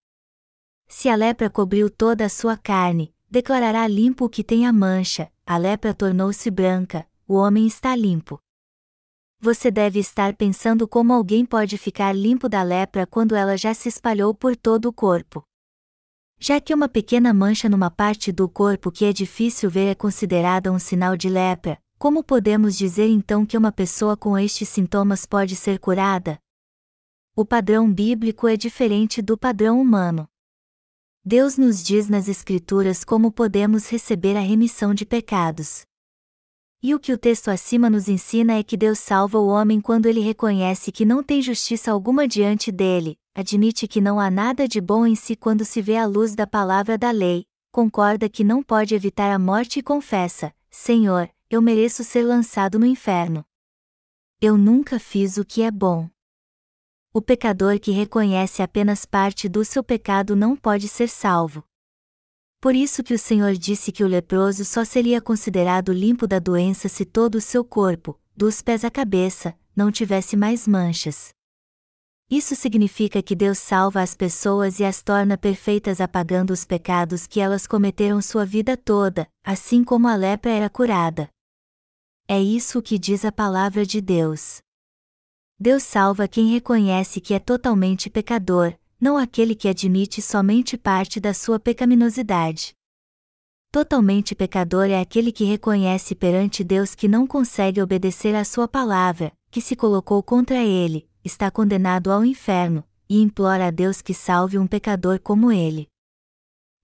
Se 0.89 1.07
a 1.11 1.15
lepra 1.15 1.51
cobriu 1.51 1.91
toda 1.91 2.25
a 2.25 2.31
sua 2.31 2.57
carne, 2.57 3.15
declarará 3.31 3.87
limpo 3.87 4.25
o 4.25 4.29
que 4.31 4.43
tem 4.43 4.67
a 4.67 4.73
mancha, 4.73 5.31
a 5.45 5.59
lepra 5.59 5.93
tornou-se 5.93 6.51
branca, 6.51 7.07
o 7.27 7.35
homem 7.35 7.67
está 7.67 7.95
limpo. 7.95 8.41
Você 9.39 9.71
deve 9.71 9.99
estar 9.99 10.35
pensando 10.35 10.89
como 10.89 11.13
alguém 11.13 11.45
pode 11.45 11.77
ficar 11.77 12.15
limpo 12.15 12.49
da 12.49 12.63
lepra 12.63 13.07
quando 13.07 13.37
ela 13.37 13.55
já 13.55 13.75
se 13.75 13.87
espalhou 13.87 14.35
por 14.35 14.57
todo 14.57 14.87
o 14.87 14.93
corpo. 14.95 15.45
Já 16.41 16.59
que 16.59 16.73
uma 16.73 16.89
pequena 16.89 17.35
mancha 17.35 17.69
numa 17.69 17.91
parte 17.91 18.33
do 18.33 18.49
corpo 18.49 18.91
que 18.91 19.05
é 19.05 19.13
difícil 19.13 19.69
ver 19.69 19.89
é 19.89 19.95
considerada 19.95 20.73
um 20.73 20.79
sinal 20.79 21.19
de 21.19 21.29
lepra, 21.29 21.79
como 21.99 22.23
podemos 22.23 22.79
dizer 22.79 23.09
então 23.09 23.45
que 23.45 23.59
uma 23.59 23.73
pessoa 23.73 24.17
com 24.17 24.39
estes 24.39 24.69
sintomas 24.69 25.27
pode 25.27 25.57
ser 25.57 25.81
curada? 25.81 26.39
O 27.35 27.45
padrão 27.45 27.93
bíblico 27.93 28.47
é 28.47 28.57
diferente 28.57 29.21
do 29.21 29.37
padrão 29.37 29.81
humano. 29.81 30.29
Deus 31.25 31.59
nos 31.59 31.83
diz 31.83 32.09
nas 32.09 32.29
Escrituras 32.29 33.05
como 33.05 33.33
podemos 33.33 33.91
receber 33.91 34.37
a 34.37 34.41
remissão 34.41 34.95
de 34.95 35.05
pecados. 35.05 35.83
E 36.81 36.95
o 36.95 37.01
que 37.01 37.13
o 37.13 37.19
texto 37.19 37.49
acima 37.49 37.91
nos 37.91 38.09
ensina 38.09 38.55
é 38.55 38.63
que 38.63 38.77
Deus 38.77 39.01
salva 39.01 39.37
o 39.39 39.49
homem 39.49 39.81
quando 39.81 40.07
ele 40.07 40.21
reconhece 40.21 40.93
que 40.93 41.05
não 41.05 41.21
tem 41.21 41.43
justiça 41.43 41.91
alguma 41.91 42.29
diante 42.29 42.71
dele, 42.71 43.19
admite 43.35 43.89
que 43.89 44.01
não 44.01 44.21
há 44.21 44.31
nada 44.31 44.69
de 44.69 44.81
bom 44.81 45.05
em 45.05 45.17
si 45.17 45.35
quando 45.35 45.65
se 45.65 45.83
vê 45.83 45.97
a 45.97 46.07
luz 46.07 46.37
da 46.37 46.47
palavra 46.47 46.97
da 46.97 47.11
lei, 47.11 47.45
concorda 47.73 48.29
que 48.29 48.45
não 48.45 48.63
pode 48.63 48.95
evitar 48.95 49.33
a 49.33 49.39
morte 49.39 49.81
e 49.81 49.83
confessa: 49.83 50.55
Senhor, 50.71 51.29
eu 51.51 51.63
mereço 51.63 52.05
ser 52.05 52.23
lançado 52.23 52.79
no 52.79 52.85
inferno. 52.85 53.45
Eu 54.41 54.59
nunca 54.59 55.01
fiz 55.01 55.39
o 55.39 55.45
que 55.45 55.63
é 55.63 55.71
bom. 55.71 56.09
O 57.13 57.23
pecador 57.23 57.81
que 57.81 57.91
reconhece 57.91 58.63
apenas 58.63 59.07
parte 59.07 59.49
do 59.49 59.65
seu 59.65 59.83
pecado 59.83 60.37
não 60.37 60.55
pode 60.55 60.89
ser 60.89 61.09
salvo. 61.09 61.65
Por 62.61 62.75
isso 62.75 63.03
que 63.03 63.15
o 63.15 63.19
Senhor 63.19 63.55
disse 63.55 63.91
que 63.91 64.05
o 64.05 64.09
leproso 64.09 64.65
só 64.65 64.85
seria 64.85 65.21
considerado 65.21 65.93
limpo 65.93 66.27
da 66.27 66.39
doença 66.39 66.89
se 66.89 67.05
todo 67.05 67.37
o 67.37 67.41
seu 67.41 67.65
corpo, 67.65 68.21
dos 68.37 68.61
pés 68.61 68.85
à 68.85 68.91
cabeça, 68.91 69.59
não 69.75 69.91
tivesse 69.91 70.37
mais 70.37 70.69
manchas. 70.69 71.31
Isso 72.31 72.55
significa 72.55 73.23
que 73.23 73.35
Deus 73.35 73.59
salva 73.59 74.03
as 74.03 74.15
pessoas 74.15 74.81
e 74.81 74.85
as 74.85 75.03
torna 75.03 75.39
perfeitas 75.39 75.99
apagando 75.99 76.51
os 76.53 76.65
pecados 76.65 77.27
que 77.27 77.41
elas 77.41 77.67
cometeram 77.67 78.21
sua 78.21 78.45
vida 78.45 78.77
toda, 78.77 79.27
assim 79.43 79.83
como 79.83 80.07
a 80.07 80.15
lepra 80.15 80.51
era 80.51 80.69
curada. 80.69 81.31
É 82.31 82.39
isso 82.39 82.83
que 82.83 82.99
diz 82.99 83.25
a 83.25 83.33
palavra 83.33 83.87
de 83.87 84.03
Deus. 84.03 84.59
Deus 85.59 85.83
salva 85.83 86.29
quem 86.29 86.51
reconhece 86.51 87.23
que 87.23 87.33
é 87.33 87.39
totalmente 87.39 88.11
pecador, 88.11 88.75
não 89.01 89.17
aquele 89.17 89.55
que 89.55 89.67
admite 89.67 90.21
somente 90.21 90.77
parte 90.77 91.19
da 91.19 91.33
sua 91.33 91.59
pecaminosidade. 91.59 92.75
Totalmente 93.73 94.35
pecador 94.35 94.91
é 94.91 95.01
aquele 95.01 95.33
que 95.33 95.45
reconhece 95.45 96.15
perante 96.15 96.63
Deus 96.63 96.95
que 96.95 97.09
não 97.09 97.27
consegue 97.27 97.81
obedecer 97.81 98.35
à 98.35 98.45
sua 98.45 98.69
palavra, 98.69 99.33
que 99.51 99.63
se 99.63 99.75
colocou 99.75 100.23
contra 100.23 100.63
ele, 100.63 101.09
está 101.25 101.51
condenado 101.51 102.13
ao 102.13 102.27
inferno, 102.27 102.85
e 103.09 103.23
implora 103.23 103.69
a 103.69 103.71
Deus 103.71 104.03
que 104.03 104.13
salve 104.13 104.59
um 104.59 104.67
pecador 104.67 105.19
como 105.19 105.51
ele. 105.51 105.89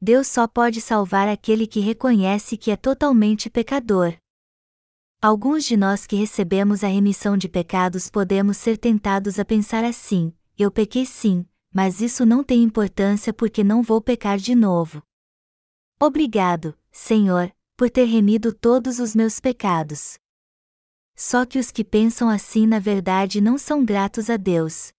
Deus 0.01 0.27
só 0.27 0.49
pode 0.49 0.81
salvar 0.81 1.29
aquele 1.29 1.67
que 1.67 1.81
reconhece 1.81 2.57
que 2.57 2.71
é 2.71 2.77
totalmente 2.77 3.51
pecador. 3.51 4.15
Alguns 5.25 5.65
de 5.65 5.75
nós 5.75 6.07
que 6.07 6.17
recebemos 6.17 6.85
a 6.85 6.87
remissão 6.87 7.35
de 7.35 7.49
pecados 7.49 8.11
podemos 8.11 8.59
ser 8.59 8.77
tentados 8.77 9.39
a 9.39 9.45
pensar 9.47 9.83
assim: 9.83 10.35
eu 10.59 10.71
pequei 10.71 11.07
sim, 11.07 11.47
mas 11.73 12.03
isso 12.03 12.27
não 12.27 12.45
tem 12.45 12.63
importância 12.63 13.33
porque 13.33 13.65
não 13.65 13.83
vou 13.83 14.03
pecar 14.03 14.37
de 14.37 14.55
novo. 14.55 15.03
Obrigado, 15.99 16.77
Senhor, 16.93 17.51
por 17.75 17.89
ter 17.89 18.05
remido 18.05 18.53
todos 18.53 18.99
os 18.99 19.15
meus 19.15 19.41
pecados. 19.41 20.19
Só 21.17 21.47
que 21.47 21.59
os 21.59 21.71
que 21.71 21.85
pensam 21.85 22.29
assim 22.29 22.67
na 22.67 22.79
verdade 22.79 23.41
não 23.41 23.57
são 23.57 23.83
gratos 23.83 24.29
a 24.29 24.37
Deus. 24.37 24.93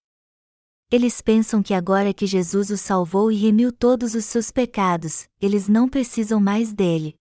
Eles 0.91 1.21
pensam 1.21 1.61
que 1.61 1.71
agora 1.71 2.11
que 2.11 2.25
Jesus 2.25 2.71
os 2.71 2.81
salvou 2.81 3.31
e 3.31 3.35
remiu 3.35 3.71
todos 3.71 4.15
os 4.15 4.25
seus 4.25 4.49
pecados, 4.49 5.27
eles 5.39 5.67
não 5.67 5.87
precisam 5.87 6.39
mais 6.39 6.73
dele. 6.73 7.15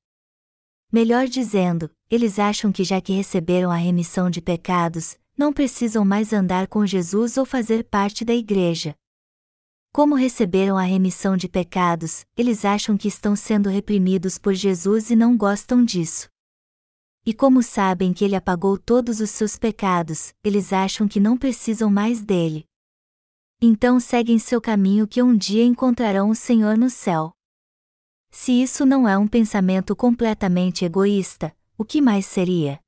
Melhor 0.95 1.26
dizendo, 1.26 1.90
eles 2.09 2.38
acham 2.38 2.70
que 2.70 2.84
já 2.84 3.01
que 3.01 3.12
receberam 3.12 3.68
a 3.68 3.74
remissão 3.74 4.30
de 4.30 4.40
pecados, 4.40 5.18
não 5.36 5.53
precisam 5.53 6.05
mais 6.05 6.32
andar 6.32 6.68
com 6.68 6.86
Jesus 6.86 7.36
ou 7.36 7.45
fazer 7.45 7.82
parte 7.82 8.24
da 8.24 8.32
igreja. 8.32 8.95
Como 9.92 10.14
receberam 10.14 10.78
a 10.78 10.82
remissão 10.82 11.36
de 11.36 11.49
pecados, 11.49 12.24
eles 12.36 12.64
acham 12.64 12.97
que 12.97 13.09
estão 13.09 13.34
sendo 13.34 13.68
reprimidos 13.68 14.38
por 14.38 14.55
Jesus 14.55 15.11
e 15.11 15.16
não 15.16 15.36
gostam 15.36 15.84
disso. 15.84 16.28
E 17.26 17.34
como 17.34 17.61
sabem 17.61 18.12
que 18.12 18.24
ele 18.24 18.36
apagou 18.36 18.78
todos 18.78 19.18
os 19.18 19.30
seus 19.30 19.57
pecados, 19.57 20.32
eles 20.45 20.72
acham 20.72 21.09
que 21.09 21.18
não 21.18 21.36
precisam 21.36 21.90
mais 21.90 22.22
dele. 22.22 22.66
Então 23.61 23.99
seguem 23.99 24.38
seu 24.38 24.61
caminho 24.61 25.09
que 25.09 25.20
um 25.20 25.36
dia 25.36 25.64
encontrarão 25.64 26.30
o 26.30 26.36
Senhor 26.36 26.78
no 26.78 26.88
céu. 26.88 27.34
Se 28.37 28.51
isso 28.51 28.85
não 28.85 29.09
é 29.09 29.16
um 29.16 29.28
pensamento 29.28 29.95
completamente 29.95 30.85
egoísta, 30.85 31.57
o 31.78 31.85
que 31.85 32.01
mais 32.01 32.26
seria? 32.26 32.80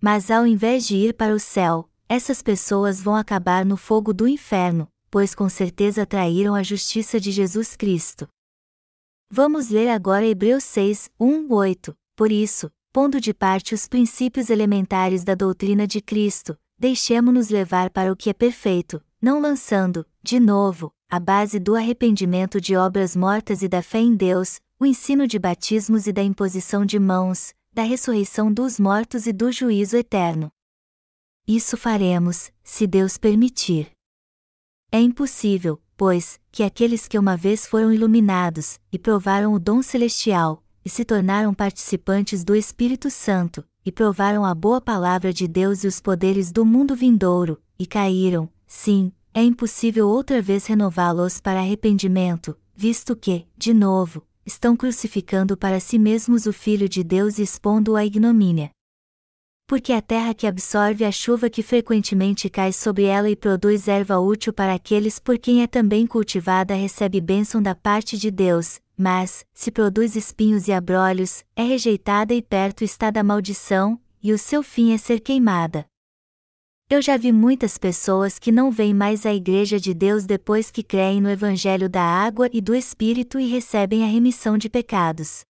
Mas 0.00 0.30
ao 0.30 0.46
invés 0.46 0.86
de 0.86 0.96
ir 0.96 1.12
para 1.12 1.34
o 1.34 1.38
céu, 1.38 1.90
essas 2.08 2.40
pessoas 2.40 3.02
vão 3.02 3.14
acabar 3.14 3.66
no 3.66 3.76
fogo 3.76 4.14
do 4.14 4.26
inferno, 4.26 4.88
pois 5.10 5.34
com 5.34 5.46
certeza 5.46 6.06
traíram 6.06 6.54
a 6.54 6.62
justiça 6.62 7.20
de 7.20 7.30
Jesus 7.30 7.76
Cristo. 7.76 8.26
Vamos 9.30 9.68
ler 9.68 9.90
agora 9.90 10.26
Hebreus 10.26 10.64
6, 10.64 11.10
1, 11.20 11.52
8. 11.52 11.94
Por 12.16 12.32
isso, 12.32 12.72
pondo 12.90 13.20
de 13.20 13.34
parte 13.34 13.74
os 13.74 13.86
princípios 13.86 14.48
elementares 14.48 15.22
da 15.22 15.34
doutrina 15.34 15.86
de 15.86 16.00
Cristo, 16.00 16.56
deixemo-nos 16.78 17.50
levar 17.50 17.90
para 17.90 18.10
o 18.10 18.16
que 18.16 18.30
é 18.30 18.32
perfeito, 18.32 19.04
não 19.20 19.38
lançando, 19.38 20.06
de 20.22 20.40
novo, 20.40 20.94
a 21.08 21.20
base 21.20 21.60
do 21.60 21.76
arrependimento 21.76 22.60
de 22.60 22.74
obras 22.76 23.14
mortas 23.14 23.62
e 23.62 23.68
da 23.68 23.80
fé 23.80 24.00
em 24.00 24.16
Deus, 24.16 24.60
o 24.78 24.84
ensino 24.84 25.26
de 25.26 25.38
batismos 25.38 26.06
e 26.08 26.12
da 26.12 26.22
imposição 26.22 26.84
de 26.84 26.98
mãos, 26.98 27.54
da 27.72 27.84
ressurreição 27.84 28.52
dos 28.52 28.80
mortos 28.80 29.26
e 29.26 29.32
do 29.32 29.52
juízo 29.52 29.96
eterno. 29.96 30.50
Isso 31.46 31.76
faremos, 31.76 32.50
se 32.64 32.88
Deus 32.88 33.16
permitir. 33.16 33.90
É 34.90 34.98
impossível, 34.98 35.80
pois, 35.96 36.40
que 36.50 36.64
aqueles 36.64 37.06
que 37.06 37.18
uma 37.18 37.36
vez 37.36 37.66
foram 37.66 37.92
iluminados, 37.92 38.80
e 38.92 38.98
provaram 38.98 39.54
o 39.54 39.60
dom 39.60 39.82
celestial, 39.82 40.60
e 40.84 40.90
se 40.90 41.04
tornaram 41.04 41.54
participantes 41.54 42.42
do 42.42 42.56
Espírito 42.56 43.10
Santo, 43.10 43.64
e 43.84 43.92
provaram 43.92 44.44
a 44.44 44.52
boa 44.54 44.80
palavra 44.80 45.32
de 45.32 45.46
Deus 45.46 45.84
e 45.84 45.86
os 45.86 46.00
poderes 46.00 46.50
do 46.50 46.64
mundo 46.64 46.96
vindouro, 46.96 47.62
e 47.78 47.86
caíram, 47.86 48.50
sim, 48.66 49.12
é 49.36 49.42
impossível 49.42 50.08
outra 50.08 50.40
vez 50.40 50.64
renová-los 50.64 51.42
para 51.42 51.60
arrependimento, 51.60 52.56
visto 52.74 53.14
que, 53.14 53.46
de 53.54 53.74
novo, 53.74 54.26
estão 54.46 54.74
crucificando 54.74 55.58
para 55.58 55.78
si 55.78 55.98
mesmos 55.98 56.46
o 56.46 56.54
Filho 56.54 56.88
de 56.88 57.04
Deus 57.04 57.38
e 57.38 57.42
expondo-o 57.42 57.96
à 57.96 58.06
ignomínia. 58.06 58.70
Porque 59.66 59.92
a 59.92 60.00
terra 60.00 60.32
que 60.32 60.46
absorve 60.46 61.04
a 61.04 61.12
chuva 61.12 61.50
que 61.50 61.62
frequentemente 61.62 62.48
cai 62.48 62.72
sobre 62.72 63.04
ela 63.04 63.28
e 63.28 63.36
produz 63.36 63.88
erva 63.88 64.18
útil 64.18 64.54
para 64.54 64.72
aqueles 64.72 65.18
por 65.18 65.36
quem 65.36 65.62
é 65.62 65.66
também 65.66 66.06
cultivada 66.06 66.74
recebe 66.74 67.20
bênção 67.20 67.60
da 67.60 67.74
parte 67.74 68.16
de 68.16 68.30
Deus, 68.30 68.80
mas, 68.96 69.44
se 69.52 69.70
produz 69.70 70.16
espinhos 70.16 70.66
e 70.66 70.72
abrolhos, 70.72 71.44
é 71.54 71.62
rejeitada 71.62 72.32
e 72.32 72.40
perto 72.40 72.82
está 72.84 73.10
da 73.10 73.22
maldição, 73.22 74.00
e 74.22 74.32
o 74.32 74.38
seu 74.38 74.62
fim 74.62 74.94
é 74.94 74.96
ser 74.96 75.20
queimada. 75.20 75.84
Eu 76.88 77.02
já 77.02 77.16
vi 77.16 77.32
muitas 77.32 77.76
pessoas 77.76 78.38
que 78.38 78.52
não 78.52 78.70
vêm 78.70 78.94
mais 78.94 79.26
à 79.26 79.34
Igreja 79.34 79.80
de 79.80 79.92
Deus 79.92 80.24
depois 80.24 80.70
que 80.70 80.84
creem 80.84 81.20
no 81.20 81.28
Evangelho 81.28 81.88
da 81.88 82.00
água 82.00 82.48
e 82.52 82.60
do 82.60 82.76
Espírito 82.76 83.40
e 83.40 83.48
recebem 83.48 84.04
a 84.04 84.06
remissão 84.06 84.56
de 84.56 84.68
pecados. 84.68 85.44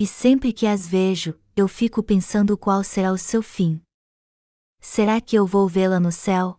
E 0.00 0.04
sempre 0.04 0.52
que 0.52 0.66
as 0.66 0.84
vejo, 0.84 1.38
eu 1.54 1.68
fico 1.68 2.02
pensando 2.02 2.58
qual 2.58 2.82
será 2.82 3.12
o 3.12 3.18
seu 3.18 3.40
fim. 3.40 3.80
Será 4.80 5.20
que 5.20 5.36
eu 5.36 5.46
vou 5.46 5.68
vê-la 5.68 6.00
no 6.00 6.10
céu? 6.10 6.56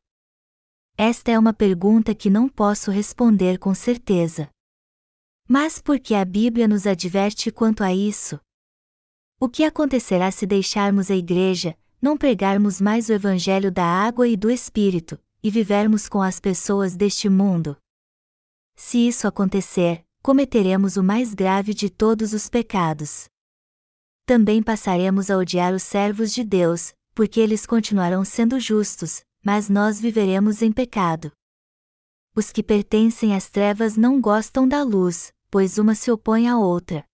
Esta 0.97 1.31
é 1.31 1.37
uma 1.37 1.53
pergunta 1.53 2.15
que 2.15 2.29
não 2.29 2.47
posso 2.47 2.89
responder 2.89 3.57
com 3.59 3.75
certeza. 3.75 4.49
Mas 5.45 5.81
por 5.81 5.99
que 5.99 6.15
a 6.15 6.23
Bíblia 6.23 6.69
nos 6.69 6.87
adverte 6.87 7.51
quanto 7.51 7.83
a 7.83 7.93
isso? 7.93 8.39
O 9.41 9.49
que 9.49 9.65
acontecerá 9.65 10.31
se 10.31 10.45
deixarmos 10.45 11.11
a 11.11 11.15
igreja, 11.15 11.77
não 12.03 12.17
pregarmos 12.17 12.81
mais 12.81 13.07
o 13.07 13.13
Evangelho 13.13 13.71
da 13.71 13.85
água 13.85 14.27
e 14.27 14.35
do 14.35 14.51
Espírito, 14.51 15.17
e 15.41 15.49
vivermos 15.49 16.09
com 16.09 16.21
as 16.21 16.37
pessoas 16.37 16.97
deste 16.97 17.29
mundo? 17.29 17.77
Se 18.75 19.07
isso 19.07 19.25
acontecer, 19.25 20.03
cometeremos 20.21 20.97
o 20.97 21.03
mais 21.03 21.33
grave 21.33 21.73
de 21.73 21.89
todos 21.89 22.33
os 22.33 22.49
pecados. 22.49 23.29
Também 24.25 24.61
passaremos 24.61 25.31
a 25.31 25.37
odiar 25.37 25.73
os 25.73 25.81
servos 25.81 26.33
de 26.33 26.43
Deus, 26.43 26.93
porque 27.15 27.39
eles 27.39 27.65
continuarão 27.65 28.25
sendo 28.25 28.59
justos, 28.59 29.23
mas 29.41 29.69
nós 29.69 30.01
viveremos 30.01 30.61
em 30.61 30.73
pecado. 30.73 31.31
Os 32.35 32.51
que 32.51 32.61
pertencem 32.61 33.33
às 33.33 33.49
trevas 33.49 33.95
não 33.95 34.19
gostam 34.19 34.67
da 34.67 34.83
luz, 34.83 35.31
pois 35.49 35.77
uma 35.77 35.95
se 35.95 36.11
opõe 36.11 36.49
à 36.49 36.57
outra. 36.57 37.05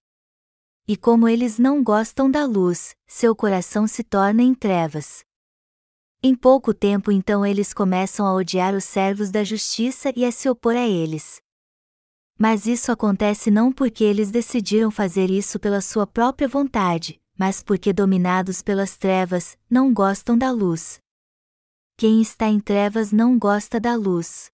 E 0.91 0.97
como 0.97 1.27
eles 1.27 1.59
não 1.59 1.83
gostam 1.83 2.31
da 2.31 2.45
luz, 2.45 2.95
seu 3.05 3.35
coração 3.35 3.85
se 3.85 4.03
torna 4.03 4.41
em 4.41 4.55
trevas. 4.55 5.23
Em 6.23 6.33
pouco 6.33 6.73
tempo 6.73 7.11
então 7.11 7.45
eles 7.45 7.75
começam 7.75 8.25
a 8.25 8.33
odiar 8.33 8.73
os 8.73 8.85
servos 8.85 9.29
da 9.29 9.43
justiça 9.43 10.11
e 10.15 10.25
a 10.25 10.31
se 10.31 10.49
opor 10.49 10.75
a 10.75 10.87
eles. 10.87 11.39
Mas 12.39 12.65
isso 12.65 12.91
acontece 12.91 13.51
não 13.51 13.71
porque 13.71 14.03
eles 14.03 14.31
decidiram 14.31 14.89
fazer 14.89 15.29
isso 15.29 15.59
pela 15.59 15.79
sua 15.79 16.07
própria 16.07 16.47
vontade, 16.47 17.21
mas 17.37 17.61
porque 17.61 17.93
dominados 17.93 18.63
pelas 18.63 18.97
trevas, 18.97 19.55
não 19.69 19.93
gostam 19.93 20.35
da 20.35 20.49
luz. 20.49 20.99
Quem 21.97 22.19
está 22.19 22.47
em 22.47 22.59
trevas 22.59 23.11
não 23.11 23.37
gosta 23.37 23.79
da 23.79 23.93
luz. 23.93 24.49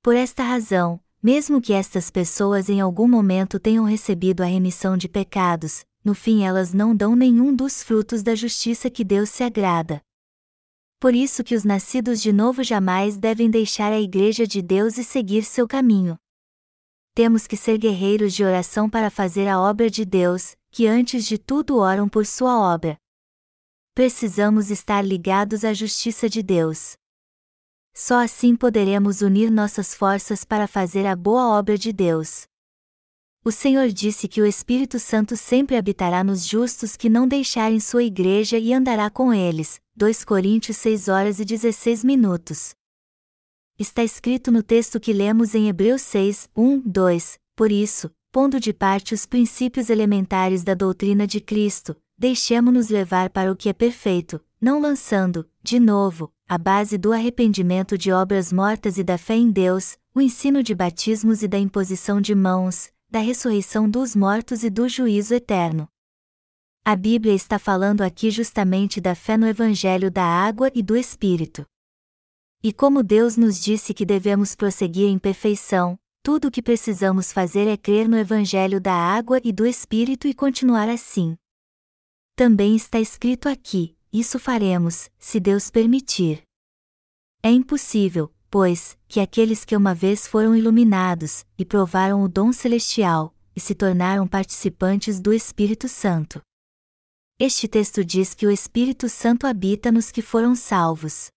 Por 0.00 0.16
esta 0.16 0.42
razão, 0.42 1.03
mesmo 1.24 1.60
que 1.60 1.72
estas 1.72 2.10
pessoas 2.10 2.68
em 2.68 2.80
algum 2.80 3.08
momento 3.08 3.58
tenham 3.58 3.84
recebido 3.84 4.42
a 4.42 4.46
remissão 4.46 4.96
de 4.96 5.08
pecados, 5.08 5.84
no 6.04 6.14
fim 6.14 6.44
elas 6.44 6.74
não 6.74 6.94
dão 6.94 7.16
nenhum 7.16 7.52
dos 7.52 7.82
frutos 7.82 8.22
da 8.22 8.34
justiça 8.34 8.90
que 8.90 9.02
Deus 9.02 9.30
se 9.30 9.42
agrada. 9.42 10.00
Por 11.00 11.14
isso 11.14 11.42
que 11.42 11.56
os 11.56 11.64
nascidos 11.64 12.20
de 12.20 12.32
novo 12.32 12.62
jamais 12.62 13.16
devem 13.16 13.50
deixar 13.50 13.92
a 13.92 14.00
igreja 14.00 14.46
de 14.46 14.60
Deus 14.60 14.98
e 14.98 15.04
seguir 15.04 15.42
seu 15.42 15.66
caminho 15.66 16.18
temos 17.14 17.46
que 17.46 17.56
ser 17.56 17.78
guerreiros 17.78 18.34
de 18.34 18.44
oração 18.44 18.90
para 18.90 19.08
fazer 19.08 19.46
a 19.46 19.60
obra 19.60 19.88
de 19.88 20.04
Deus, 20.04 20.56
que 20.72 20.88
antes 20.88 21.24
de 21.24 21.38
tudo 21.38 21.78
oram 21.78 22.08
por 22.08 22.26
sua 22.26 22.58
obra. 22.58 22.98
Precisamos 23.94 24.68
estar 24.68 25.02
ligados 25.02 25.64
à 25.64 25.72
justiça 25.72 26.28
de 26.28 26.42
Deus. 26.42 26.96
Só 27.94 28.22
assim 28.22 28.56
poderemos 28.56 29.22
unir 29.22 29.50
nossas 29.50 29.94
forças 29.94 30.44
para 30.44 30.66
fazer 30.66 31.06
a 31.06 31.14
boa 31.14 31.56
obra 31.56 31.78
de 31.78 31.92
Deus. 31.92 32.46
O 33.44 33.52
Senhor 33.52 33.88
disse 33.88 34.26
que 34.26 34.42
o 34.42 34.46
Espírito 34.46 34.98
Santo 34.98 35.36
sempre 35.36 35.76
habitará 35.76 36.24
nos 36.24 36.46
justos 36.46 36.96
que 36.96 37.08
não 37.08 37.28
deixarem 37.28 37.78
sua 37.78 38.02
igreja 38.02 38.58
e 38.58 38.72
andará 38.72 39.08
com 39.08 39.32
eles. 39.32 39.80
2 39.96 40.24
Coríntios 40.24 40.76
6 40.78 41.08
horas 41.08 41.38
e 41.38 41.44
16 41.44 42.02
minutos 42.02 42.74
está 43.78 44.04
escrito 44.04 44.52
no 44.52 44.62
texto 44.62 45.00
que 45.00 45.12
lemos 45.12 45.54
em 45.54 45.68
Hebreus 45.68 46.02
6, 46.02 46.48
1, 46.56 46.80
2, 46.80 47.38
por 47.56 47.72
isso, 47.72 48.10
pondo 48.30 48.60
de 48.60 48.72
parte 48.72 49.14
os 49.14 49.26
princípios 49.26 49.90
elementares 49.90 50.62
da 50.62 50.74
doutrina 50.74 51.26
de 51.26 51.40
Cristo, 51.40 51.96
deixemo-nos 52.16 52.88
levar 52.88 53.30
para 53.30 53.50
o 53.50 53.56
que 53.56 53.68
é 53.68 53.72
perfeito, 53.72 54.40
não 54.60 54.80
lançando, 54.80 55.48
de 55.62 55.80
novo, 55.80 56.32
a 56.46 56.58
base 56.58 56.98
do 56.98 57.12
arrependimento 57.12 57.96
de 57.96 58.12
obras 58.12 58.52
mortas 58.52 58.98
e 58.98 59.02
da 59.02 59.16
fé 59.16 59.34
em 59.34 59.50
Deus, 59.50 59.96
o 60.14 60.20
ensino 60.20 60.62
de 60.62 60.74
batismos 60.74 61.42
e 61.42 61.48
da 61.48 61.58
imposição 61.58 62.20
de 62.20 62.34
mãos, 62.34 62.92
da 63.10 63.18
ressurreição 63.18 63.88
dos 63.88 64.14
mortos 64.14 64.62
e 64.62 64.68
do 64.68 64.88
juízo 64.88 65.34
eterno. 65.34 65.88
A 66.84 66.94
Bíblia 66.94 67.32
está 67.32 67.58
falando 67.58 68.02
aqui 68.02 68.30
justamente 68.30 69.00
da 69.00 69.14
fé 69.14 69.38
no 69.38 69.46
Evangelho 69.46 70.10
da 70.10 70.24
água 70.24 70.70
e 70.74 70.82
do 70.82 70.94
Espírito. 70.94 71.64
E 72.62 72.72
como 72.72 73.02
Deus 73.02 73.38
nos 73.38 73.58
disse 73.58 73.94
que 73.94 74.04
devemos 74.04 74.54
prosseguir 74.54 75.08
em 75.08 75.18
perfeição, 75.18 75.98
tudo 76.22 76.48
o 76.48 76.50
que 76.50 76.62
precisamos 76.62 77.32
fazer 77.32 77.66
é 77.66 77.76
crer 77.76 78.06
no 78.06 78.18
Evangelho 78.18 78.80
da 78.80 78.94
água 78.94 79.40
e 79.42 79.50
do 79.50 79.66
Espírito 79.66 80.28
e 80.28 80.34
continuar 80.34 80.90
assim. 80.90 81.36
Também 82.36 82.76
está 82.76 83.00
escrito 83.00 83.48
aqui: 83.48 83.96
isso 84.14 84.38
faremos, 84.38 85.10
se 85.18 85.38
Deus 85.40 85.68
permitir. 85.68 86.42
É 87.42 87.50
impossível, 87.50 88.32
pois, 88.48 88.96
que 89.06 89.20
aqueles 89.20 89.64
que 89.64 89.76
uma 89.76 89.94
vez 89.94 90.26
foram 90.26 90.56
iluminados, 90.56 91.44
e 91.58 91.64
provaram 91.64 92.22
o 92.22 92.28
dom 92.28 92.52
celestial, 92.52 93.34
e 93.54 93.60
se 93.60 93.74
tornaram 93.74 94.26
participantes 94.26 95.20
do 95.20 95.32
Espírito 95.32 95.88
Santo. 95.88 96.40
Este 97.38 97.66
texto 97.66 98.04
diz 98.04 98.32
que 98.32 98.46
o 98.46 98.50
Espírito 98.50 99.08
Santo 99.08 99.46
habita 99.46 99.90
nos 99.90 100.12
que 100.12 100.22
foram 100.22 100.54
salvos 100.54 101.34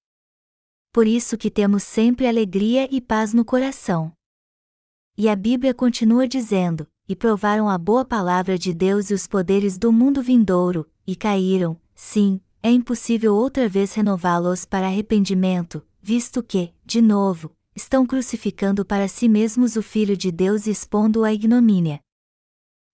por 0.97 1.05
isso 1.05 1.37
que 1.37 1.51
temos 1.51 1.83
sempre 1.83 2.25
alegria 2.25 2.89
e 2.91 2.99
paz 2.99 3.31
no 3.31 3.45
coração. 3.45 4.11
E 5.15 5.29
a 5.29 5.35
Bíblia 5.35 5.71
continua 5.71 6.27
dizendo: 6.27 6.87
E 7.07 7.15
provaram 7.15 7.69
a 7.69 7.77
boa 7.77 8.03
palavra 8.03 8.57
de 8.57 8.73
Deus 8.73 9.11
e 9.11 9.13
os 9.13 9.27
poderes 9.27 9.77
do 9.77 9.91
mundo 9.91 10.23
vindouro, 10.23 10.89
e 11.05 11.15
caíram, 11.15 11.79
sim, 11.93 12.41
é 12.61 12.69
impossível 12.69 13.35
outra 13.35 13.69
vez 13.69 13.93
renová-los 13.93 14.65
para 14.65 14.87
arrependimento, 14.87 15.85
visto 16.01 16.41
que, 16.43 16.73
de 16.85 17.01
novo, 17.01 17.51
estão 17.75 18.05
crucificando 18.05 18.85
para 18.85 19.07
si 19.07 19.27
mesmos 19.29 19.75
o 19.75 19.83
Filho 19.83 20.17
de 20.17 20.31
Deus 20.31 20.67
e 20.67 20.71
expondo-o 20.71 21.23
à 21.23 21.33
ignomínia 21.33 21.99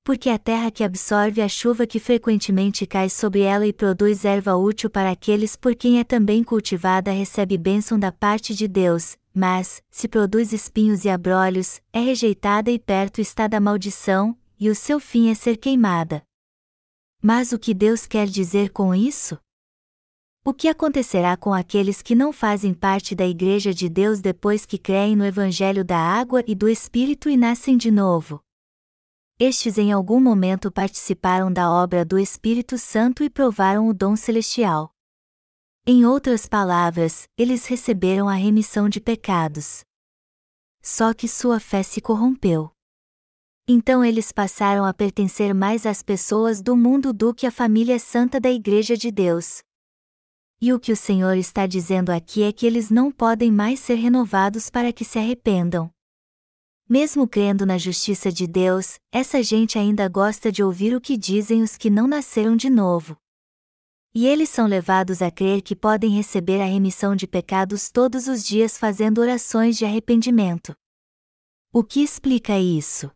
porque 0.03 0.29
a 0.29 0.37
terra 0.37 0.69
que 0.69 0.83
absorve 0.83 1.41
a 1.41 1.47
chuva 1.47 1.87
que 1.87 1.97
frequentemente 1.97 2.85
cai 2.85 3.09
sobre 3.09 3.39
ela 3.41 3.65
e 3.65 3.71
produz 3.71 4.25
erva 4.25 4.55
útil 4.55 4.89
para 4.89 5.09
aqueles 5.09 5.55
por 5.55 5.75
quem 5.75 5.99
é 5.99 6.03
também 6.03 6.43
cultivada 6.43 7.11
recebe 7.11 7.57
bênção 7.57 7.97
da 7.97 8.11
parte 8.11 8.53
de 8.53 8.67
Deus, 8.67 9.17
mas, 9.33 9.81
se 9.89 10.09
produz 10.09 10.51
espinhos 10.51 11.05
e 11.05 11.09
abrolhos, 11.09 11.81
é 11.93 12.01
rejeitada 12.01 12.69
e 12.69 12.77
perto 12.77 13.21
está 13.21 13.47
da 13.47 13.61
maldição, 13.61 14.37
e 14.59 14.69
o 14.69 14.75
seu 14.75 14.99
fim 14.99 15.29
é 15.29 15.33
ser 15.33 15.55
queimada. 15.55 16.21
Mas 17.21 17.53
o 17.53 17.59
que 17.59 17.73
Deus 17.73 18.05
quer 18.05 18.27
dizer 18.27 18.71
com 18.71 18.93
isso? 18.93 19.39
O 20.45 20.53
que 20.53 20.67
acontecerá 20.67 21.37
com 21.37 21.53
aqueles 21.53 22.01
que 22.01 22.13
não 22.13 22.33
fazem 22.33 22.73
parte 22.73 23.15
da 23.15 23.25
Igreja 23.25 23.73
de 23.73 23.87
Deus 23.87 24.19
depois 24.19 24.65
que 24.65 24.77
creem 24.77 25.15
no 25.15 25.25
Evangelho 25.25 25.85
da 25.85 25.97
água 25.97 26.43
e 26.45 26.53
do 26.53 26.67
Espírito 26.67 27.29
e 27.29 27.37
nascem 27.37 27.77
de 27.77 27.89
novo? 27.89 28.43
Estes 29.39 29.77
em 29.77 29.93
algum 29.93 30.19
momento 30.19 30.69
participaram 30.69 31.51
da 31.51 31.71
obra 31.71 32.03
do 32.03 32.19
Espírito 32.19 32.77
Santo 32.77 33.23
e 33.23 33.29
provaram 33.29 33.87
o 33.87 33.93
dom 33.93 34.17
celestial. 34.17 34.93
Em 35.87 36.05
outras 36.05 36.45
palavras, 36.45 37.25
eles 37.37 37.65
receberam 37.65 38.27
a 38.27 38.33
remissão 38.33 38.89
de 38.89 38.99
pecados. 38.99 39.85
Só 40.81 41.13
que 41.13 41.25
sua 41.25 41.57
fé 41.57 41.81
se 41.83 42.01
corrompeu. 42.01 42.69
Então 43.65 44.03
eles 44.03 44.33
passaram 44.33 44.83
a 44.83 44.93
pertencer 44.93 45.53
mais 45.53 45.85
às 45.85 46.03
pessoas 46.03 46.61
do 46.61 46.75
mundo 46.75 47.13
do 47.13 47.33
que 47.33 47.47
à 47.47 47.51
família 47.51 47.97
santa 47.97 48.41
da 48.41 48.51
Igreja 48.51 48.97
de 48.97 49.09
Deus. 49.09 49.63
E 50.65 50.71
o 50.71 50.79
que 50.79 50.93
o 50.93 50.95
Senhor 50.95 51.35
está 51.35 51.67
dizendo 51.67 52.09
aqui 52.09 52.41
é 52.41 52.49
que 52.53 52.65
eles 52.65 52.89
não 52.89 53.11
podem 53.11 53.51
mais 53.51 53.81
ser 53.81 53.95
renovados 53.95 54.69
para 54.69 54.93
que 54.93 55.03
se 55.03 55.19
arrependam. 55.19 55.91
Mesmo 56.87 57.27
crendo 57.27 57.65
na 57.65 57.77
justiça 57.77 58.31
de 58.31 58.47
Deus, 58.47 58.95
essa 59.11 59.43
gente 59.43 59.77
ainda 59.77 60.07
gosta 60.07 60.49
de 60.49 60.63
ouvir 60.63 60.95
o 60.95 61.01
que 61.01 61.17
dizem 61.17 61.61
os 61.61 61.75
que 61.75 61.89
não 61.89 62.07
nasceram 62.07 62.55
de 62.55 62.69
novo. 62.69 63.17
E 64.15 64.25
eles 64.25 64.47
são 64.47 64.65
levados 64.65 65.21
a 65.21 65.29
crer 65.29 65.61
que 65.61 65.75
podem 65.75 66.11
receber 66.11 66.61
a 66.61 66.65
remissão 66.65 67.13
de 67.13 67.27
pecados 67.27 67.91
todos 67.91 68.29
os 68.29 68.41
dias 68.41 68.77
fazendo 68.77 69.19
orações 69.19 69.77
de 69.77 69.83
arrependimento. 69.83 70.73
O 71.73 71.83
que 71.83 72.01
explica 72.01 72.57
isso? 72.57 73.11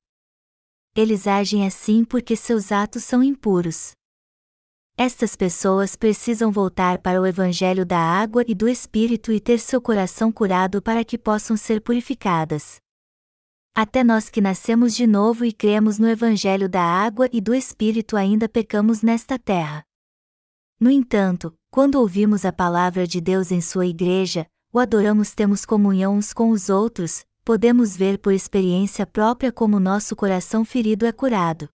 Eles 0.94 1.26
agem 1.26 1.66
assim 1.66 2.04
porque 2.04 2.36
seus 2.36 2.74
atos 2.74 3.06
são 3.06 3.24
impuros. 3.24 3.96
Estas 5.00 5.36
pessoas 5.36 5.96
precisam 5.96 6.52
voltar 6.52 6.98
para 6.98 7.22
o 7.22 7.28
Evangelho 7.28 7.86
da 7.86 8.00
água 8.00 8.44
e 8.48 8.56
do 8.56 8.68
Espírito 8.68 9.32
e 9.32 9.40
ter 9.40 9.60
seu 9.60 9.80
coração 9.80 10.32
curado 10.32 10.82
para 10.82 11.06
que 11.06 11.20
possam 11.20 11.56
ser 11.56 11.82
purificadas. 11.82 12.82
Até 13.76 14.04
nós 14.04 14.28
que 14.28 14.42
nascemos 14.42 14.96
de 14.96 15.06
novo 15.06 15.46
e 15.46 15.54
cremos 15.54 16.00
no 16.00 16.10
Evangelho 16.10 16.68
da 16.68 16.82
água 16.82 17.30
e 17.32 17.40
do 17.40 17.54
Espírito 17.54 18.18
ainda 18.18 18.50
pecamos 18.50 19.04
nesta 19.04 19.38
terra. 19.38 19.84
No 20.80 20.90
entanto, 20.90 21.54
quando 21.70 22.00
ouvimos 22.00 22.44
a 22.44 22.52
palavra 22.52 23.06
de 23.06 23.22
Deus 23.22 23.52
em 23.52 23.62
sua 23.62 23.86
igreja, 23.86 24.48
o 24.74 24.80
adoramos, 24.80 25.36
temos 25.36 25.64
comunhão 25.64 26.16
uns 26.16 26.34
com 26.34 26.50
os 26.50 26.70
outros, 26.70 27.24
podemos 27.46 27.96
ver 27.96 28.18
por 28.18 28.34
experiência 28.34 29.06
própria 29.06 29.52
como 29.52 29.80
nosso 29.80 30.16
coração 30.16 30.66
ferido 30.66 31.06
é 31.06 31.12
curado. 31.12 31.70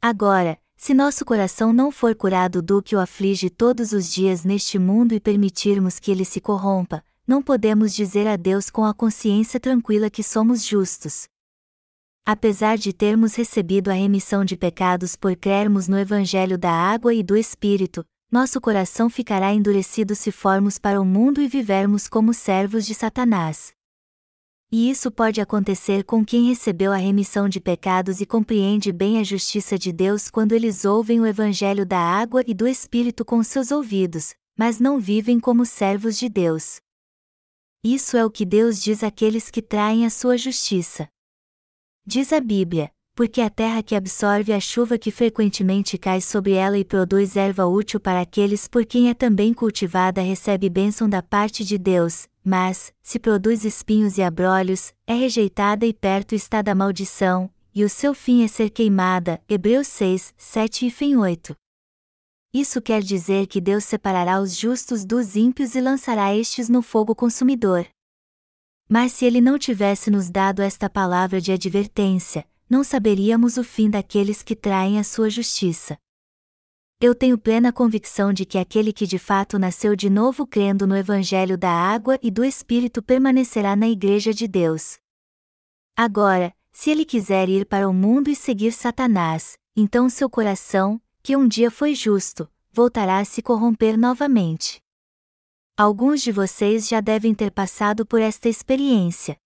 Agora, 0.00 0.58
se 0.84 0.94
nosso 0.94 1.24
coração 1.24 1.72
não 1.72 1.92
for 1.92 2.12
curado 2.12 2.60
do 2.60 2.82
que 2.82 2.96
o 2.96 2.98
aflige 2.98 3.48
todos 3.48 3.92
os 3.92 4.12
dias 4.12 4.42
neste 4.42 4.80
mundo 4.80 5.14
e 5.14 5.20
permitirmos 5.20 6.00
que 6.00 6.10
ele 6.10 6.24
se 6.24 6.40
corrompa, 6.40 7.04
não 7.24 7.40
podemos 7.40 7.94
dizer 7.94 8.26
a 8.26 8.34
Deus 8.34 8.68
com 8.68 8.84
a 8.84 8.92
consciência 8.92 9.60
tranquila 9.60 10.10
que 10.10 10.24
somos 10.24 10.66
justos. 10.66 11.28
Apesar 12.26 12.76
de 12.76 12.92
termos 12.92 13.36
recebido 13.36 13.90
a 13.90 13.94
remissão 13.94 14.44
de 14.44 14.56
pecados 14.56 15.14
por 15.14 15.36
crermos 15.36 15.86
no 15.86 15.96
Evangelho 15.96 16.58
da 16.58 16.72
água 16.72 17.14
e 17.14 17.22
do 17.22 17.36
Espírito, 17.36 18.04
nosso 18.28 18.60
coração 18.60 19.08
ficará 19.08 19.54
endurecido 19.54 20.16
se 20.16 20.32
formos 20.32 20.80
para 20.80 21.00
o 21.00 21.04
mundo 21.04 21.40
e 21.40 21.46
vivermos 21.46 22.08
como 22.08 22.34
servos 22.34 22.84
de 22.84 22.92
Satanás. 22.92 23.72
E 24.74 24.88
isso 24.88 25.10
pode 25.10 25.38
acontecer 25.38 26.02
com 26.02 26.24
quem 26.24 26.48
recebeu 26.48 26.92
a 26.92 26.96
remissão 26.96 27.46
de 27.46 27.60
pecados 27.60 28.22
e 28.22 28.26
compreende 28.26 28.90
bem 28.90 29.18
a 29.18 29.22
justiça 29.22 29.78
de 29.78 29.92
Deus 29.92 30.30
quando 30.30 30.52
eles 30.52 30.86
ouvem 30.86 31.20
o 31.20 31.26
Evangelho 31.26 31.84
da 31.84 31.98
água 31.98 32.42
e 32.46 32.54
do 32.54 32.66
Espírito 32.66 33.22
com 33.22 33.42
seus 33.42 33.70
ouvidos, 33.70 34.34
mas 34.58 34.80
não 34.80 34.98
vivem 34.98 35.38
como 35.38 35.66
servos 35.66 36.18
de 36.18 36.26
Deus. 36.26 36.80
Isso 37.84 38.16
é 38.16 38.24
o 38.24 38.30
que 38.30 38.46
Deus 38.46 38.82
diz 38.82 39.04
àqueles 39.04 39.50
que 39.50 39.60
traem 39.60 40.06
a 40.06 40.10
sua 40.10 40.38
justiça. 40.38 41.06
Diz 42.06 42.32
a 42.32 42.40
Bíblia: 42.40 42.90
porque 43.14 43.42
a 43.42 43.50
terra 43.50 43.82
que 43.82 43.94
absorve 43.94 44.54
a 44.54 44.60
chuva 44.60 44.96
que 44.96 45.10
frequentemente 45.10 45.98
cai 45.98 46.22
sobre 46.22 46.52
ela 46.52 46.78
e 46.78 46.84
produz 46.84 47.36
erva 47.36 47.66
útil 47.66 48.00
para 48.00 48.22
aqueles 48.22 48.66
por 48.66 48.86
quem 48.86 49.10
é 49.10 49.14
também 49.14 49.52
cultivada 49.52 50.22
recebe 50.22 50.70
bênção 50.70 51.10
da 51.10 51.22
parte 51.22 51.62
de 51.62 51.76
Deus, 51.76 52.26
mas, 52.44 52.92
se 53.00 53.18
produz 53.18 53.64
espinhos 53.64 54.18
e 54.18 54.22
abrolhos, 54.22 54.92
é 55.06 55.14
rejeitada 55.14 55.86
e 55.86 55.92
perto 55.92 56.34
está 56.34 56.60
da 56.60 56.74
maldição, 56.74 57.50
e 57.74 57.84
o 57.84 57.88
seu 57.88 58.12
fim 58.12 58.44
é 58.44 58.48
ser 58.48 58.70
queimada. 58.70 59.40
Hebreus 59.48 59.86
6, 59.88 60.34
7 60.36 60.86
e 60.86 60.90
fim 60.90 61.16
8. 61.16 61.54
Isso 62.52 62.82
quer 62.82 63.02
dizer 63.02 63.46
que 63.46 63.60
Deus 63.60 63.84
separará 63.84 64.40
os 64.40 64.54
justos 64.56 65.04
dos 65.04 65.36
ímpios 65.36 65.74
e 65.74 65.80
lançará 65.80 66.36
estes 66.36 66.68
no 66.68 66.82
fogo 66.82 67.14
consumidor. 67.14 67.86
Mas 68.88 69.12
se 69.12 69.24
ele 69.24 69.40
não 69.40 69.58
tivesse 69.58 70.10
nos 70.10 70.28
dado 70.28 70.60
esta 70.60 70.90
palavra 70.90 71.40
de 71.40 71.50
advertência, 71.50 72.44
não 72.68 72.84
saberíamos 72.84 73.56
o 73.56 73.64
fim 73.64 73.88
daqueles 73.88 74.42
que 74.42 74.54
traem 74.54 74.98
a 74.98 75.04
sua 75.04 75.30
justiça. 75.30 75.96
Eu 77.04 77.16
tenho 77.16 77.36
plena 77.36 77.72
convicção 77.72 78.32
de 78.32 78.44
que 78.44 78.56
aquele 78.56 78.92
que 78.92 79.08
de 79.08 79.18
fato 79.18 79.58
nasceu 79.58 79.96
de 79.96 80.08
novo 80.08 80.46
crendo 80.46 80.86
no 80.86 80.96
Evangelho 80.96 81.58
da 81.58 81.68
água 81.68 82.16
e 82.22 82.30
do 82.30 82.44
Espírito 82.44 83.02
permanecerá 83.02 83.74
na 83.74 83.88
Igreja 83.88 84.32
de 84.32 84.46
Deus. 84.46 85.00
Agora, 85.96 86.54
se 86.70 86.92
ele 86.92 87.04
quiser 87.04 87.48
ir 87.48 87.66
para 87.66 87.88
o 87.88 87.92
mundo 87.92 88.30
e 88.30 88.36
seguir 88.36 88.70
Satanás, 88.70 89.58
então 89.74 90.08
seu 90.08 90.30
coração, 90.30 91.02
que 91.24 91.36
um 91.36 91.48
dia 91.48 91.72
foi 91.72 91.92
justo, 91.92 92.48
voltará 92.70 93.18
a 93.18 93.24
se 93.24 93.42
corromper 93.42 93.98
novamente. 93.98 94.80
Alguns 95.76 96.22
de 96.22 96.30
vocês 96.30 96.86
já 96.86 97.00
devem 97.00 97.34
ter 97.34 97.50
passado 97.50 98.06
por 98.06 98.20
esta 98.20 98.48
experiência. 98.48 99.36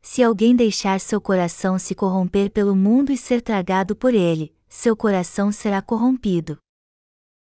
Se 0.00 0.22
alguém 0.22 0.54
deixar 0.54 1.00
seu 1.00 1.20
coração 1.20 1.80
se 1.80 1.96
corromper 1.96 2.48
pelo 2.48 2.76
mundo 2.76 3.10
e 3.10 3.16
ser 3.16 3.42
tragado 3.42 3.96
por 3.96 4.14
ele, 4.14 4.54
seu 4.70 4.96
coração 4.96 5.50
será 5.50 5.82
corrompido. 5.82 6.56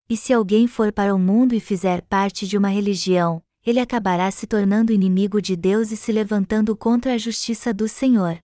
E 0.08 0.16
se 0.16 0.32
alguém 0.32 0.68
for 0.68 0.92
para 0.92 1.14
o 1.14 1.18
mundo 1.18 1.54
e 1.54 1.60
fizer 1.60 2.02
parte 2.02 2.46
de 2.46 2.58
uma 2.58 2.68
religião, 2.68 3.42
ele 3.64 3.80
acabará 3.80 4.30
se 4.30 4.46
tornando 4.46 4.92
inimigo 4.92 5.40
de 5.40 5.56
Deus 5.56 5.90
e 5.90 5.96
se 5.96 6.12
levantando 6.12 6.76
contra 6.76 7.14
a 7.14 7.18
justiça 7.18 7.72
do 7.72 7.88
Senhor. 7.88 8.38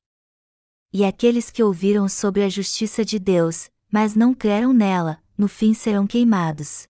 E 0.91 1.05
aqueles 1.05 1.51
que 1.51 1.63
ouviram 1.63 2.09
sobre 2.09 2.43
a 2.43 2.49
justiça 2.49 3.05
de 3.05 3.19
Deus, 3.19 3.71
mas 3.93 4.15
não 4.15 4.33
creram 4.33 4.73
nela, 4.73 5.23
no 5.37 5.47
fim 5.47 5.75
serão 5.75 6.07
queimados. 6.07 6.89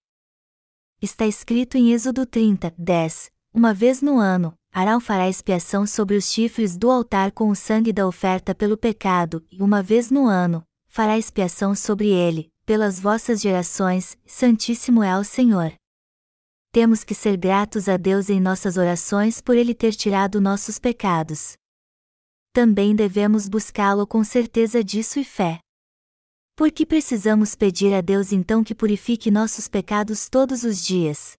Está 1.02 1.26
escrito 1.26 1.76
em 1.76 1.92
Êxodo 1.92 2.24
30, 2.24 2.72
10: 2.78 3.32
Uma 3.52 3.74
vez 3.74 4.00
no 4.00 4.18
ano, 4.18 4.54
Arão 4.72 5.00
fará 5.00 5.28
expiação 5.28 5.84
sobre 5.84 6.16
os 6.16 6.30
chifres 6.30 6.76
do 6.76 6.88
altar 6.88 7.32
com 7.32 7.48
o 7.48 7.56
sangue 7.56 7.92
da 7.92 8.06
oferta 8.06 8.54
pelo 8.54 8.76
pecado, 8.76 9.44
e 9.50 9.60
uma 9.60 9.82
vez 9.82 10.10
no 10.10 10.26
ano, 10.26 10.64
fará 10.90 11.16
expiação 11.16 11.72
sobre 11.72 12.08
ele, 12.08 12.50
pelas 12.66 12.98
vossas 12.98 13.40
gerações, 13.40 14.18
Santíssimo 14.26 15.04
é 15.04 15.12
ao 15.12 15.22
Senhor. 15.22 15.72
Temos 16.72 17.04
que 17.04 17.14
ser 17.14 17.36
gratos 17.36 17.88
a 17.88 17.96
Deus 17.96 18.28
em 18.28 18.40
nossas 18.40 18.76
orações 18.76 19.40
por 19.40 19.56
ele 19.56 19.72
ter 19.72 19.94
tirado 19.94 20.40
nossos 20.40 20.80
pecados. 20.80 21.54
Também 22.52 22.94
devemos 22.94 23.48
buscá-lo 23.48 24.04
com 24.04 24.24
certeza 24.24 24.82
disso 24.82 25.20
e 25.20 25.24
fé. 25.24 25.60
Por 26.56 26.72
que 26.72 26.84
precisamos 26.84 27.54
pedir 27.54 27.94
a 27.94 28.00
Deus 28.00 28.32
então 28.32 28.64
que 28.64 28.74
purifique 28.74 29.30
nossos 29.30 29.68
pecados 29.68 30.28
todos 30.28 30.64
os 30.64 30.84
dias? 30.84 31.34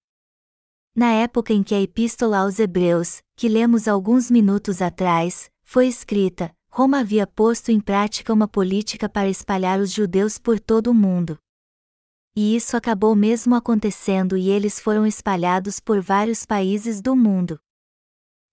Na 0.96 1.12
época 1.12 1.54
em 1.54 1.62
que 1.62 1.76
a 1.76 1.82
Epístola 1.82 2.40
aos 2.40 2.58
Hebreus, 2.58 3.22
que 3.36 3.50
lemos 3.50 3.88
alguns 3.88 4.32
minutos 4.32 4.82
atrás, 4.82 5.50
foi 5.62 5.88
escrita, 5.88 6.54
Roma 6.74 7.02
havia 7.02 7.28
posto 7.28 7.70
em 7.70 7.82
prática 7.82 8.32
uma 8.32 8.48
política 8.48 9.10
para 9.10 9.28
espalhar 9.28 9.82
os 9.82 9.92
judeus 9.92 10.38
por 10.38 10.58
todo 10.58 10.88
o 10.88 10.94
mundo. 10.94 11.38
E 12.34 12.56
isso 12.56 12.78
acabou 12.78 13.14
mesmo 13.14 13.56
acontecendo 13.56 14.38
e 14.38 14.50
eles 14.50 14.80
foram 14.80 15.06
espalhados 15.06 15.82
por 15.82 16.02
vários 16.02 16.46
países 16.46 17.02
do 17.02 17.14
mundo. 17.14 17.60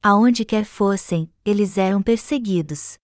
Aonde 0.03 0.45
quer 0.45 0.65
fossem, 0.65 1.33
eles 1.45 1.79
eram 1.79 2.03
perseguidos. 2.03 2.99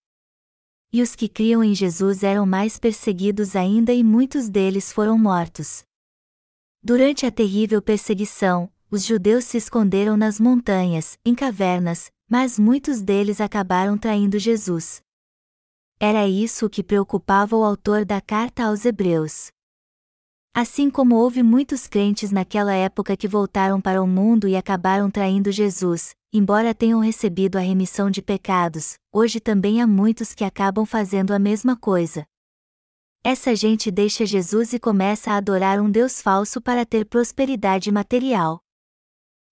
E 0.92 1.00
os 1.00 1.14
que 1.14 1.28
criam 1.28 1.62
em 1.62 1.76
Jesus 1.76 2.24
eram 2.24 2.44
mais 2.44 2.76
perseguidos 2.76 3.54
ainda 3.54 3.92
e 3.92 4.02
muitos 4.02 4.48
deles 4.48 4.92
foram 4.92 5.16
mortos. 5.16 5.84
Durante 6.82 7.24
a 7.24 7.30
terrível 7.30 7.80
perseguição, 7.80 8.68
os 8.90 9.04
judeus 9.04 9.44
se 9.44 9.58
esconderam 9.58 10.16
nas 10.16 10.40
montanhas, 10.40 11.16
em 11.24 11.36
cavernas, 11.36 12.10
mas 12.28 12.58
muitos 12.58 13.00
deles 13.00 13.40
acabaram 13.40 13.96
traindo 13.96 14.40
Jesus. 14.40 15.03
Era 16.00 16.26
isso 16.26 16.68
que 16.68 16.82
preocupava 16.82 17.56
o 17.56 17.64
autor 17.64 18.04
da 18.04 18.20
carta 18.20 18.64
aos 18.64 18.84
Hebreus. 18.84 19.50
Assim 20.52 20.88
como 20.88 21.16
houve 21.16 21.42
muitos 21.42 21.86
crentes 21.86 22.30
naquela 22.30 22.74
época 22.74 23.16
que 23.16 23.26
voltaram 23.26 23.80
para 23.80 24.02
o 24.02 24.06
mundo 24.06 24.46
e 24.46 24.54
acabaram 24.54 25.10
traindo 25.10 25.50
Jesus, 25.50 26.14
embora 26.32 26.74
tenham 26.74 27.00
recebido 27.00 27.56
a 27.56 27.60
remissão 27.60 28.10
de 28.10 28.22
pecados, 28.22 28.96
hoje 29.12 29.40
também 29.40 29.80
há 29.80 29.86
muitos 29.86 30.34
que 30.34 30.44
acabam 30.44 30.84
fazendo 30.86 31.32
a 31.32 31.38
mesma 31.38 31.76
coisa. 31.76 32.24
Essa 33.24 33.56
gente 33.56 33.90
deixa 33.90 34.26
Jesus 34.26 34.72
e 34.72 34.78
começa 34.78 35.32
a 35.32 35.36
adorar 35.36 35.80
um 35.80 35.90
Deus 35.90 36.20
falso 36.20 36.60
para 36.60 36.84
ter 36.84 37.06
prosperidade 37.06 37.90
material. 37.90 38.60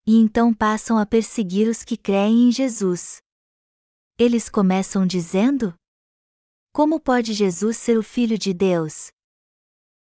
E 0.07 0.17
então 0.19 0.53
passam 0.53 0.99
a 0.99 1.07
perseguir 1.07 1.69
os 1.69 1.83
que 1.83 1.97
creem 1.97 2.49
em 2.49 2.53
Jesus. 2.53 3.19
Eles 4.19 4.49
começam 4.49 5.07
dizendo: 5.07 5.75
Como 6.75 6.99
pode 6.99 7.35
Jesus 7.35 7.77
ser 7.77 7.99
o 7.99 8.03
Filho 8.03 8.39
de 8.39 8.55
Deus? 8.55 9.13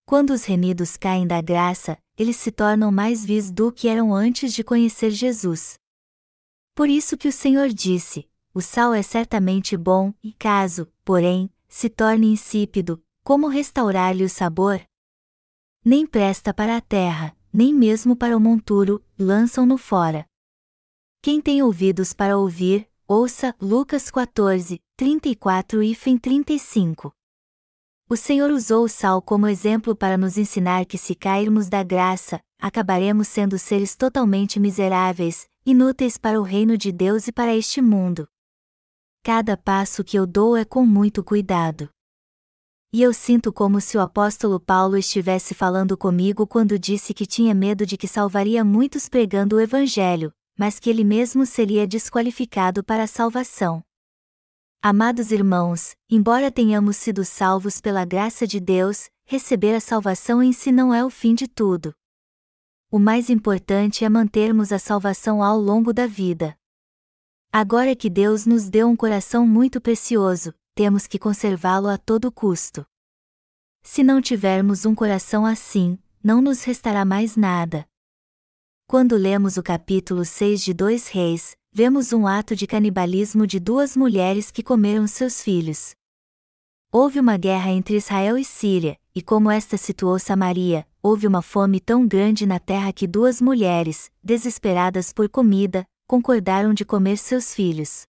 Quando 0.05 0.29
os 0.29 0.45
remidos 0.45 0.97
caem 0.97 1.25
da 1.25 1.41
graça, 1.41 1.97
eles 2.15 2.35
se 2.35 2.51
tornam 2.51 2.91
mais 2.91 3.25
vis 3.25 3.49
do 3.49 3.71
que 3.71 3.87
eram 3.87 4.13
antes 4.13 4.53
de 4.53 4.63
conhecer 4.63 5.09
Jesus. 5.09 5.79
Por 6.75 6.87
isso 6.87 7.17
que 7.17 7.27
o 7.27 7.31
Senhor 7.31 7.69
disse: 7.69 8.29
O 8.53 8.61
sal 8.61 8.93
é 8.93 9.01
certamente 9.01 9.75
bom, 9.75 10.13
e 10.23 10.31
caso, 10.31 10.87
porém, 11.03 11.49
se 11.67 11.89
torne 11.89 12.27
insípido, 12.27 13.03
como 13.23 13.47
restaurar-lhe 13.47 14.23
o 14.23 14.29
sabor? 14.29 14.79
Nem 15.83 16.05
presta 16.05 16.53
para 16.53 16.77
a 16.77 16.81
terra, 16.81 17.35
nem 17.51 17.73
mesmo 17.73 18.15
para 18.15 18.37
o 18.37 18.39
monturo, 18.39 19.03
lançam-no 19.17 19.75
fora. 19.75 20.23
Quem 21.19 21.41
tem 21.41 21.63
ouvidos 21.63 22.13
para 22.13 22.37
ouvir, 22.37 22.88
ouça 23.11 23.55
Lucas 23.59 24.11
14, 24.11 24.79
34 24.95 25.81
e 25.81 25.95
35. 25.95 27.11
O 28.07 28.15
Senhor 28.15 28.51
usou 28.51 28.83
o 28.83 28.87
sal 28.87 29.19
como 29.19 29.47
exemplo 29.47 29.95
para 29.95 30.15
nos 30.15 30.37
ensinar 30.37 30.85
que 30.85 30.95
se 30.95 31.15
cairmos 31.15 31.69
da 31.69 31.81
graça, 31.81 32.39
acabaremos 32.61 33.27
sendo 33.27 33.57
seres 33.57 33.95
totalmente 33.95 34.59
miseráveis, 34.59 35.47
inúteis 35.65 36.19
para 36.19 36.39
o 36.39 36.43
reino 36.43 36.77
de 36.77 36.91
Deus 36.91 37.27
e 37.27 37.31
para 37.31 37.55
este 37.55 37.81
mundo. 37.81 38.27
Cada 39.23 39.57
passo 39.57 40.03
que 40.03 40.15
eu 40.15 40.27
dou 40.27 40.55
é 40.55 40.63
com 40.63 40.85
muito 40.85 41.23
cuidado. 41.23 41.89
E 42.93 43.01
eu 43.01 43.11
sinto 43.11 43.51
como 43.51 43.81
se 43.81 43.97
o 43.97 44.01
apóstolo 44.01 44.59
Paulo 44.59 44.95
estivesse 44.95 45.55
falando 45.55 45.97
comigo 45.97 46.45
quando 46.45 46.77
disse 46.77 47.15
que 47.15 47.25
tinha 47.25 47.55
medo 47.55 47.87
de 47.87 47.97
que 47.97 48.07
salvaria 48.07 48.63
muitos 48.63 49.09
pregando 49.09 49.55
o 49.55 49.59
Evangelho, 49.59 50.31
mas 50.59 50.77
que 50.77 50.89
ele 50.89 51.05
mesmo 51.05 51.45
seria 51.45 51.87
desqualificado 51.87 52.83
para 52.83 53.03
a 53.03 53.07
salvação. 53.07 53.81
Amados 54.81 55.31
irmãos, 55.31 55.95
embora 56.09 56.51
tenhamos 56.51 56.97
sido 56.97 57.23
salvos 57.23 57.79
pela 57.79 58.03
graça 58.03 58.45
de 58.45 58.59
Deus, 58.59 59.09
receber 59.25 59.73
a 59.73 59.79
salvação 59.79 60.43
em 60.43 60.51
si 60.51 60.69
não 60.69 60.93
é 60.93 61.03
o 61.05 61.09
fim 61.09 61.33
de 61.33 61.47
tudo. 61.47 61.93
O 62.91 62.99
mais 62.99 63.29
importante 63.29 64.03
é 64.03 64.09
mantermos 64.09 64.73
a 64.73 64.79
salvação 64.79 65.41
ao 65.41 65.57
longo 65.57 65.93
da 65.93 66.05
vida. 66.05 66.57
Agora 67.53 67.95
que 67.95 68.09
Deus 68.09 68.45
nos 68.45 68.69
deu 68.69 68.89
um 68.89 68.97
coração 68.97 69.47
muito 69.47 69.79
precioso, 69.79 70.53
temos 70.75 71.07
que 71.07 71.17
conservá-lo 71.17 71.87
a 71.87 71.97
todo 71.97 72.29
custo. 72.29 72.85
Se 73.81 74.03
não 74.03 74.21
tivermos 74.21 74.85
um 74.85 74.93
coração 74.93 75.45
assim, 75.45 75.97
não 76.21 76.41
nos 76.41 76.65
restará 76.65 77.05
mais 77.05 77.37
nada. 77.37 77.87
Quando 78.89 79.15
lemos 79.17 79.55
o 79.55 79.61
capítulo 79.61 80.25
6 80.25 80.63
de 80.63 80.73
Dois 80.73 81.09
Reis, 81.09 81.55
vemos 81.71 82.11
um 82.11 82.25
ato 82.25 82.55
de 82.55 82.65
canibalismo 82.65 83.45
de 83.45 83.59
duas 83.59 83.95
mulheres 83.95 84.49
que 84.49 84.63
comeram 84.63 85.05
seus 85.05 85.43
filhos. 85.43 85.91
Houve 86.91 87.19
uma 87.19 87.37
guerra 87.37 87.69
entre 87.69 87.97
Israel 87.97 88.35
e 88.35 88.43
Síria, 88.43 88.97
e 89.13 89.21
como 89.21 89.51
esta 89.51 89.77
situou 89.77 90.17
Samaria, 90.17 90.87
houve 91.03 91.27
uma 91.27 91.43
fome 91.43 91.79
tão 91.79 92.07
grande 92.07 92.47
na 92.47 92.57
terra 92.57 92.91
que 92.91 93.05
duas 93.05 93.39
mulheres, 93.39 94.09
desesperadas 94.23 95.13
por 95.13 95.29
comida, 95.29 95.85
concordaram 96.07 96.73
de 96.73 96.83
comer 96.83 97.19
seus 97.19 97.53
filhos. 97.53 98.07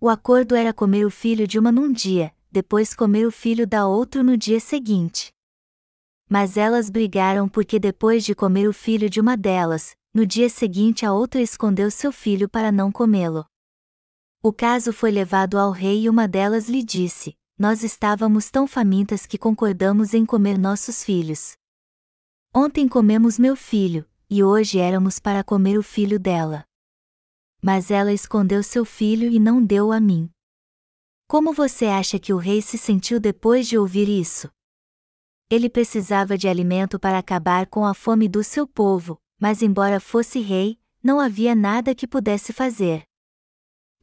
O 0.00 0.08
acordo 0.08 0.56
era 0.56 0.72
comer 0.72 1.06
o 1.06 1.12
filho 1.12 1.46
de 1.46 1.60
uma 1.60 1.70
num 1.70 1.92
dia, 1.92 2.34
depois 2.50 2.92
comer 2.92 3.24
o 3.24 3.30
filho 3.30 3.64
da 3.64 3.86
outro 3.86 4.24
no 4.24 4.36
dia 4.36 4.58
seguinte. 4.58 5.35
Mas 6.28 6.56
elas 6.56 6.90
brigaram 6.90 7.48
porque 7.48 7.78
depois 7.78 8.24
de 8.24 8.34
comer 8.34 8.68
o 8.68 8.72
filho 8.72 9.08
de 9.08 9.20
uma 9.20 9.36
delas, 9.36 9.96
no 10.12 10.26
dia 10.26 10.48
seguinte 10.48 11.06
a 11.06 11.12
outra 11.12 11.40
escondeu 11.40 11.90
seu 11.90 12.10
filho 12.10 12.48
para 12.48 12.72
não 12.72 12.90
comê-lo. 12.90 13.46
O 14.42 14.52
caso 14.52 14.92
foi 14.92 15.10
levado 15.10 15.58
ao 15.58 15.70
rei 15.70 16.02
e 16.02 16.08
uma 16.08 16.26
delas 16.26 16.68
lhe 16.68 16.82
disse: 16.82 17.36
Nós 17.58 17.82
estávamos 17.82 18.50
tão 18.50 18.66
famintas 18.66 19.26
que 19.26 19.38
concordamos 19.38 20.14
em 20.14 20.24
comer 20.24 20.58
nossos 20.58 21.04
filhos. 21.04 21.56
Ontem 22.54 22.88
comemos 22.88 23.38
meu 23.38 23.54
filho, 23.54 24.08
e 24.28 24.42
hoje 24.42 24.78
éramos 24.78 25.18
para 25.18 25.44
comer 25.44 25.78
o 25.78 25.82
filho 25.82 26.18
dela. 26.18 26.64
Mas 27.62 27.90
ela 27.90 28.12
escondeu 28.12 28.62
seu 28.62 28.84
filho 28.84 29.30
e 29.30 29.38
não 29.38 29.64
deu 29.64 29.92
a 29.92 30.00
mim. 30.00 30.30
Como 31.28 31.52
você 31.52 31.86
acha 31.86 32.18
que 32.18 32.32
o 32.32 32.36
rei 32.36 32.62
se 32.62 32.78
sentiu 32.78 33.20
depois 33.20 33.66
de 33.66 33.76
ouvir 33.76 34.08
isso? 34.08 34.48
Ele 35.48 35.70
precisava 35.70 36.36
de 36.36 36.48
alimento 36.48 36.98
para 36.98 37.18
acabar 37.18 37.66
com 37.68 37.84
a 37.84 37.94
fome 37.94 38.28
do 38.28 38.42
seu 38.42 38.66
povo, 38.66 39.16
mas 39.38 39.62
embora 39.62 40.00
fosse 40.00 40.40
rei, 40.40 40.76
não 41.00 41.20
havia 41.20 41.54
nada 41.54 41.94
que 41.94 42.06
pudesse 42.06 42.52
fazer. 42.52 43.04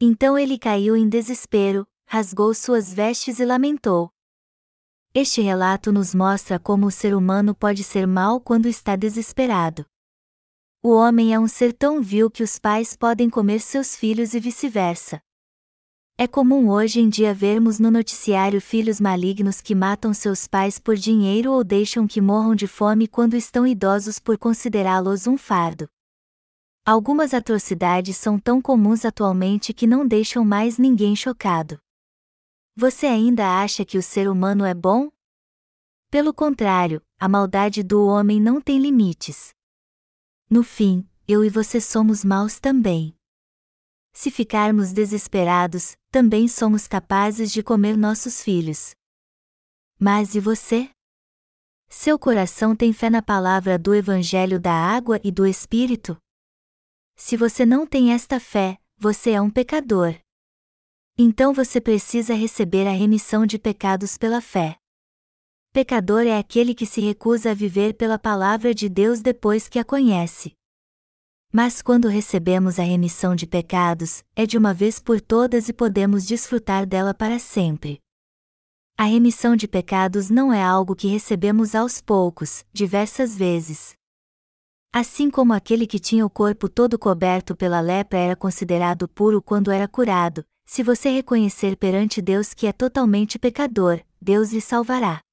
Então 0.00 0.38
ele 0.38 0.58
caiu 0.58 0.96
em 0.96 1.06
desespero, 1.06 1.86
rasgou 2.06 2.54
suas 2.54 2.92
vestes 2.92 3.38
e 3.40 3.44
lamentou. 3.44 4.10
Este 5.12 5.42
relato 5.42 5.92
nos 5.92 6.14
mostra 6.14 6.58
como 6.58 6.86
o 6.86 6.90
ser 6.90 7.14
humano 7.14 7.54
pode 7.54 7.84
ser 7.84 8.06
mau 8.06 8.40
quando 8.40 8.66
está 8.66 8.96
desesperado. 8.96 9.84
O 10.82 10.94
homem 10.94 11.34
é 11.34 11.38
um 11.38 11.46
ser 11.46 11.74
tão 11.74 12.02
vil 12.02 12.30
que 12.30 12.42
os 12.42 12.58
pais 12.58 12.96
podem 12.96 13.28
comer 13.28 13.60
seus 13.60 13.94
filhos 13.94 14.32
e 14.32 14.40
vice-versa. 14.40 15.20
É 16.16 16.28
comum 16.28 16.70
hoje 16.70 17.00
em 17.00 17.08
dia 17.08 17.34
vermos 17.34 17.80
no 17.80 17.90
noticiário 17.90 18.60
filhos 18.60 19.00
malignos 19.00 19.60
que 19.60 19.74
matam 19.74 20.14
seus 20.14 20.46
pais 20.46 20.78
por 20.78 20.94
dinheiro 20.94 21.50
ou 21.50 21.64
deixam 21.64 22.06
que 22.06 22.20
morram 22.20 22.54
de 22.54 22.68
fome 22.68 23.08
quando 23.08 23.34
estão 23.34 23.66
idosos 23.66 24.20
por 24.20 24.38
considerá-los 24.38 25.26
um 25.26 25.36
fardo. 25.36 25.88
Algumas 26.86 27.34
atrocidades 27.34 28.16
são 28.16 28.38
tão 28.38 28.62
comuns 28.62 29.04
atualmente 29.04 29.74
que 29.74 29.88
não 29.88 30.06
deixam 30.06 30.44
mais 30.44 30.78
ninguém 30.78 31.16
chocado. 31.16 31.80
Você 32.76 33.06
ainda 33.06 33.60
acha 33.60 33.84
que 33.84 33.98
o 33.98 34.02
ser 34.02 34.28
humano 34.28 34.64
é 34.64 34.72
bom? 34.72 35.10
Pelo 36.10 36.32
contrário, 36.32 37.02
a 37.18 37.28
maldade 37.28 37.82
do 37.82 38.06
homem 38.06 38.40
não 38.40 38.60
tem 38.60 38.78
limites. 38.78 39.52
No 40.48 40.62
fim, 40.62 41.04
eu 41.26 41.44
e 41.44 41.50
você 41.50 41.80
somos 41.80 42.24
maus 42.24 42.60
também. 42.60 43.16
Se 44.16 44.30
ficarmos 44.30 44.92
desesperados, 44.92 45.96
também 46.10 46.46
somos 46.46 46.86
capazes 46.86 47.50
de 47.50 47.64
comer 47.64 47.96
nossos 47.96 48.40
filhos. 48.40 48.94
Mas 49.98 50.36
e 50.36 50.40
você? 50.40 50.88
Seu 51.88 52.16
coração 52.16 52.76
tem 52.76 52.92
fé 52.92 53.10
na 53.10 53.20
palavra 53.20 53.76
do 53.76 53.92
Evangelho 53.92 54.60
da 54.60 54.72
Água 54.72 55.20
e 55.24 55.32
do 55.32 55.44
Espírito? 55.44 56.16
Se 57.16 57.36
você 57.36 57.66
não 57.66 57.86
tem 57.86 58.12
esta 58.12 58.38
fé, 58.38 58.78
você 58.96 59.30
é 59.30 59.40
um 59.40 59.50
pecador. 59.50 60.14
Então 61.18 61.52
você 61.52 61.80
precisa 61.80 62.34
receber 62.34 62.86
a 62.86 62.92
remissão 62.92 63.44
de 63.44 63.58
pecados 63.58 64.16
pela 64.16 64.40
fé. 64.40 64.76
Pecador 65.72 66.22
é 66.22 66.38
aquele 66.38 66.72
que 66.72 66.86
se 66.86 67.00
recusa 67.00 67.50
a 67.50 67.54
viver 67.54 67.94
pela 67.94 68.18
palavra 68.18 68.72
de 68.72 68.88
Deus 68.88 69.20
depois 69.20 69.68
que 69.68 69.78
a 69.78 69.84
conhece. 69.84 70.54
Mas 71.56 71.80
quando 71.80 72.08
recebemos 72.08 72.80
a 72.80 72.82
remissão 72.82 73.36
de 73.36 73.46
pecados, 73.46 74.24
é 74.34 74.44
de 74.44 74.58
uma 74.58 74.74
vez 74.74 74.98
por 74.98 75.20
todas 75.20 75.68
e 75.68 75.72
podemos 75.72 76.26
desfrutar 76.26 76.84
dela 76.84 77.14
para 77.14 77.38
sempre. 77.38 78.00
A 78.98 79.04
remissão 79.04 79.54
de 79.54 79.68
pecados 79.68 80.30
não 80.30 80.52
é 80.52 80.60
algo 80.60 80.96
que 80.96 81.06
recebemos 81.06 81.76
aos 81.76 82.00
poucos, 82.00 82.64
diversas 82.72 83.36
vezes. 83.36 83.94
Assim 84.92 85.30
como 85.30 85.52
aquele 85.52 85.86
que 85.86 86.00
tinha 86.00 86.26
o 86.26 86.30
corpo 86.30 86.68
todo 86.68 86.98
coberto 86.98 87.54
pela 87.54 87.80
lepra 87.80 88.18
era 88.18 88.34
considerado 88.34 89.06
puro 89.06 89.40
quando 89.40 89.70
era 89.70 89.86
curado, 89.86 90.44
se 90.66 90.82
você 90.82 91.08
reconhecer 91.08 91.76
perante 91.76 92.20
Deus 92.20 92.52
que 92.52 92.66
é 92.66 92.72
totalmente 92.72 93.38
pecador, 93.38 94.00
Deus 94.20 94.52
lhe 94.52 94.60
salvará. 94.60 95.23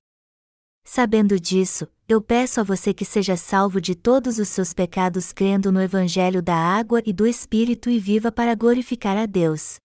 Sabendo 0.83 1.39
disso, 1.39 1.87
eu 2.07 2.21
peço 2.21 2.59
a 2.59 2.63
você 2.63 2.93
que 2.93 3.05
seja 3.05 3.37
salvo 3.37 3.79
de 3.79 3.95
todos 3.95 4.39
os 4.39 4.49
seus 4.49 4.73
pecados 4.73 5.31
crendo 5.31 5.71
no 5.71 5.81
Evangelho 5.81 6.41
da 6.41 6.55
água 6.55 7.01
e 7.05 7.13
do 7.13 7.25
Espírito 7.25 7.89
e 7.89 7.97
viva 7.97 8.31
para 8.31 8.55
glorificar 8.55 9.15
a 9.15 9.25
Deus. 9.25 9.79